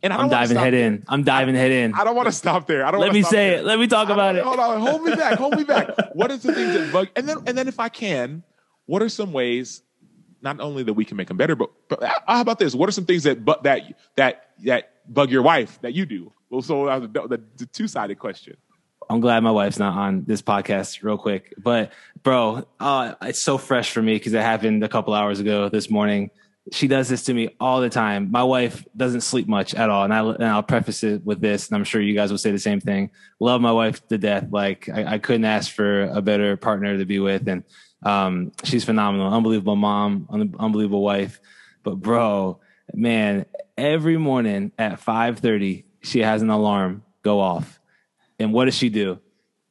And 0.02 0.12
I'm 0.12 0.28
diving 0.28 0.56
head 0.56 0.74
there. 0.74 0.86
in. 0.86 1.04
I'm 1.06 1.22
diving 1.22 1.54
I, 1.54 1.58
head 1.58 1.70
in. 1.70 1.94
I 1.94 2.02
don't 2.02 2.16
want 2.16 2.26
to 2.26 2.32
stop 2.32 2.66
there. 2.66 2.84
I 2.84 2.90
don't. 2.90 3.00
Let 3.00 3.12
me 3.12 3.22
say 3.22 3.50
there. 3.50 3.58
it. 3.58 3.64
Let 3.64 3.78
me 3.78 3.86
talk 3.86 4.08
about 4.08 4.34
it. 4.34 4.42
Hold 4.42 4.58
on. 4.58 4.80
Hold 4.80 5.02
me 5.04 5.14
back. 5.14 5.38
Hold 5.38 5.56
me 5.56 5.64
back. 5.64 5.90
What 6.14 6.30
are 6.30 6.36
the 6.36 6.52
things 6.52 6.74
that 6.74 6.92
bug? 6.92 7.08
And 7.16 7.26
then, 7.28 7.38
and 7.46 7.56
then, 7.56 7.68
if 7.68 7.80
I 7.80 7.88
can, 7.88 8.42
what 8.84 9.00
are 9.00 9.08
some 9.08 9.32
ways, 9.32 9.82
not 10.42 10.60
only 10.60 10.82
that 10.82 10.92
we 10.92 11.04
can 11.04 11.16
make 11.16 11.28
them 11.28 11.38
better, 11.38 11.56
but, 11.56 11.70
but 11.88 12.02
how 12.02 12.40
about 12.40 12.58
this? 12.58 12.74
What 12.74 12.88
are 12.88 12.92
some 12.92 13.06
things 13.06 13.22
that 13.22 13.44
but 13.44 13.62
that 13.62 13.82
that 14.16 14.48
that 14.64 14.92
bug 15.10 15.30
your 15.30 15.42
wife 15.42 15.80
that 15.82 15.94
you 15.94 16.04
do? 16.04 16.32
Well, 16.50 16.62
so 16.62 16.86
uh, 16.86 16.98
the, 16.98 17.06
the, 17.06 17.42
the 17.56 17.66
two 17.66 17.88
sided 17.88 18.18
question. 18.18 18.56
I'm 19.12 19.20
glad 19.20 19.42
my 19.42 19.50
wife's 19.50 19.78
not 19.78 19.96
on 19.96 20.24
this 20.24 20.42
podcast 20.42 21.02
real 21.02 21.18
quick. 21.18 21.54
But 21.58 21.92
bro, 22.22 22.66
uh, 22.80 23.14
it's 23.22 23.40
so 23.40 23.58
fresh 23.58 23.90
for 23.90 24.02
me 24.02 24.14
because 24.14 24.32
it 24.32 24.42
happened 24.42 24.82
a 24.82 24.88
couple 24.88 25.14
hours 25.14 25.40
ago 25.40 25.68
this 25.68 25.90
morning 25.90 26.30
she 26.70 26.86
does 26.86 27.08
this 27.08 27.24
to 27.24 27.34
me 27.34 27.50
all 27.58 27.80
the 27.80 27.90
time. 27.90 28.30
My 28.30 28.44
wife 28.44 28.86
doesn't 28.96 29.22
sleep 29.22 29.48
much 29.48 29.74
at 29.74 29.90
all, 29.90 30.04
and 30.04 30.14
I 30.14 30.20
and 30.20 30.44
I'll 30.44 30.62
preface 30.62 31.02
it 31.02 31.24
with 31.24 31.40
this, 31.40 31.68
and 31.68 31.76
I'm 31.76 31.84
sure 31.84 32.00
you 32.00 32.14
guys 32.14 32.30
will 32.30 32.38
say 32.38 32.52
the 32.52 32.58
same 32.58 32.80
thing. 32.80 33.10
Love 33.40 33.60
my 33.60 33.72
wife 33.72 34.06
to 34.08 34.18
death. 34.18 34.46
Like 34.50 34.88
I, 34.88 35.14
I 35.14 35.18
couldn't 35.18 35.44
ask 35.44 35.72
for 35.72 36.02
a 36.02 36.22
better 36.22 36.56
partner 36.56 36.96
to 36.98 37.04
be 37.04 37.18
with, 37.18 37.48
and 37.48 37.64
um, 38.04 38.52
she's 38.62 38.84
phenomenal, 38.84 39.32
unbelievable 39.32 39.76
mom, 39.76 40.28
un- 40.30 40.54
unbelievable 40.58 41.02
wife. 41.02 41.40
But 41.82 41.96
bro, 41.96 42.60
man, 42.94 43.46
every 43.76 44.16
morning 44.16 44.70
at 44.78 45.00
5:30, 45.00 45.84
she 46.02 46.20
has 46.20 46.42
an 46.42 46.50
alarm 46.50 47.02
go 47.22 47.40
off, 47.40 47.80
and 48.38 48.52
what 48.52 48.66
does 48.66 48.76
she 48.76 48.88
do? 48.88 49.18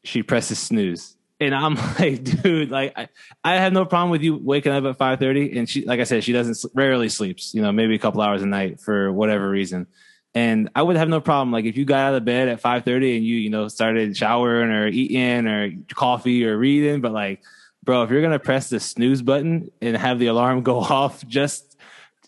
She 0.03 0.24
presses 0.24 0.59
snooze 0.59 1.16
and 1.41 1.55
I'm 1.55 1.76
like, 1.99 2.24
dude, 2.24 2.72
like 2.72 2.93
I, 2.95 3.09
I 3.43 3.55
have 3.55 3.74
no 3.74 3.84
problem 3.84 4.12
with 4.12 4.22
you 4.22 4.38
waking 4.38 4.72
up 4.72 4.86
at 4.86 4.97
5:30. 4.97 5.57
And 5.57 5.68
she, 5.68 5.84
like 5.84 5.99
I 5.99 6.05
said, 6.05 6.24
she 6.24 6.32
doesn't 6.32 6.72
rarely 6.74 7.09
sleeps, 7.09 7.53
you 7.53 7.62
know, 7.62 7.72
maybe 7.74 7.95
a 7.95 7.99
couple 7.99 8.22
hours 8.22 8.43
a 8.43 8.45
night 8.45 8.80
for 8.80 9.12
whatever 9.12 9.49
reason. 9.49 9.88
And 10.34 10.70
I 10.76 10.82
would 10.82 10.95
have 10.95 11.09
no 11.09 11.20
problem, 11.20 11.51
like 11.51 11.66
if 11.66 11.76
you 11.76 11.84
got 11.84 11.99
out 11.99 12.14
of 12.14 12.24
bed 12.24 12.47
at 12.47 12.62
5:30 12.62 13.18
and 13.18 13.26
you, 13.26 13.36
you 13.36 13.49
know, 13.49 13.68
started 13.68 14.16
showering 14.16 14.70
or 14.70 14.88
eating 14.88 15.47
or 15.47 15.72
coffee 15.93 16.45
or 16.45 16.57
reading, 16.57 17.01
but 17.01 17.12
like, 17.12 17.41
bro, 17.84 18.03
if 18.03 18.12
you're 18.12 18.22
gonna 18.22 18.39
press 18.39 18.70
the 18.70 18.80
snooze 18.80 19.22
button 19.22 19.72
and 19.82 19.97
have 19.97 20.20
the 20.20 20.28
alarm 20.28 20.62
go 20.64 20.80
off, 20.80 21.28
just 21.28 21.76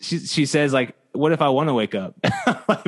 she 0.00 0.18
she 0.18 0.44
says 0.44 0.72
like 0.72 0.96
what 1.14 1.32
if 1.32 1.40
I 1.40 1.48
want 1.48 1.68
to 1.68 1.74
wake 1.74 1.94
up? 1.94 2.14
like, 2.68 2.84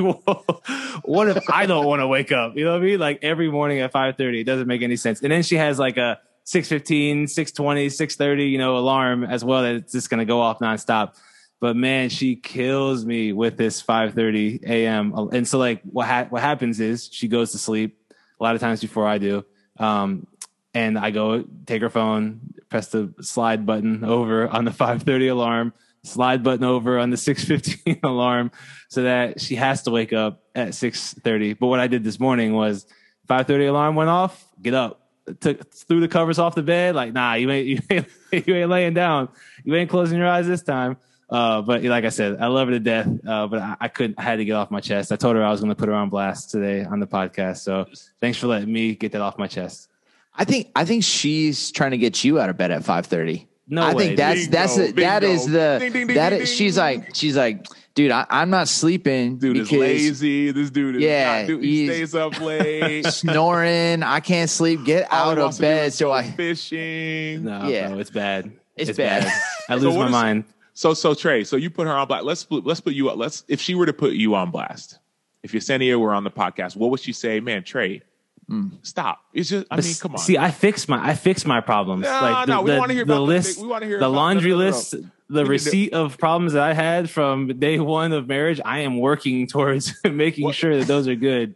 what 1.03 1.29
if 1.29 1.49
I 1.49 1.65
don't 1.65 1.85
want 1.85 2.01
to 2.01 2.07
wake 2.07 2.31
up? 2.31 2.55
You 2.55 2.65
know 2.65 2.73
what 2.73 2.81
I 2.81 2.85
mean? 2.85 2.99
Like 2.99 3.19
every 3.21 3.49
morning 3.49 3.79
at 3.79 3.93
5:30, 3.93 4.41
it 4.41 4.43
doesn't 4.43 4.67
make 4.67 4.81
any 4.81 4.97
sense. 4.97 5.21
And 5.21 5.31
then 5.31 5.43
she 5.43 5.55
has 5.55 5.79
like 5.79 5.97
a 5.97 6.19
6:15, 6.45 7.23
6:20, 7.23 7.87
6:30, 7.87 8.51
you 8.51 8.57
know, 8.57 8.77
alarm 8.77 9.23
as 9.23 9.43
well 9.43 9.63
that 9.63 9.75
it's 9.75 9.93
just 9.93 10.09
going 10.09 10.19
to 10.19 10.25
go 10.25 10.41
off 10.41 10.59
nonstop. 10.59 11.15
But 11.59 11.75
man, 11.75 12.09
she 12.09 12.35
kills 12.35 13.05
me 13.05 13.33
with 13.33 13.57
this 13.57 13.81
5:30 13.81 14.63
a.m. 14.63 15.13
And 15.31 15.47
so 15.47 15.57
like 15.57 15.81
what 15.83 16.07
ha- 16.07 16.27
what 16.29 16.41
happens 16.41 16.79
is 16.79 17.09
she 17.11 17.27
goes 17.27 17.53
to 17.53 17.57
sleep 17.57 17.97
a 18.39 18.43
lot 18.43 18.55
of 18.55 18.61
times 18.61 18.81
before 18.81 19.07
I 19.07 19.17
do. 19.17 19.45
Um, 19.79 20.27
and 20.73 20.97
I 20.97 21.11
go 21.11 21.43
take 21.65 21.81
her 21.81 21.89
phone, 21.89 22.53
press 22.69 22.89
the 22.89 23.13
slide 23.21 23.65
button 23.65 24.03
over 24.03 24.47
on 24.47 24.65
the 24.65 24.71
5:30 24.71 25.31
alarm 25.31 25.73
slide 26.07 26.43
button 26.43 26.63
over 26.63 26.99
on 26.99 27.09
the 27.09 27.17
615 27.17 27.99
alarm 28.03 28.51
so 28.89 29.03
that 29.03 29.41
she 29.41 29.55
has 29.55 29.83
to 29.83 29.91
wake 29.91 30.13
up 30.13 30.43
at 30.55 30.73
630. 30.73 31.53
But 31.53 31.67
what 31.67 31.79
I 31.79 31.87
did 31.87 32.03
this 32.03 32.19
morning 32.19 32.53
was 32.53 32.85
530 33.27 33.65
alarm 33.65 33.95
went 33.95 34.09
off, 34.09 34.45
get 34.61 34.73
up, 34.73 35.07
took 35.39 35.71
threw 35.73 35.99
the 35.99 36.07
covers 36.07 36.39
off 36.39 36.55
the 36.55 36.63
bed. 36.63 36.95
Like, 36.95 37.13
nah, 37.13 37.33
you 37.33 37.51
ain't, 37.51 37.67
you 37.67 37.79
ain't, 37.89 38.47
you 38.47 38.55
ain't 38.55 38.69
laying 38.69 38.93
down. 38.93 39.29
You 39.63 39.75
ain't 39.75 39.89
closing 39.89 40.17
your 40.17 40.27
eyes 40.27 40.47
this 40.47 40.63
time. 40.63 40.97
Uh, 41.29 41.61
but 41.61 41.83
like 41.83 42.05
I 42.05 42.09
said, 42.09 42.37
I 42.39 42.47
love 42.47 42.69
her 42.69 42.73
to 42.73 42.79
death. 42.79 43.07
Uh, 43.27 43.47
but 43.47 43.59
I, 43.59 43.75
I, 43.81 43.87
couldn't, 43.89 44.17
I 44.17 44.23
had 44.23 44.37
to 44.37 44.45
get 44.45 44.53
off 44.53 44.71
my 44.71 44.79
chest. 44.79 45.11
I 45.11 45.17
told 45.17 45.35
her 45.35 45.43
I 45.43 45.51
was 45.51 45.59
going 45.59 45.69
to 45.69 45.75
put 45.75 45.89
her 45.89 45.95
on 45.95 46.09
blast 46.09 46.51
today 46.51 46.83
on 46.83 46.99
the 46.99 47.07
podcast. 47.07 47.57
So 47.57 47.85
thanks 48.21 48.37
for 48.37 48.47
letting 48.47 48.71
me 48.71 48.95
get 48.95 49.11
that 49.11 49.21
off 49.21 49.37
my 49.37 49.47
chest. 49.47 49.89
I 50.33 50.45
think, 50.45 50.69
I 50.75 50.85
think 50.85 51.03
she's 51.03 51.71
trying 51.71 51.91
to 51.91 51.97
get 51.97 52.23
you 52.23 52.39
out 52.39 52.49
of 52.49 52.57
bed 52.57 52.71
at 52.71 52.83
530. 52.83 53.47
No, 53.69 53.81
I 53.81 53.93
way. 53.93 54.07
think 54.07 54.17
that's 54.17 54.41
bingo, 54.41 54.51
that's 54.51 54.77
a, 54.77 54.91
that 54.93 55.23
is 55.23 55.45
the 55.45 55.77
ding, 55.79 55.91
ding, 55.91 56.07
ding, 56.07 56.15
that 56.15 56.33
is, 56.33 56.53
she's 56.53 56.77
like 56.77 57.13
she's 57.13 57.35
like, 57.35 57.67
dude, 57.95 58.11
I, 58.11 58.25
am 58.29 58.49
not 58.49 58.69
sleeping. 58.69 59.37
Dude 59.37 59.55
because, 59.55 59.71
is 59.71 59.79
lazy. 59.79 60.51
This 60.51 60.69
dude 60.69 60.95
is 60.95 61.01
yeah, 61.01 61.41
not, 61.41 61.47
dude, 61.47 61.63
he 61.63 61.87
stays 61.87 62.15
up 62.15 62.39
late, 62.39 63.03
snoring. 63.07 64.03
I 64.03 64.21
can't 64.21 64.49
sleep. 64.49 64.85
Get 64.85 65.11
out 65.11 65.37
of 65.37 65.59
bed. 65.59 65.91
So 65.93 66.11
I 66.11 66.23
fishing. 66.23 67.43
No, 67.43 67.67
yeah, 67.67 67.89
no, 67.89 67.99
it's 67.99 68.09
bad. 68.09 68.51
It's, 68.77 68.91
it's 68.91 68.97
bad. 68.97 69.23
bad. 69.23 69.41
I 69.67 69.75
lose 69.75 69.93
so 69.93 69.99
my 69.99 70.05
is, 70.05 70.11
mind. 70.11 70.43
So 70.73 70.93
so 70.93 71.13
Trey, 71.13 71.43
so 71.43 71.57
you 71.57 71.69
put 71.69 71.87
her 71.87 71.93
on 71.93 72.07
blast. 72.07 72.23
Let's 72.23 72.47
let's 72.49 72.79
put 72.79 72.93
you 72.93 73.09
up. 73.09 73.17
Let's 73.17 73.43
if 73.49 73.59
she 73.59 73.75
were 73.75 73.85
to 73.85 73.93
put 73.93 74.13
you 74.13 74.35
on 74.35 74.51
blast. 74.51 74.99
If 75.43 75.51
Yesenia 75.51 75.99
were 75.99 76.13
on 76.13 76.23
the 76.23 76.31
podcast, 76.31 76.75
what 76.75 76.89
would 76.89 76.99
she 76.99 77.13
say? 77.13 77.39
Man, 77.39 77.63
Trey, 77.63 78.01
Mm. 78.49 78.71
Stop. 78.81 79.19
It's 79.33 79.49
just. 79.49 79.67
I 79.69 79.75
but 79.75 79.85
mean, 79.85 79.95
come 79.95 80.11
on. 80.13 80.17
See, 80.19 80.37
I 80.37 80.51
fix 80.51 80.87
my 80.87 81.05
I 81.05 81.15
fix 81.15 81.45
my 81.45 81.59
problems. 81.59 82.03
No, 82.03 82.09
like 82.09 82.45
the, 82.45 82.53
no, 82.53 82.61
we 82.61 82.77
want 82.77 82.89
to 82.89 82.95
hear 82.95 83.05
the 83.05 83.19
list. 83.19 83.57
The, 83.57 83.63
we 83.63 83.67
want 83.67 83.81
to 83.81 83.87
hear 83.87 83.99
the 83.99 84.09
laundry 84.09 84.53
list. 84.53 84.95
The 85.29 85.45
receipt 85.45 85.91
of 85.93 86.17
problems 86.17 86.53
that 86.53 86.63
I 86.63 86.73
had 86.73 87.09
from 87.09 87.59
day 87.59 87.79
one 87.79 88.13
of 88.13 88.27
marriage. 88.29 88.61
I 88.63 88.79
am 88.79 88.99
working 88.99 89.47
towards 89.47 89.93
making 90.03 90.45
what? 90.45 90.55
sure 90.55 90.77
that 90.77 90.87
those 90.87 91.07
are 91.09 91.15
good. 91.15 91.55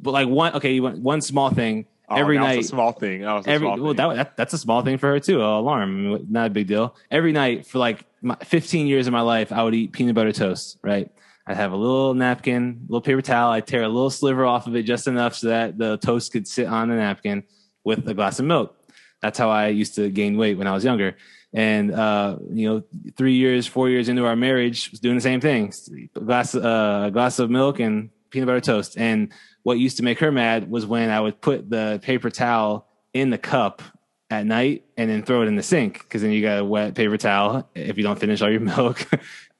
But 0.00 0.10
like 0.10 0.28
one, 0.28 0.54
okay, 0.54 0.80
one 0.80 1.20
small 1.20 1.50
thing. 1.50 1.86
Oh, 2.08 2.16
every 2.16 2.36
that 2.36 2.42
night, 2.42 2.56
was 2.58 2.66
a 2.66 2.68
small 2.70 2.92
thing. 2.92 3.22
That 3.22 3.32
was 3.32 3.46
a 3.46 3.50
every 3.50 3.66
small 3.66 3.80
well, 3.80 3.94
thing. 3.94 3.96
that, 3.96 4.14
that 4.16 4.36
that's 4.36 4.52
a 4.52 4.58
small 4.58 4.82
thing 4.82 4.98
for 4.98 5.08
her 5.08 5.20
too. 5.20 5.40
A 5.40 5.58
alarm, 5.60 6.26
not 6.30 6.48
a 6.48 6.50
big 6.50 6.66
deal. 6.66 6.96
Every 7.10 7.32
night 7.32 7.66
for 7.66 7.78
like 7.78 8.04
my, 8.20 8.36
15 8.36 8.88
years 8.88 9.06
of 9.06 9.12
my 9.12 9.22
life, 9.22 9.52
I 9.52 9.62
would 9.62 9.74
eat 9.74 9.92
peanut 9.92 10.16
butter 10.16 10.32
toast. 10.32 10.78
Right, 10.82 11.10
I'd 11.46 11.56
have 11.56 11.72
a 11.72 11.76
little 11.76 12.14
napkin, 12.14 12.80
a 12.80 12.92
little 12.92 13.00
paper 13.00 13.22
towel. 13.22 13.52
I'd 13.52 13.66
tear 13.66 13.82
a 13.82 13.88
little 13.88 14.10
sliver 14.10 14.44
off 14.44 14.66
of 14.66 14.74
it 14.74 14.82
just 14.82 15.06
enough 15.06 15.34
so 15.36 15.48
that 15.48 15.78
the 15.78 15.96
toast 15.98 16.32
could 16.32 16.48
sit 16.48 16.66
on 16.66 16.88
the 16.88 16.96
napkin 16.96 17.44
with 17.84 18.08
a 18.08 18.14
glass 18.14 18.40
of 18.40 18.46
milk. 18.46 18.76
That's 19.22 19.38
how 19.38 19.48
I 19.48 19.68
used 19.68 19.94
to 19.94 20.10
gain 20.10 20.36
weight 20.36 20.58
when 20.58 20.66
I 20.66 20.72
was 20.72 20.84
younger. 20.84 21.16
And 21.52 21.92
uh, 21.92 22.38
you 22.50 22.68
know, 22.68 22.82
three 23.16 23.34
years, 23.34 23.66
four 23.66 23.88
years 23.88 24.08
into 24.08 24.26
our 24.26 24.36
marriage, 24.36 24.90
was 24.90 25.00
doing 25.00 25.14
the 25.14 25.20
same 25.20 25.40
thing: 25.40 25.72
a 26.16 26.20
glass, 26.20 26.54
uh, 26.54 27.04
a 27.06 27.10
glass 27.10 27.38
of 27.38 27.48
milk 27.48 27.78
and 27.78 28.10
peanut 28.30 28.46
butter 28.46 28.60
toast. 28.60 28.98
And 28.98 29.32
what 29.62 29.78
used 29.78 29.96
to 29.98 30.02
make 30.02 30.18
her 30.18 30.32
mad 30.32 30.70
was 30.70 30.84
when 30.84 31.10
I 31.10 31.20
would 31.20 31.40
put 31.40 31.70
the 31.70 32.00
paper 32.02 32.28
towel 32.28 32.88
in 33.14 33.30
the 33.30 33.38
cup 33.38 33.82
at 34.28 34.44
night 34.44 34.84
and 34.96 35.08
then 35.08 35.22
throw 35.22 35.42
it 35.42 35.46
in 35.46 35.56
the 35.56 35.62
sink 35.62 36.00
because 36.00 36.20
then 36.20 36.32
you 36.32 36.42
got 36.42 36.58
a 36.58 36.64
wet 36.64 36.94
paper 36.94 37.16
towel 37.16 37.68
if 37.74 37.96
you 37.96 38.02
don't 38.02 38.18
finish 38.18 38.42
all 38.42 38.50
your 38.50 38.60
milk 38.76 39.06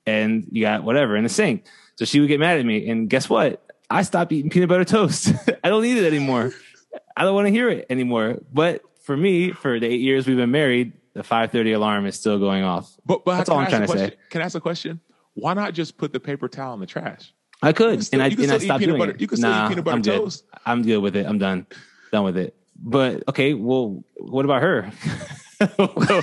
and 0.07 0.47
you 0.51 0.63
got 0.63 0.85
whatever 0.85 1.17
in 1.17 1.23
the 1.25 1.29
sink. 1.29 1.65
So 1.97 2.05
she 2.05 2.21
would 2.21 2.29
get 2.29 2.41
mad 2.41 2.59
at 2.59 2.67
me. 2.67 2.89
And 2.89 3.09
guess 3.09 3.29
what? 3.29 3.63
I 3.91 4.03
stopped 4.03 4.33
eating 4.33 4.51
peanut 4.51 4.69
butter 4.69 4.85
toast. 4.85 5.33
I 5.65 5.69
don't 5.69 5.83
need 5.83 5.97
it 5.99 6.07
anymore. 6.07 6.53
I 7.17 7.23
don't 7.25 7.35
want 7.35 7.47
to 7.47 7.51
hear 7.53 7.69
it 7.69 7.87
anymore. 7.91 8.39
But 8.53 8.83
for 9.03 9.17
me, 9.17 9.53
for 9.53 9.79
the 9.81 9.87
eight 9.87 10.01
years 10.01 10.27
we've 10.27 10.37
been 10.37 10.51
married, 10.51 10.93
the 11.15 11.23
5:30 11.23 11.75
alarm 11.75 12.07
is 12.07 12.17
still 12.17 12.39
going 12.39 12.63
off. 12.65 12.95
But, 13.07 13.25
but 13.25 13.37
That's 13.39 13.49
can 13.49 13.55
all 13.55 13.59
I 13.61 13.63
I'm 13.63 13.67
ask 13.67 13.71
trying 13.71 13.83
a 13.83 13.87
to 13.87 13.93
say. 13.93 13.99
question? 13.99 14.19
Can 14.31 14.41
I 14.41 14.45
ask 14.45 14.55
a 14.57 14.61
question? 14.61 15.01
Why 15.35 15.55
not 15.55 15.73
just 15.75 15.97
put 15.97 16.13
the 16.13 16.21
paper 16.21 16.49
towel 16.49 16.75
in 16.75 16.81
the 16.81 16.87
trash? 16.87 17.33
I 17.63 17.73
could, 17.73 18.05
still- 18.05 18.21
and 18.21 18.33
I 18.39 18.43
and 18.43 18.53
I 18.53 18.59
stopped 18.59 18.81
peanut 18.81 18.81
doing 18.81 18.99
butter- 18.99 19.13
it. 19.13 19.21
you 19.21 19.27
can 19.27 19.39
still 19.39 19.51
eat 19.51 19.69
peanut 19.69 19.85
butter 19.85 19.97
I'm 19.97 20.03
good. 20.03 20.33
I'm 20.67 20.83
good 20.83 20.99
with 20.99 21.17
it. 21.17 21.25
I'm 21.27 21.39
done. 21.39 21.67
Done 22.13 22.25
with 22.25 22.37
it. 22.37 22.55
But 22.79 23.23
okay, 23.29 23.55
well, 23.55 24.05
what 24.19 24.45
about 24.45 24.61
her? 24.61 24.91
well, 25.79 26.23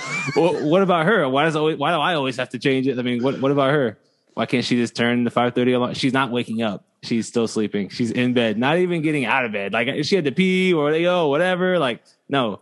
what 0.69 0.81
about 0.81 1.05
her? 1.05 1.27
Why 1.27 1.45
does 1.45 1.55
always, 1.55 1.77
why 1.77 1.91
do 1.91 1.97
I 1.97 2.13
always 2.15 2.37
have 2.37 2.49
to 2.49 2.59
change 2.59 2.87
it? 2.87 2.99
I 2.99 3.01
mean, 3.01 3.23
what 3.23 3.39
what 3.41 3.51
about 3.51 3.71
her? 3.71 3.97
Why 4.33 4.45
can't 4.45 4.65
she 4.65 4.75
just 4.75 4.95
turn 4.95 5.23
the 5.23 5.31
5:30 5.31 5.75
alarm? 5.75 5.93
She's 5.93 6.13
not 6.13 6.31
waking 6.31 6.61
up. 6.61 6.85
She's 7.03 7.27
still 7.27 7.47
sleeping. 7.47 7.89
She's 7.89 8.11
in 8.11 8.33
bed, 8.33 8.57
not 8.57 8.77
even 8.77 9.01
getting 9.01 9.25
out 9.25 9.45
of 9.45 9.51
bed. 9.51 9.73
Like 9.73 9.87
if 9.87 10.05
she 10.05 10.15
had 10.15 10.25
to 10.25 10.31
pee 10.31 10.73
or 10.73 10.91
yo 10.93 11.27
whatever. 11.27 11.77
Like 11.79 12.03
no, 12.29 12.61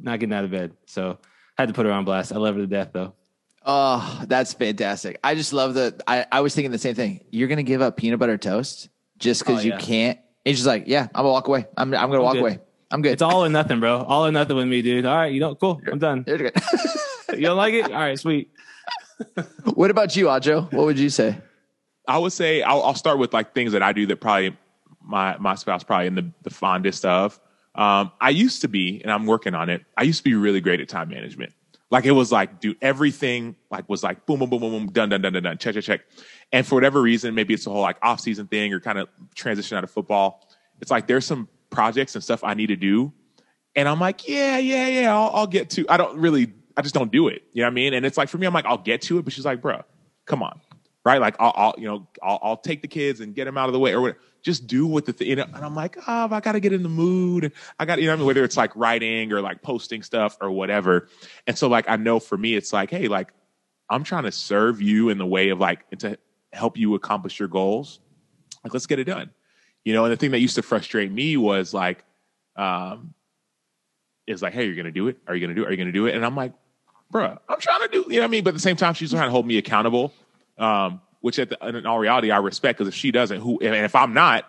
not 0.00 0.20
getting 0.20 0.34
out 0.34 0.44
of 0.44 0.50
bed. 0.50 0.72
So 0.86 1.18
I 1.58 1.62
had 1.62 1.68
to 1.68 1.74
put 1.74 1.86
her 1.86 1.92
on 1.92 2.04
blast. 2.04 2.32
I 2.32 2.36
love 2.36 2.54
her 2.56 2.60
to 2.60 2.66
death 2.66 2.90
though. 2.92 3.14
Oh, 3.66 4.22
that's 4.26 4.52
fantastic. 4.52 5.18
I 5.24 5.34
just 5.34 5.52
love 5.54 5.74
the 5.74 5.98
I, 6.06 6.26
I 6.30 6.40
was 6.42 6.54
thinking 6.54 6.70
the 6.70 6.78
same 6.78 6.94
thing. 6.94 7.24
You're 7.30 7.48
gonna 7.48 7.62
give 7.62 7.80
up 7.80 7.96
peanut 7.96 8.18
butter 8.18 8.36
toast 8.36 8.88
just 9.18 9.40
because 9.42 9.60
Oh, 9.60 9.62
you 9.62 9.70
yeah. 9.72 9.78
can't. 9.78 10.18
It's 10.44 10.58
just 10.58 10.66
like, 10.66 10.84
yeah, 10.86 11.04
I'm 11.14 11.22
gonna 11.22 11.30
walk 11.30 11.48
away. 11.48 11.66
I'm 11.76 11.94
I'm 11.94 12.10
gonna 12.10 12.22
walk 12.22 12.34
good. 12.34 12.40
away. 12.40 12.58
I'm 12.94 13.02
good. 13.02 13.14
It's 13.14 13.22
all 13.22 13.44
or 13.44 13.48
nothing, 13.48 13.80
bro. 13.80 14.02
All 14.02 14.24
or 14.24 14.30
nothing 14.30 14.56
with 14.56 14.68
me, 14.68 14.80
dude. 14.80 15.04
All 15.04 15.16
right, 15.16 15.32
you 15.32 15.40
know, 15.40 15.56
cool. 15.56 15.80
I'm 15.90 15.98
done. 15.98 16.24
You're 16.26 16.38
good. 16.38 16.54
You 17.34 17.40
don't 17.40 17.56
like 17.56 17.74
it? 17.74 17.86
All 17.86 17.98
right, 17.98 18.16
sweet. 18.16 18.52
what 19.74 19.90
about 19.90 20.14
you, 20.14 20.26
Acho? 20.26 20.72
What 20.72 20.84
would 20.84 20.98
you 21.00 21.10
say? 21.10 21.36
I 22.06 22.18
would 22.18 22.32
say 22.32 22.62
I'll, 22.62 22.84
I'll 22.84 22.94
start 22.94 23.18
with 23.18 23.32
like 23.32 23.52
things 23.52 23.72
that 23.72 23.82
I 23.82 23.92
do 23.92 24.06
that 24.06 24.20
probably 24.20 24.56
my 25.02 25.36
my 25.38 25.56
spouse 25.56 25.82
probably 25.82 26.06
in 26.06 26.14
the, 26.14 26.30
the 26.42 26.50
fondest 26.50 27.04
of. 27.04 27.40
Um, 27.74 28.12
I 28.20 28.30
used 28.30 28.60
to 28.60 28.68
be, 28.68 29.02
and 29.02 29.10
I'm 29.10 29.26
working 29.26 29.56
on 29.56 29.68
it. 29.68 29.84
I 29.96 30.04
used 30.04 30.18
to 30.18 30.24
be 30.24 30.34
really 30.34 30.60
great 30.60 30.80
at 30.80 30.88
time 30.88 31.08
management. 31.08 31.52
Like 31.90 32.04
it 32.04 32.12
was 32.12 32.30
like, 32.30 32.60
dude, 32.60 32.76
everything 32.80 33.56
like 33.68 33.88
was 33.88 34.04
like 34.04 34.26
boom, 34.26 34.38
boom, 34.38 34.50
boom, 34.50 34.60
boom, 34.60 34.70
boom, 34.70 34.86
done, 34.92 35.08
done, 35.08 35.22
done, 35.22 35.32
done, 35.32 35.42
done, 35.42 35.58
check, 35.58 35.74
check, 35.74 35.82
check. 35.82 36.00
And 36.52 36.64
for 36.64 36.76
whatever 36.76 37.02
reason, 37.02 37.34
maybe 37.34 37.54
it's 37.54 37.66
a 37.66 37.70
whole 37.70 37.82
like 37.82 37.96
off 38.00 38.20
season 38.20 38.46
thing 38.46 38.72
or 38.72 38.78
kind 38.78 38.98
of 38.98 39.08
transition 39.34 39.76
out 39.76 39.82
of 39.82 39.90
football. 39.90 40.48
It's 40.80 40.92
like 40.92 41.08
there's 41.08 41.26
some 41.26 41.48
projects 41.74 42.14
and 42.14 42.24
stuff 42.24 42.44
I 42.44 42.54
need 42.54 42.68
to 42.68 42.76
do, 42.76 43.12
and 43.76 43.88
I'm 43.88 44.00
like, 44.00 44.28
yeah, 44.28 44.58
yeah, 44.58 44.86
yeah, 44.86 45.14
I'll, 45.14 45.30
I'll 45.34 45.46
get 45.46 45.70
to. 45.70 45.86
I 45.88 45.96
don't 45.96 46.18
really, 46.18 46.52
I 46.76 46.82
just 46.82 46.94
don't 46.94 47.10
do 47.10 47.28
it. 47.28 47.42
You 47.52 47.62
know 47.62 47.66
what 47.66 47.72
I 47.72 47.74
mean? 47.74 47.94
And 47.94 48.06
it's 48.06 48.16
like 48.16 48.28
for 48.28 48.38
me, 48.38 48.46
I'm 48.46 48.54
like, 48.54 48.66
I'll 48.66 48.78
get 48.78 49.02
to 49.02 49.18
it, 49.18 49.24
but 49.24 49.32
she's 49.32 49.44
like, 49.44 49.60
bro, 49.60 49.82
come 50.26 50.42
on, 50.42 50.60
right? 51.04 51.20
Like 51.20 51.36
I'll, 51.40 51.52
I'll 51.56 51.74
you 51.76 51.86
know, 51.86 52.06
I'll, 52.22 52.38
I'll 52.42 52.56
take 52.56 52.82
the 52.82 52.88
kids 52.88 53.20
and 53.20 53.34
get 53.34 53.46
them 53.46 53.58
out 53.58 53.68
of 53.68 53.72
the 53.72 53.78
way 53.78 53.92
or 53.92 54.00
whatever. 54.00 54.20
Just 54.42 54.66
do 54.66 54.86
what 54.86 55.06
the 55.06 55.12
thing, 55.12 55.28
you 55.28 55.36
know. 55.36 55.46
And 55.54 55.64
I'm 55.64 55.74
like, 55.74 55.96
oh, 56.06 56.28
I 56.30 56.40
got 56.40 56.52
to 56.52 56.60
get 56.60 56.72
in 56.72 56.82
the 56.82 56.88
mood. 56.88 57.52
I 57.78 57.86
got, 57.86 57.98
you 58.00 58.06
know, 58.06 58.12
I 58.12 58.16
mean, 58.16 58.26
whether 58.26 58.44
it's 58.44 58.58
like 58.58 58.76
writing 58.76 59.32
or 59.32 59.40
like 59.40 59.62
posting 59.62 60.02
stuff 60.02 60.36
or 60.40 60.50
whatever. 60.50 61.08
And 61.46 61.56
so 61.56 61.68
like 61.68 61.88
I 61.88 61.96
know 61.96 62.20
for 62.20 62.36
me, 62.36 62.54
it's 62.54 62.72
like, 62.72 62.90
hey, 62.90 63.08
like 63.08 63.32
I'm 63.88 64.04
trying 64.04 64.24
to 64.24 64.32
serve 64.32 64.80
you 64.80 65.08
in 65.08 65.18
the 65.18 65.26
way 65.26 65.48
of 65.48 65.58
like 65.58 65.88
to 65.98 66.18
help 66.52 66.76
you 66.76 66.94
accomplish 66.94 67.38
your 67.38 67.48
goals. 67.48 68.00
Like 68.62 68.72
let's 68.72 68.86
get 68.86 68.98
it 68.98 69.04
done. 69.04 69.30
You 69.84 69.92
know, 69.92 70.04
and 70.04 70.12
the 70.12 70.16
thing 70.16 70.30
that 70.30 70.40
used 70.40 70.54
to 70.56 70.62
frustrate 70.62 71.12
me 71.12 71.36
was 71.36 71.74
like, 71.74 72.04
um, 72.56 73.14
is 74.26 74.42
like, 74.42 74.54
hey, 74.54 74.64
you're 74.64 74.76
gonna 74.76 74.90
do 74.90 75.08
it? 75.08 75.18
Are 75.26 75.34
you 75.34 75.40
gonna 75.40 75.54
do 75.54 75.62
it? 75.62 75.68
Are 75.68 75.70
you 75.70 75.76
gonna 75.76 75.92
do 75.92 76.06
it? 76.06 76.14
And 76.14 76.24
I'm 76.24 76.34
like, 76.34 76.52
bruh, 77.12 77.38
I'm 77.48 77.60
trying 77.60 77.82
to 77.82 77.88
do, 77.88 78.04
you 78.08 78.16
know 78.16 78.20
what 78.20 78.24
I 78.24 78.28
mean? 78.28 78.44
But 78.44 78.50
at 78.50 78.54
the 78.54 78.60
same 78.60 78.76
time, 78.76 78.94
she's 78.94 79.10
trying 79.10 79.26
to 79.26 79.30
hold 79.30 79.46
me 79.46 79.58
accountable. 79.58 80.12
Um, 80.56 81.00
which 81.20 81.38
at 81.38 81.48
the, 81.48 81.66
in 81.66 81.86
all 81.86 81.98
reality, 81.98 82.30
I 82.30 82.36
respect 82.36 82.78
because 82.78 82.88
if 82.88 82.94
she 82.94 83.10
doesn't, 83.10 83.40
who 83.40 83.58
and 83.60 83.74
if 83.74 83.94
I'm 83.94 84.12
not, 84.12 84.44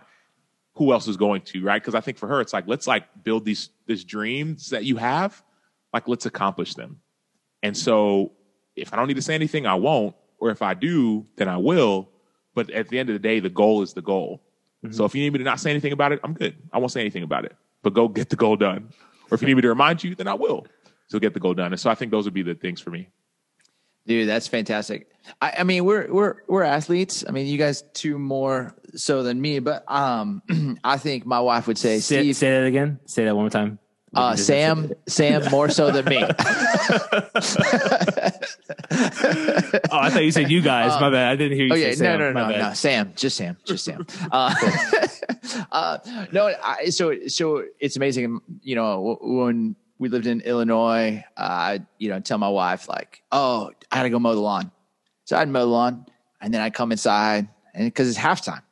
who 0.74 0.92
else 0.92 1.08
is 1.08 1.16
going 1.16 1.42
to, 1.44 1.64
right? 1.64 1.82
Because 1.82 1.96
I 1.96 2.02
think 2.02 2.18
for 2.18 2.28
her, 2.28 2.42
it's 2.42 2.52
like, 2.52 2.68
let's 2.68 2.86
like 2.86 3.06
build 3.24 3.46
these 3.46 3.70
these 3.88 4.04
dreams 4.04 4.72
that 4.72 4.84
you 4.84 4.98
have, 4.98 5.42
like 5.94 6.08
let's 6.08 6.26
accomplish 6.26 6.74
them. 6.74 7.00
And 7.64 7.78
so 7.78 8.34
if 8.76 8.94
I 8.94 8.98
don't 8.98 9.08
need 9.08 9.16
to 9.16 9.22
say 9.22 9.36
anything, 9.36 9.66
I 9.66 9.76
won't. 9.76 10.16
Or 10.38 10.50
if 10.50 10.62
I 10.62 10.74
do, 10.74 11.26
then 11.38 11.48
I 11.48 11.56
will. 11.58 12.10
But 12.54 12.70
at 12.72 12.90
the 12.90 13.00
end 13.00 13.10
of 13.10 13.14
the 13.14 13.20
day, 13.20 13.40
the 13.40 13.50
goal 13.50 13.82
is 13.82 13.94
the 13.94 14.02
goal. 14.02 14.42
So 14.94 15.06
if 15.06 15.16
you 15.16 15.22
need 15.24 15.34
me 15.34 15.40
to 15.40 15.46
not 15.46 15.60
say 15.60 15.72
anything 15.72 15.94
about 15.94 16.12
it, 16.12 16.20
I'm 16.24 16.34
good. 16.34 16.56
I 16.72 16.78
won't 16.78 16.92
say 16.92 17.02
anything 17.02 17.24
about 17.24 17.46
it. 17.46 17.56
But 17.82 17.94
go 17.94 18.08
get 18.08 18.30
the 18.30 18.36
goal 18.36 18.56
done. 18.56 18.90
Or 19.30 19.36
if 19.36 19.42
you 19.42 19.48
need 19.48 19.56
me 19.56 19.62
to 19.62 19.70
remind 19.70 20.04
you, 20.04 20.16
then 20.16 20.28
I 20.28 20.34
will. 20.34 20.66
So 21.08 21.20
get 21.20 21.34
the 21.34 21.40
goal 21.40 21.54
done. 21.54 21.72
And 21.72 21.80
so 21.80 21.90
I 21.90 21.96
think 21.96 22.12
those 22.12 22.26
would 22.26 22.34
be 22.34 22.42
the 22.42 22.56
things 22.56 22.82
for 22.82 22.90
me. 22.90 23.10
Dude, 24.08 24.30
that's 24.30 24.48
fantastic. 24.48 25.08
I, 25.42 25.54
I 25.60 25.64
mean, 25.64 25.84
we're 25.84 26.12
we're 26.14 26.36
we're 26.48 26.64
athletes. 26.64 27.24
I 27.28 27.32
mean, 27.32 27.48
you 27.48 27.58
guys 27.58 27.84
two 27.94 28.20
more 28.20 28.76
so 28.96 29.24
than 29.24 29.42
me, 29.42 29.58
but 29.60 29.84
um, 29.92 30.44
I 30.84 30.98
think 30.98 31.26
my 31.26 31.40
wife 31.40 31.66
would 31.66 31.78
say, 31.78 32.00
Say, 32.00 32.22
Steve, 32.22 32.36
say 32.36 32.52
that 32.52 32.66
again. 32.66 33.00
Say 33.06 33.26
that 33.26 33.36
one 33.36 33.46
more 33.46 33.50
time. 33.50 33.80
Uh, 34.16 34.36
Sam, 34.36 34.92
Sam 35.08 35.44
more 35.52 35.70
so 35.70 35.92
than 35.92 36.06
me. 36.06 36.24
Oh, 38.98 40.00
I 40.00 40.10
thought 40.10 40.24
you 40.24 40.32
said 40.32 40.50
you 40.52 40.62
guys. 40.62 41.00
my 41.00 41.10
bad. 41.10 41.32
I 41.32 41.36
didn't 41.36 41.58
hear 41.58 41.68
you 41.68 41.74
Oh 41.74 41.76
say 41.76 41.90
yeah, 41.90 41.96
Sam. 41.96 42.20
no, 42.20 42.28
no, 42.30 42.34
My 42.34 42.42
no, 42.48 42.54
bad. 42.54 42.68
no, 42.70 42.74
Sam, 42.74 43.14
just 43.16 43.38
Sam, 43.38 43.58
just 43.66 43.86
Sam. 43.86 44.06
Uh, 44.32 44.54
uh, 45.72 45.98
no, 46.32 46.54
I, 46.64 46.90
so 46.90 47.28
so 47.28 47.64
it's 47.80 47.96
amazing. 47.96 48.42
You 48.62 48.76
know, 48.76 49.18
when 49.22 49.76
we 50.00 50.10
lived 50.10 50.28
in 50.28 50.42
Illinois, 50.42 51.24
uh, 51.38 51.80
you 52.00 52.10
know, 52.10 52.20
tell 52.20 52.38
my 52.38 52.50
wife 52.50 52.90
like, 52.90 53.22
"Oh, 53.32 53.72
I 53.92 53.98
gotta 53.98 54.10
go 54.10 54.20
mow 54.20 54.34
the 54.34 54.42
lawn," 54.42 54.72
so 55.26 55.38
I'd 55.38 55.48
mow 55.50 55.60
the 55.62 55.66
lawn, 55.68 56.06
and 56.42 56.54
then 56.54 56.62
I'd 56.62 56.74
come 56.74 56.92
inside, 56.92 57.48
and 57.74 57.86
because 57.86 58.10
it's 58.10 58.18
halftime, 58.18 58.64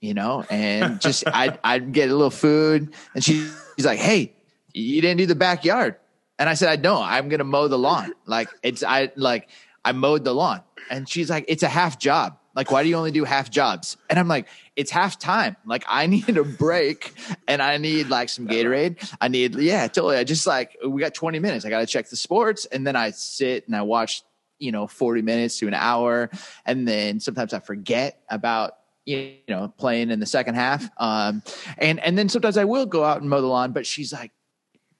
you 0.00 0.14
know, 0.14 0.44
and 0.48 1.00
just 1.00 1.24
I'd 1.32 1.58
I'd 1.64 1.92
get 1.92 2.08
a 2.08 2.12
little 2.14 2.30
food, 2.30 2.94
and 3.14 3.22
she, 3.24 3.48
she's 3.76 3.84
like, 3.86 3.98
"Hey, 3.98 4.32
you 4.74 5.00
didn't 5.00 5.18
do 5.18 5.26
the 5.26 5.34
backyard," 5.34 5.96
and 6.38 6.48
I 6.48 6.54
said, 6.54 6.68
"I 6.68 6.76
know, 6.80 7.00
I'm 7.00 7.28
gonna 7.28 7.44
mow 7.44 7.68
the 7.68 7.78
lawn. 7.78 8.12
Like 8.26 8.48
it's 8.62 8.82
I 8.82 9.10
like 9.16 9.48
I 9.84 9.92
mowed 9.92 10.24
the 10.24 10.34
lawn," 10.34 10.62
and 10.90 11.08
she's 11.08 11.30
like, 11.30 11.44
"It's 11.48 11.62
a 11.62 11.68
half 11.68 11.98
job." 11.98 12.38
Like, 12.54 12.70
why 12.70 12.82
do 12.82 12.88
you 12.88 12.96
only 12.96 13.10
do 13.10 13.24
half 13.24 13.50
jobs? 13.50 13.96
And 14.10 14.18
I'm 14.18 14.28
like, 14.28 14.46
it's 14.76 14.90
half 14.90 15.18
time. 15.18 15.56
Like, 15.64 15.84
I 15.88 16.06
need 16.06 16.36
a 16.36 16.44
break 16.44 17.12
and 17.48 17.62
I 17.62 17.78
need 17.78 18.08
like 18.08 18.28
some 18.28 18.46
Gatorade. 18.46 19.14
I 19.20 19.28
need, 19.28 19.54
yeah, 19.54 19.86
totally. 19.88 20.16
I 20.16 20.24
just 20.24 20.46
like, 20.46 20.76
we 20.86 21.00
got 21.00 21.14
20 21.14 21.38
minutes. 21.38 21.64
I 21.64 21.70
got 21.70 21.80
to 21.80 21.86
check 21.86 22.08
the 22.08 22.16
sports. 22.16 22.66
And 22.66 22.86
then 22.86 22.96
I 22.96 23.10
sit 23.10 23.66
and 23.66 23.76
I 23.76 23.82
watch, 23.82 24.22
you 24.58 24.72
know, 24.72 24.86
40 24.86 25.22
minutes 25.22 25.58
to 25.58 25.68
an 25.68 25.74
hour. 25.74 26.30
And 26.66 26.86
then 26.86 27.20
sometimes 27.20 27.54
I 27.54 27.60
forget 27.60 28.20
about, 28.28 28.74
you 29.04 29.34
know, 29.48 29.72
playing 29.78 30.10
in 30.10 30.20
the 30.20 30.26
second 30.26 30.54
half. 30.54 30.88
Um, 30.98 31.42
and, 31.78 31.98
and 32.00 32.16
then 32.16 32.28
sometimes 32.28 32.56
I 32.56 32.64
will 32.64 32.86
go 32.86 33.02
out 33.02 33.20
and 33.20 33.30
mow 33.30 33.40
the 33.40 33.46
lawn, 33.46 33.72
but 33.72 33.86
she's 33.86 34.12
like, 34.12 34.30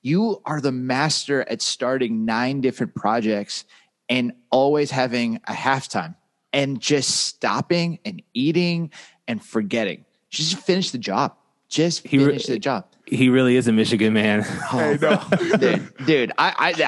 you 0.03 0.40
are 0.44 0.61
the 0.61 0.72
master 0.72 1.42
at 1.48 1.62
starting 1.62 2.24
nine 2.24 2.61
different 2.61 2.94
projects 2.94 3.64
and 4.09 4.32
always 4.50 4.90
having 4.90 5.36
a 5.46 5.53
halftime 5.53 6.16
and 6.53 6.80
just 6.80 7.11
stopping 7.26 7.98
and 8.05 8.20
eating 8.34 8.90
and 9.28 9.42
forgetting. 9.42 10.05
Just 10.28 10.59
finish 10.59 10.90
the 10.90 10.98
job. 10.98 11.34
Just 11.68 12.07
He 12.07 12.18
re- 12.18 12.24
finish 12.26 12.46
the 12.46 12.59
job. 12.59 12.86
He 13.07 13.28
really 13.28 13.57
is 13.57 13.68
a 13.68 13.72
Michigan 13.72 14.12
man. 14.12 14.42
Hey, 14.70 14.98
no. 15.00 15.22
dude, 15.59 15.92
dude, 16.07 16.32
I, 16.36 16.74
I, 16.76 16.84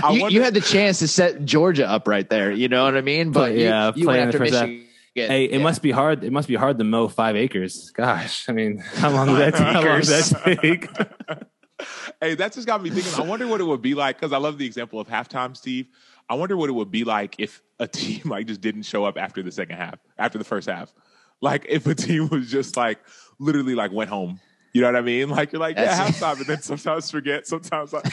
I, 0.00 0.12
you, 0.12 0.20
wonder- 0.22 0.34
you 0.34 0.42
had 0.42 0.54
the 0.54 0.60
chance 0.60 0.98
to 1.00 1.08
set 1.08 1.44
Georgia 1.44 1.88
up 1.88 2.06
right 2.08 2.28
there. 2.28 2.50
You 2.52 2.68
know 2.68 2.84
what 2.84 2.96
I 2.96 3.00
mean? 3.02 3.32
But 3.32 3.40
But, 3.40 3.52
you- 3.54 3.64
yeah, 3.64 3.92
you, 3.94 4.04
play 4.04 4.16
went 4.18 4.28
after 4.28 4.38
first 4.38 4.54
half. 4.54 4.62
Michigan. 4.68 4.86
hey, 5.14 5.44
it 5.44 5.52
Yeah. 5.52 5.62
must 5.62 5.82
be 5.82 5.90
hard. 5.90 6.22
It 6.24 6.32
must 6.32 6.48
be 6.48 6.54
hard 6.54 6.78
to 6.78 6.84
mow 6.84 7.08
five 7.08 7.34
acres. 7.36 7.90
Gosh, 7.90 8.48
I 8.48 8.52
mean, 8.52 8.78
how 8.78 9.10
long 9.10 9.26
does 9.28 9.38
that? 9.38 9.54
How 9.54 9.82
long 9.82 10.00
does 10.00 10.30
that 10.30 10.58
take? 10.62 10.88
hey, 12.20 12.34
that 12.34 12.52
just 12.52 12.66
got 12.66 12.82
me 12.82 12.90
thinking. 12.90 13.12
I 13.14 13.26
wonder 13.26 13.46
what 13.46 13.60
it 13.60 13.64
would 13.64 13.82
be 13.82 13.94
like 13.94 14.18
because 14.18 14.32
I 14.32 14.38
love 14.38 14.58
the 14.58 14.66
example 14.66 15.00
of 15.00 15.08
halftime, 15.08 15.56
Steve. 15.56 15.88
I 16.28 16.34
wonder 16.34 16.56
what 16.56 16.68
it 16.68 16.72
would 16.72 16.90
be 16.90 17.04
like 17.04 17.36
if 17.38 17.62
a 17.78 17.86
team 17.86 18.22
like 18.26 18.46
just 18.46 18.60
didn't 18.60 18.82
show 18.82 19.04
up 19.04 19.16
after 19.18 19.42
the 19.42 19.52
second 19.52 19.76
half, 19.76 19.98
after 20.18 20.38
the 20.38 20.44
first 20.44 20.68
half. 20.68 20.92
Like 21.40 21.66
if 21.68 21.86
a 21.86 21.94
team 21.94 22.28
was 22.28 22.50
just 22.50 22.76
like 22.76 22.98
literally 23.38 23.74
like 23.74 23.92
went 23.92 24.10
home. 24.10 24.40
You 24.74 24.82
know 24.82 24.88
what 24.88 24.96
I 24.96 25.00
mean? 25.00 25.30
Like 25.30 25.52
you're 25.52 25.60
like, 25.60 25.76
yeah, 25.76 26.06
halftime, 26.06 26.36
and 26.36 26.46
then 26.46 26.60
sometimes 26.60 27.10
forget. 27.10 27.46
Sometimes 27.46 27.92
like, 27.92 28.04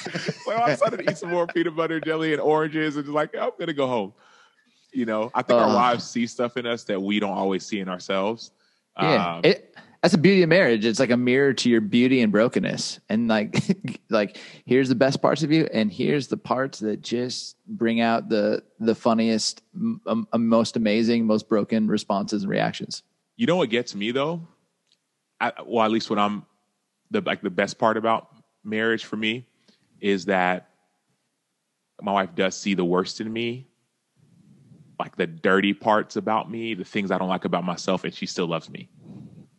like 0.47 0.57
I'm 0.57 0.77
trying 0.77 0.97
to 0.97 1.11
eat 1.11 1.17
some 1.17 1.29
more 1.29 1.45
peanut 1.47 1.75
butter 1.75 1.99
jelly 1.99 2.31
and 2.31 2.41
oranges, 2.41 2.95
and 2.95 3.05
just 3.05 3.13
like 3.13 3.35
I'm 3.35 3.51
gonna 3.59 3.73
go 3.73 3.87
home. 3.87 4.13
You 4.93 5.05
know, 5.05 5.31
I 5.35 5.41
think 5.41 5.59
uh, 5.59 5.63
our 5.65 5.75
wives 5.75 6.09
see 6.09 6.25
stuff 6.25 6.55
in 6.55 6.65
us 6.65 6.85
that 6.85 7.01
we 7.01 7.19
don't 7.19 7.33
always 7.33 7.65
see 7.65 7.81
in 7.81 7.89
ourselves. 7.89 8.51
Yeah, 8.99 9.35
um, 9.35 9.41
it, 9.43 9.75
that's 10.05 10.11
the 10.11 10.19
beauty 10.19 10.43
of 10.43 10.49
marriage. 10.49 10.85
It's 10.85 10.99
like 10.99 11.09
a 11.09 11.17
mirror 11.17 11.51
to 11.51 11.67
your 11.67 11.81
beauty 11.81 12.21
and 12.21 12.31
brokenness, 12.31 12.99
and 13.09 13.27
like, 13.27 13.59
like 14.11 14.37
here's 14.67 14.87
the 14.87 14.93
best 14.93 15.19
parts 15.19 15.41
of 15.41 15.51
you, 15.51 15.67
and 15.73 15.91
here's 15.91 16.27
the 16.27 16.37
parts 16.37 16.77
that 16.81 17.01
just 17.01 17.55
bring 17.65 18.01
out 18.01 18.29
the 18.29 18.61
the 18.79 18.93
funniest, 18.93 19.63
m- 19.73 19.99
um, 20.05 20.27
um, 20.31 20.47
most 20.47 20.77
amazing, 20.77 21.25
most 21.25 21.49
broken 21.49 21.87
responses 21.87 22.43
and 22.43 22.51
reactions. 22.51 23.01
You 23.35 23.47
know 23.47 23.55
what 23.55 23.71
gets 23.71 23.95
me 23.95 24.11
though? 24.11 24.47
I, 25.41 25.53
well, 25.65 25.83
at 25.83 25.89
least 25.89 26.11
what 26.11 26.19
I'm 26.19 26.45
the 27.09 27.21
like 27.21 27.41
the 27.41 27.49
best 27.49 27.79
part 27.79 27.97
about 27.97 28.27
marriage 28.63 29.05
for 29.05 29.15
me 29.15 29.47
is 30.01 30.25
that 30.25 30.69
my 31.99 32.11
wife 32.11 32.35
does 32.35 32.55
see 32.55 32.75
the 32.75 32.85
worst 32.85 33.21
in 33.21 33.33
me 33.33 33.65
like 34.99 35.15
the 35.15 35.27
dirty 35.27 35.73
parts 35.73 36.15
about 36.15 36.49
me, 36.49 36.73
the 36.73 36.85
things 36.85 37.11
I 37.11 37.17
don't 37.17 37.27
like 37.27 37.45
about 37.45 37.63
myself, 37.63 38.03
and 38.03 38.13
she 38.13 38.25
still 38.25 38.47
loves 38.47 38.69
me. 38.69 38.89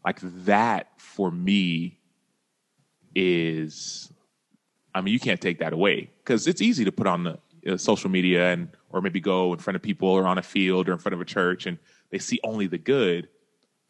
Like 0.06 0.20
that 0.22 0.92
for 0.98 1.32
me 1.32 1.98
is, 3.12 4.12
I 4.94 5.00
mean, 5.00 5.12
you 5.12 5.18
can't 5.18 5.40
take 5.40 5.58
that 5.58 5.72
away 5.72 6.10
because 6.18 6.46
it's 6.46 6.62
easy 6.62 6.84
to 6.84 6.92
put 6.92 7.08
on 7.08 7.24
the 7.24 7.38
uh, 7.68 7.76
social 7.76 8.08
media 8.08 8.52
and 8.52 8.68
or 8.90 9.00
maybe 9.00 9.18
go 9.18 9.52
in 9.52 9.58
front 9.58 9.74
of 9.74 9.82
people 9.82 10.08
or 10.08 10.24
on 10.24 10.38
a 10.38 10.42
field 10.42 10.88
or 10.88 10.92
in 10.92 10.98
front 10.98 11.14
of 11.14 11.20
a 11.20 11.24
church 11.24 11.66
and 11.66 11.76
they 12.10 12.18
see 12.18 12.38
only 12.44 12.68
the 12.68 12.78
good, 12.78 13.28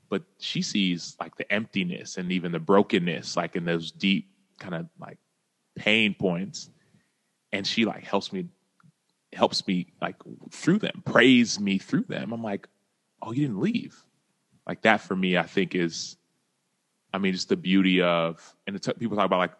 but 0.08 0.22
she 0.38 0.62
sees 0.62 1.16
like 1.20 1.36
the 1.36 1.52
emptiness 1.52 2.16
and 2.16 2.32
even 2.32 2.50
the 2.50 2.58
brokenness, 2.58 3.36
like 3.36 3.54
in 3.54 3.66
those 3.66 3.90
deep 3.92 4.30
kind 4.58 4.74
of 4.74 4.86
like 4.98 5.18
pain 5.74 6.14
points, 6.14 6.70
and 7.52 7.66
she 7.66 7.84
like 7.84 8.04
helps 8.04 8.32
me 8.32 8.46
helps 9.34 9.66
me 9.66 9.92
like 10.00 10.16
through 10.50 10.78
them, 10.78 11.02
praise 11.04 11.60
me 11.60 11.76
through 11.76 12.04
them. 12.08 12.32
I'm 12.32 12.42
like, 12.42 12.68
oh, 13.20 13.32
you 13.32 13.42
didn't 13.42 13.60
leave. 13.60 14.02
Like 14.66 14.82
that 14.82 15.00
for 15.00 15.14
me, 15.14 15.36
I 15.36 15.44
think 15.44 15.74
is, 15.74 16.16
I 17.12 17.18
mean, 17.18 17.32
just 17.32 17.48
the 17.48 17.56
beauty 17.56 18.02
of, 18.02 18.54
and 18.66 18.76
it's, 18.76 18.88
people 18.98 19.16
talk 19.16 19.26
about 19.26 19.38
like, 19.38 19.52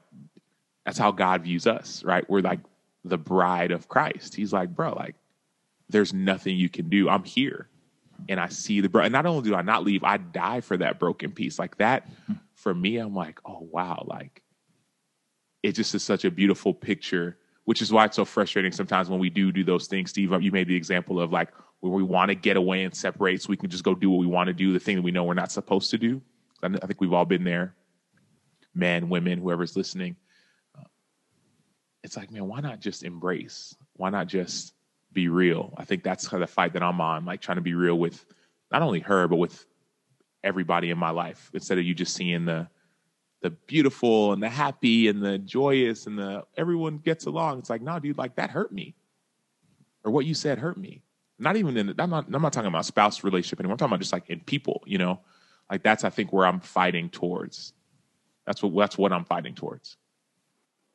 that's 0.84 0.98
how 0.98 1.12
God 1.12 1.42
views 1.42 1.66
us, 1.66 2.04
right? 2.04 2.28
We're 2.28 2.40
like 2.40 2.60
the 3.04 3.18
bride 3.18 3.70
of 3.70 3.88
Christ. 3.88 4.34
He's 4.34 4.52
like, 4.52 4.74
bro, 4.74 4.92
like, 4.92 5.14
there's 5.88 6.12
nothing 6.12 6.56
you 6.56 6.68
can 6.68 6.88
do. 6.88 7.08
I'm 7.08 7.24
here. 7.24 7.68
And 8.28 8.40
I 8.40 8.48
see 8.48 8.80
the, 8.80 8.88
bro. 8.88 9.04
And 9.04 9.12
not 9.12 9.26
only 9.26 9.48
do 9.48 9.54
I 9.54 9.62
not 9.62 9.84
leave, 9.84 10.02
I 10.02 10.16
die 10.16 10.60
for 10.60 10.76
that 10.78 10.98
broken 10.98 11.32
piece. 11.32 11.58
Like 11.58 11.76
that, 11.78 12.08
mm-hmm. 12.08 12.34
for 12.54 12.74
me, 12.74 12.96
I'm 12.96 13.14
like, 13.14 13.40
oh, 13.44 13.68
wow. 13.70 14.04
Like, 14.06 14.42
it 15.62 15.72
just 15.72 15.94
is 15.94 16.02
such 16.02 16.24
a 16.24 16.30
beautiful 16.30 16.72
picture 16.74 17.36
which 17.66 17.82
is 17.82 17.92
why 17.92 18.04
it's 18.04 18.16
so 18.16 18.24
frustrating 18.24 18.72
sometimes 18.72 19.10
when 19.10 19.18
we 19.18 19.28
do 19.28 19.52
do 19.52 19.62
those 19.62 19.88
things. 19.88 20.10
Steve, 20.10 20.32
you 20.40 20.52
made 20.52 20.68
the 20.68 20.76
example 20.76 21.20
of 21.20 21.32
like 21.32 21.50
where 21.86 21.96
we 21.96 22.02
want 22.02 22.30
to 22.30 22.34
get 22.34 22.56
away 22.56 22.84
and 22.84 22.94
separate 22.94 23.42
so 23.42 23.48
we 23.48 23.56
can 23.56 23.70
just 23.70 23.84
go 23.84 23.94
do 23.94 24.10
what 24.10 24.18
we 24.18 24.26
want 24.26 24.48
to 24.48 24.52
do, 24.52 24.72
the 24.72 24.80
thing 24.80 24.96
that 24.96 25.02
we 25.02 25.10
know 25.10 25.24
we're 25.24 25.34
not 25.34 25.52
supposed 25.52 25.90
to 25.90 25.98
do. 25.98 26.20
I 26.62 26.68
think 26.68 27.00
we've 27.00 27.12
all 27.12 27.24
been 27.24 27.44
there, 27.44 27.74
men, 28.74 29.08
women, 29.08 29.38
whoever's 29.38 29.76
listening. 29.76 30.16
Uh, 30.76 30.84
it's 32.02 32.16
like, 32.16 32.30
man, 32.30 32.46
why 32.48 32.60
not 32.60 32.80
just 32.80 33.04
embrace? 33.04 33.76
Why 33.94 34.10
not 34.10 34.26
just 34.26 34.74
be 35.12 35.28
real? 35.28 35.74
I 35.76 35.84
think 35.84 36.02
that's 36.02 36.28
kind 36.28 36.42
of 36.42 36.48
the 36.48 36.54
fight 36.54 36.72
that 36.72 36.82
I'm 36.82 37.00
on, 37.00 37.24
like 37.24 37.40
trying 37.40 37.56
to 37.56 37.62
be 37.62 37.74
real 37.74 37.98
with 37.98 38.24
not 38.72 38.82
only 38.82 39.00
her, 39.00 39.28
but 39.28 39.36
with 39.36 39.64
everybody 40.42 40.90
in 40.90 40.98
my 40.98 41.10
life 41.10 41.50
instead 41.54 41.76
of 41.78 41.84
you 41.84 41.92
just 41.94 42.14
seeing 42.14 42.44
the 42.44 42.68
the 43.42 43.50
beautiful 43.50 44.32
and 44.32 44.42
the 44.42 44.48
happy 44.48 45.08
and 45.08 45.22
the 45.22 45.38
joyous 45.38 46.06
and 46.06 46.18
the 46.18 46.42
everyone 46.56 46.98
gets 46.98 47.26
along. 47.26 47.58
It's 47.58 47.70
like, 47.70 47.82
no, 47.82 47.98
dude, 47.98 48.18
like 48.18 48.36
that 48.36 48.50
hurt 48.50 48.72
me. 48.72 48.94
Or 50.04 50.10
what 50.10 50.24
you 50.24 50.34
said 50.34 50.58
hurt 50.58 50.76
me. 50.76 51.02
Not 51.38 51.56
even 51.56 51.76
in 51.76 51.94
I'm 51.98 52.10
not 52.10 52.26
I'm 52.32 52.42
not 52.42 52.52
talking 52.52 52.68
about 52.68 52.86
spouse 52.86 53.24
relationship 53.24 53.60
anymore. 53.60 53.74
I'm 53.74 53.78
talking 53.78 53.92
about 53.92 54.00
just 54.00 54.12
like 54.12 54.30
in 54.30 54.40
people, 54.40 54.82
you 54.86 54.98
know? 54.98 55.20
Like 55.70 55.82
that's 55.82 56.04
I 56.04 56.10
think 56.10 56.32
where 56.32 56.46
I'm 56.46 56.60
fighting 56.60 57.10
towards. 57.10 57.72
That's 58.46 58.62
what 58.62 58.74
that's 58.76 58.96
what 58.96 59.12
I'm 59.12 59.24
fighting 59.24 59.54
towards. 59.54 59.96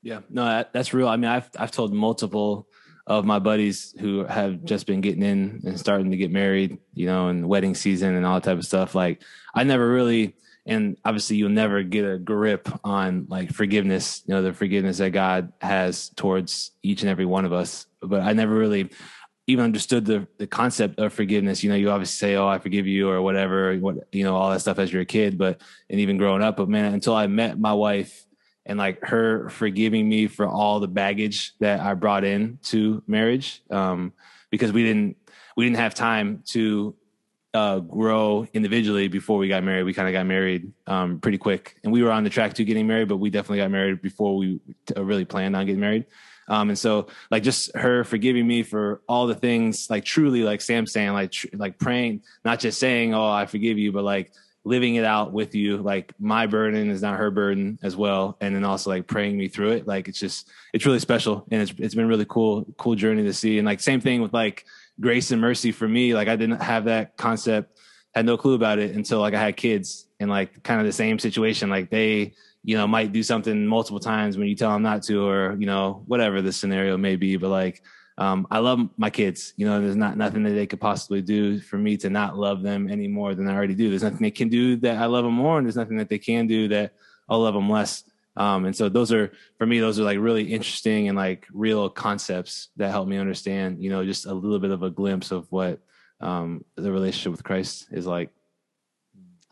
Yeah, 0.01 0.21
no, 0.29 0.45
that, 0.45 0.73
that's 0.73 0.93
real. 0.93 1.07
I 1.07 1.17
mean, 1.17 1.29
I've 1.29 1.49
I've 1.59 1.71
told 1.71 1.93
multiple 1.93 2.67
of 3.05 3.25
my 3.25 3.39
buddies 3.39 3.93
who 3.99 4.25
have 4.25 4.63
just 4.63 4.87
been 4.87 5.01
getting 5.01 5.23
in 5.23 5.61
and 5.65 5.79
starting 5.79 6.11
to 6.11 6.17
get 6.17 6.31
married, 6.31 6.77
you 6.93 7.07
know, 7.07 7.27
and 7.27 7.47
wedding 7.47 7.75
season 7.75 8.15
and 8.15 8.25
all 8.25 8.35
that 8.35 8.43
type 8.43 8.57
of 8.57 8.65
stuff. 8.65 8.95
Like, 8.95 9.21
I 9.53 9.63
never 9.63 9.87
really 9.87 10.35
and 10.65 10.97
obviously 11.03 11.37
you'll 11.37 11.49
never 11.49 11.83
get 11.83 12.05
a 12.05 12.17
grip 12.17 12.69
on 12.83 13.25
like 13.29 13.51
forgiveness 13.51 14.21
you 14.25 14.33
know 14.33 14.41
the 14.41 14.53
forgiveness 14.53 14.97
that 14.99 15.09
god 15.11 15.51
has 15.61 16.09
towards 16.09 16.71
each 16.83 17.01
and 17.01 17.09
every 17.09 17.25
one 17.25 17.45
of 17.45 17.53
us 17.53 17.87
but 18.01 18.21
i 18.21 18.33
never 18.33 18.53
really 18.53 18.89
even 19.47 19.65
understood 19.65 20.05
the 20.05 20.27
the 20.37 20.47
concept 20.47 20.99
of 20.99 21.13
forgiveness. 21.13 21.63
You 21.63 21.69
know 21.69 21.75
you 21.75 21.89
obviously 21.89 22.27
say 22.27 22.35
oh 22.35 22.47
i 22.47 22.59
forgive 22.59 22.87
you 22.87 23.09
or 23.09 23.21
whatever 23.21 23.75
what 23.77 24.07
you 24.11 24.23
know 24.23 24.35
all 24.35 24.51
that 24.51 24.61
stuff 24.61 24.79
as 24.79 24.91
you're 24.91 25.01
a 25.01 25.05
kid 25.05 25.37
but 25.37 25.61
and 25.89 25.99
even 25.99 26.17
growing 26.17 26.41
up 26.41 26.57
but 26.57 26.69
man 26.69 26.93
until 26.93 27.15
i 27.15 27.27
met 27.27 27.59
my 27.59 27.73
wife 27.73 28.25
and 28.65 28.77
like 28.77 29.01
her 29.01 29.49
forgiving 29.49 30.07
me 30.07 30.27
for 30.27 30.47
all 30.47 30.79
the 30.79 30.87
baggage 30.87 31.53
that 31.59 31.79
i 31.79 31.93
brought 31.93 32.23
in 32.23 32.59
to 32.63 33.01
marriage 33.07 33.63
um 33.71 34.13
because 34.51 34.71
we 34.71 34.83
didn't 34.83 35.17
we 35.57 35.65
didn't 35.65 35.77
have 35.77 35.93
time 35.93 36.43
to 36.45 36.95
uh, 37.53 37.79
grow 37.79 38.47
individually 38.53 39.07
before 39.07 39.37
we 39.37 39.47
got 39.47 39.63
married. 39.63 39.83
We 39.83 39.93
kind 39.93 40.07
of 40.07 40.13
got 40.13 40.25
married 40.25 40.71
um, 40.87 41.19
pretty 41.19 41.37
quick, 41.37 41.75
and 41.83 41.91
we 41.91 42.03
were 42.03 42.11
on 42.11 42.23
the 42.23 42.29
track 42.29 42.53
to 42.55 42.63
getting 42.63 42.87
married, 42.87 43.09
but 43.09 43.17
we 43.17 43.29
definitely 43.29 43.57
got 43.57 43.71
married 43.71 44.01
before 44.01 44.37
we 44.37 44.59
uh, 44.95 45.03
really 45.03 45.25
planned 45.25 45.55
on 45.55 45.65
getting 45.65 45.81
married. 45.81 46.05
Um, 46.47 46.69
and 46.69 46.77
so, 46.77 47.07
like, 47.29 47.43
just 47.43 47.75
her 47.75 48.03
forgiving 48.03 48.47
me 48.47 48.63
for 48.63 49.01
all 49.07 49.27
the 49.27 49.35
things, 49.35 49.89
like, 49.89 50.03
truly, 50.03 50.43
like 50.43 50.59
Sam 50.61 50.85
saying, 50.85 51.13
like, 51.13 51.31
tr- 51.31 51.47
like 51.53 51.77
praying, 51.77 52.23
not 52.43 52.59
just 52.59 52.79
saying, 52.79 53.13
"Oh, 53.13 53.29
I 53.29 53.45
forgive 53.45 53.77
you," 53.77 53.91
but 53.91 54.03
like 54.03 54.33
living 54.63 54.95
it 54.95 55.05
out 55.05 55.33
with 55.33 55.55
you. 55.55 55.77
Like, 55.77 56.13
my 56.19 56.47
burden 56.47 56.89
is 56.89 57.01
not 57.01 57.19
her 57.19 57.31
burden 57.31 57.79
as 57.83 57.95
well, 57.95 58.37
and 58.41 58.55
then 58.55 58.63
also 58.63 58.89
like 58.89 59.07
praying 59.07 59.37
me 59.37 59.47
through 59.47 59.71
it. 59.71 59.87
Like, 59.87 60.07
it's 60.07 60.19
just, 60.19 60.49
it's 60.73 60.85
really 60.85 60.99
special, 60.99 61.45
and 61.51 61.61
it's 61.61 61.73
it's 61.77 61.95
been 61.95 62.07
really 62.07 62.25
cool, 62.25 62.65
cool 62.77 62.95
journey 62.95 63.23
to 63.23 63.33
see. 63.33 63.57
And 63.57 63.65
like, 63.65 63.79
same 63.79 64.01
thing 64.01 64.21
with 64.21 64.33
like 64.33 64.65
grace 64.99 65.31
and 65.31 65.41
mercy 65.41 65.71
for 65.71 65.87
me. 65.87 66.13
Like 66.13 66.27
I 66.27 66.35
didn't 66.35 66.61
have 66.61 66.85
that 66.85 67.17
concept, 67.17 67.79
had 68.13 68.25
no 68.25 68.37
clue 68.37 68.55
about 68.55 68.79
it 68.79 68.95
until 68.95 69.19
like 69.19 69.33
I 69.33 69.39
had 69.39 69.57
kids 69.57 70.07
and 70.19 70.29
like 70.29 70.63
kind 70.63 70.79
of 70.79 70.85
the 70.85 70.91
same 70.91 71.19
situation. 71.19 71.69
Like 71.69 71.89
they, 71.89 72.33
you 72.63 72.77
know, 72.77 72.87
might 72.87 73.11
do 73.11 73.23
something 73.23 73.65
multiple 73.65 73.99
times 73.99 74.37
when 74.37 74.47
you 74.47 74.55
tell 74.55 74.71
them 74.71 74.83
not 74.83 75.03
to, 75.03 75.25
or, 75.25 75.55
you 75.59 75.65
know, 75.65 76.03
whatever 76.05 76.41
the 76.41 76.53
scenario 76.53 76.97
may 76.97 77.15
be. 77.15 77.37
But 77.37 77.49
like, 77.49 77.81
um, 78.17 78.45
I 78.51 78.59
love 78.59 78.87
my 78.97 79.09
kids, 79.09 79.53
you 79.57 79.65
know, 79.65 79.81
there's 79.81 79.95
not 79.95 80.15
nothing 80.17 80.43
that 80.43 80.51
they 80.51 80.67
could 80.67 80.81
possibly 80.81 81.21
do 81.23 81.59
for 81.59 81.77
me 81.77 81.97
to 81.97 82.09
not 82.09 82.37
love 82.37 82.61
them 82.61 82.87
any 82.89 83.07
more 83.07 83.33
than 83.33 83.47
I 83.47 83.55
already 83.55 83.73
do. 83.73 83.89
There's 83.89 84.03
nothing 84.03 84.19
they 84.19 84.29
can 84.29 84.49
do 84.49 84.75
that 84.77 84.97
I 84.97 85.05
love 85.05 85.23
them 85.23 85.33
more. 85.33 85.57
And 85.57 85.65
there's 85.65 85.77
nothing 85.77 85.97
that 85.97 86.09
they 86.09 86.19
can 86.19 86.45
do 86.45 86.67
that 86.67 86.93
I'll 87.29 87.39
love 87.39 87.53
them 87.53 87.69
less. 87.69 88.03
Um, 88.37 88.65
and 88.65 88.75
so 88.75 88.89
those 88.89 89.11
are 89.11 89.31
for 89.57 89.65
me, 89.65 89.79
those 89.79 89.99
are 89.99 90.03
like 90.03 90.19
really 90.19 90.43
interesting 90.43 91.09
and 91.09 91.17
like 91.17 91.47
real 91.51 91.89
concepts 91.89 92.69
that 92.77 92.91
help 92.91 93.07
me 93.07 93.17
understand, 93.17 93.83
you 93.83 93.89
know, 93.89 94.05
just 94.05 94.25
a 94.25 94.33
little 94.33 94.59
bit 94.59 94.71
of 94.71 94.83
a 94.83 94.89
glimpse 94.89 95.31
of 95.31 95.47
what 95.51 95.79
um, 96.21 96.63
the 96.75 96.91
relationship 96.91 97.31
with 97.31 97.43
Christ 97.43 97.87
is 97.91 98.05
like. 98.07 98.29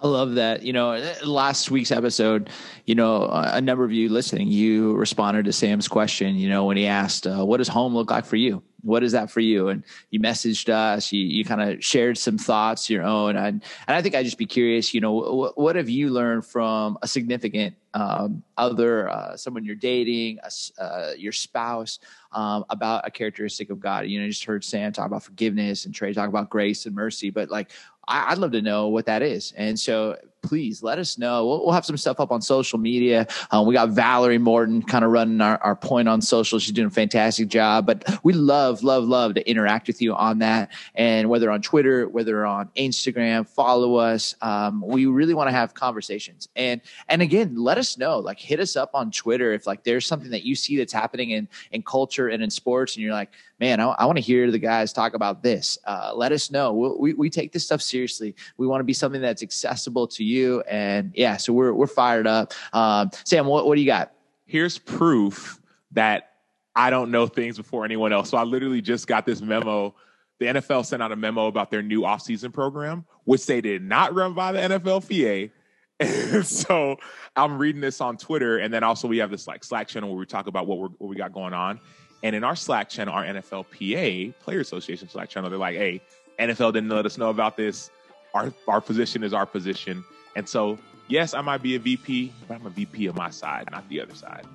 I 0.02 0.08
love 0.08 0.36
that. 0.36 0.62
You 0.62 0.72
know, 0.72 1.14
last 1.26 1.72
week's 1.72 1.92
episode, 1.92 2.50
you 2.86 2.96
know, 2.96 3.28
a 3.30 3.60
number 3.60 3.84
of 3.84 3.92
you 3.92 4.08
listening, 4.08 4.48
you 4.48 4.94
responded 4.94 5.44
to 5.46 5.52
Sam's 5.52 5.90
question, 5.90 6.36
you 6.36 6.48
know, 6.48 6.64
when 6.66 6.78
he 6.78 6.88
asked, 6.88 7.28
uh, 7.28 7.46
what 7.46 7.58
does 7.58 7.68
home 7.68 7.94
look 7.94 8.10
like 8.10 8.26
for 8.26 8.38
you? 8.38 8.64
What 8.82 9.04
is 9.04 9.12
that 9.12 9.30
for 9.30 9.42
you? 9.42 9.68
And 9.68 9.84
you 10.10 10.22
messaged 10.22 10.70
us, 10.70 11.12
you, 11.12 11.22
you 11.22 11.44
kind 11.44 11.62
of 11.62 11.84
shared 11.84 12.18
some 12.18 12.38
thoughts, 12.38 12.90
your 12.90 13.04
own. 13.04 13.36
And, 13.36 13.62
and 13.88 13.98
I 13.98 14.02
think 14.02 14.16
I'd 14.16 14.24
just 14.24 14.38
be 14.38 14.46
curious, 14.46 14.94
you 14.94 15.02
know, 15.02 15.12
what, 15.12 15.58
what 15.58 15.76
have 15.76 15.90
you 15.90 16.12
learned 16.12 16.46
from 16.46 16.98
a 17.02 17.08
significant 17.08 17.76
um, 17.94 18.42
other, 18.56 19.10
uh, 19.10 19.36
someone 19.36 19.66
you're 19.66 19.76
dating, 19.76 20.40
uh, 20.80 21.12
your 21.18 21.34
spouse, 21.34 22.00
um, 22.32 22.64
about 22.70 23.06
a 23.06 23.12
characteristic 23.12 23.70
of 23.70 23.82
God? 23.82 24.08
You 24.08 24.20
know, 24.20 24.26
you 24.26 24.32
just 24.32 24.46
heard 24.46 24.64
Sam 24.64 24.94
talk 24.94 25.08
about 25.08 25.24
forgiveness 25.24 25.84
and 25.84 25.94
Trey 25.94 26.14
talk 26.14 26.30
about 26.30 26.50
grace 26.50 26.86
and 26.86 26.96
mercy, 26.96 27.32
but 27.32 27.50
like, 27.50 27.72
I, 28.10 28.32
would 28.32 28.40
love 28.40 28.52
to 28.54 28.62
know 28.62 28.88
what 28.88 29.06
that 29.06 29.22
is. 29.22 29.54
And 29.56 29.80
so 29.80 30.18
please 30.42 30.82
let 30.82 31.00
us 31.00 31.18
know. 31.18 31.46
We'll, 31.46 31.66
we'll 31.66 31.74
have 31.74 31.86
some 31.86 31.98
stuff 31.98 32.20
up 32.20 32.32
on 32.32 32.42
social 32.42 32.80
media. 32.80 33.28
Um, 33.52 33.66
we 33.68 33.74
got 33.74 33.90
Valerie 33.90 34.38
Morton 34.38 34.82
kind 34.82 35.04
of 35.04 35.12
running 35.12 35.42
our, 35.42 35.58
our 35.64 35.76
point 35.76 36.08
on 36.08 36.22
social. 36.22 36.60
She's 36.60 36.72
doing 36.74 36.88
a 36.88 36.92
fantastic 36.92 37.48
job, 37.48 37.86
but 37.86 38.20
we 38.24 38.34
love, 38.34 38.84
love, 38.84 39.04
love 39.04 39.36
to 39.36 39.50
interact 39.50 39.88
with 39.88 40.02
you 40.02 40.14
on 40.16 40.40
that. 40.40 40.72
And 40.96 41.30
whether 41.30 41.52
on 41.52 41.62
Twitter, 41.62 42.08
whether 42.08 42.46
on 42.46 42.70
Instagram, 42.76 43.48
follow 43.48 43.96
us. 43.96 44.36
Um, 44.42 44.82
we 44.86 45.06
really 45.06 45.34
want 45.34 45.48
to 45.50 45.54
have 45.54 45.74
conversations. 45.74 46.48
And, 46.56 46.82
and 47.08 47.22
again, 47.22 47.56
let 47.56 47.78
us 47.78 47.98
know, 47.98 48.20
like 48.20 48.40
hit 48.40 48.60
us 48.60 48.76
up 48.76 48.92
on 48.94 49.12
Twitter. 49.12 49.54
If 49.54 49.68
like 49.68 49.84
there's 49.84 50.06
something 50.06 50.32
that 50.32 50.44
you 50.44 50.56
see 50.56 50.78
that's 50.78 50.94
happening 50.94 51.32
in, 51.32 51.48
in 51.72 51.84
culture 51.84 52.30
and 52.30 52.42
in 52.42 52.50
sports 52.50 52.96
and 52.96 53.04
you're 53.04 53.14
like, 53.14 53.32
man, 53.60 53.80
I, 53.80 53.88
I 53.90 54.06
want 54.06 54.18
to 54.18 54.22
hear 54.22 54.50
the 54.52 54.60
guys 54.60 54.94
talk 54.94 55.14
about 55.14 55.44
this. 55.44 55.78
Uh, 55.86 56.12
let 56.16 56.32
us 56.32 56.50
know. 56.50 56.74
we 56.74 56.90
we, 57.10 57.14
we 57.14 57.30
take 57.30 57.52
this 57.52 57.66
stuff 57.66 57.82
seriously. 57.82 58.36
We 58.58 58.68
want 58.68 58.80
to 58.80 58.86
be 58.86 58.94
something 58.94 59.22
that's 59.22 59.44
accessible 59.44 60.08
to 60.08 60.24
you. 60.24 60.29
And 60.68 61.12
yeah, 61.16 61.38
so 61.38 61.54
we're 61.54 61.74
we're 61.74 61.88
fired 61.88 62.28
up. 62.28 62.54
Um, 62.74 63.12
Sam, 63.26 63.46
what 63.46 63.66
what 63.66 63.76
do 63.76 63.82
you 63.82 63.88
got? 63.88 64.14
Here's 64.46 64.78
proof 64.78 65.60
that 65.92 66.30
I 66.76 66.90
don't 66.90 67.12
know 67.12 67.28
things 67.28 67.58
before 67.58 67.86
anyone 67.86 68.14
else. 68.14 68.30
So 68.30 68.38
I 68.38 68.44
literally 68.44 68.82
just 68.82 69.08
got 69.08 69.26
this 69.26 69.42
memo. 69.42 69.94
The 70.40 70.46
NFL 70.46 70.86
sent 70.86 71.04
out 71.04 71.12
a 71.12 71.16
memo 71.16 71.48
about 71.48 71.70
their 71.70 71.82
new 71.82 72.02
offseason 72.02 72.54
program, 72.54 73.06
which 73.26 73.46
they 73.46 73.60
did 73.60 73.84
not 73.84 74.16
run 74.16 74.34
by 74.34 74.52
the 74.52 74.60
NFLPA. 74.60 75.52
And 76.02 76.46
so 76.46 76.96
I'm 77.36 77.58
reading 77.58 77.82
this 77.82 78.00
on 78.00 78.16
Twitter, 78.16 78.60
and 78.60 78.74
then 78.74 78.84
also 78.84 79.06
we 79.06 79.18
have 79.18 79.30
this 79.30 79.48
like 79.48 79.66
Slack 79.66 79.90
channel 79.90 80.08
where 80.08 80.18
we 80.18 80.26
talk 80.26 80.48
about 80.48 80.66
what 80.66 80.78
we're 80.78 80.88
what 80.88 81.10
we 81.10 81.18
got 81.18 81.34
going 81.34 81.54
on. 81.54 81.78
And 82.24 82.38
in 82.38 82.46
our 82.46 82.56
Slack 82.56 82.88
channel, 82.88 83.14
our 83.14 83.26
NFLPA 83.26 84.34
Player 84.40 84.62
Association 84.62 85.10
Slack 85.10 85.28
channel, 85.28 85.50
they're 85.50 85.60
like, 85.60 85.76
"Hey, 85.76 86.00
NFL 86.40 86.72
didn't 86.72 86.88
let 86.88 87.06
us 87.06 87.18
know 87.18 87.30
about 87.30 87.58
this. 87.58 87.92
Our 88.34 88.54
our 88.66 88.80
position 88.80 89.26
is 89.26 89.34
our 89.34 89.46
position." 89.46 90.06
And 90.36 90.48
so, 90.48 90.78
yes, 91.08 91.34
I 91.34 91.42
might 91.42 91.62
be 91.62 91.76
a 91.76 91.80
VP, 91.80 92.34
but 92.48 92.56
I'm 92.56 92.66
a 92.66 92.70
VP 92.70 93.08
of 93.08 93.16
my 93.16 93.30
side, 93.30 93.70
not 93.72 93.88
the 93.90 94.02
other 94.02 94.16
side. 94.16 94.46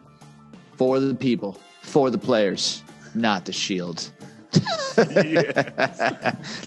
For 0.76 1.00
the 1.00 1.14
people, 1.14 1.58
for 1.82 2.10
the 2.10 2.18
players, 2.18 2.82
not 3.14 3.44
the 3.44 3.52
shield. 3.52 4.10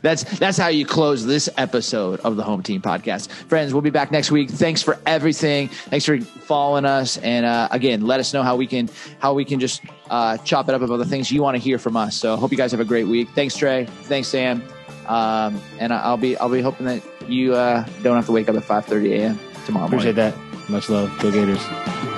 that's 0.01 0.23
that's 0.37 0.57
how 0.57 0.67
you 0.67 0.85
close 0.85 1.25
this 1.25 1.47
episode 1.57 2.19
of 2.21 2.35
the 2.35 2.43
Home 2.43 2.61
Team 2.61 2.81
Podcast, 2.81 3.29
friends. 3.31 3.73
We'll 3.73 3.81
be 3.81 3.89
back 3.89 4.11
next 4.11 4.31
week. 4.31 4.49
Thanks 4.49 4.81
for 4.83 4.99
everything. 5.05 5.69
Thanks 5.69 6.05
for 6.05 6.19
following 6.19 6.83
us, 6.83 7.17
and 7.17 7.45
uh, 7.45 7.69
again, 7.71 8.01
let 8.01 8.19
us 8.19 8.33
know 8.33 8.43
how 8.43 8.57
we 8.57 8.67
can 8.67 8.89
how 9.19 9.33
we 9.33 9.45
can 9.45 9.61
just 9.61 9.81
uh, 10.09 10.37
chop 10.39 10.67
it 10.67 10.75
up 10.75 10.81
about 10.81 10.97
the 10.97 11.05
things 11.05 11.31
you 11.31 11.41
want 11.41 11.55
to 11.55 11.59
hear 11.59 11.79
from 11.79 11.95
us. 11.95 12.17
So, 12.17 12.35
hope 12.35 12.51
you 12.51 12.57
guys 12.57 12.71
have 12.71 12.81
a 12.81 12.85
great 12.85 13.07
week. 13.07 13.29
Thanks, 13.29 13.55
Trey. 13.55 13.85
Thanks, 13.85 14.27
Sam. 14.27 14.61
Um, 15.07 15.61
and 15.79 15.93
I'll 15.93 16.17
be 16.17 16.37
I'll 16.37 16.49
be 16.49 16.61
hoping 16.61 16.87
that 16.87 17.01
you 17.27 17.53
uh, 17.55 17.85
don't 18.03 18.15
have 18.15 18.25
to 18.27 18.31
wake 18.31 18.49
up 18.49 18.55
at 18.55 18.63
five 18.63 18.85
thirty 18.85 19.13
a.m. 19.13 19.39
tomorrow. 19.65 19.87
morning. 19.87 20.09
Appreciate 20.09 20.15
that. 20.15 20.69
Much 20.69 20.89
love. 20.89 21.11
Go 21.19 21.31
Gators. 21.31 22.16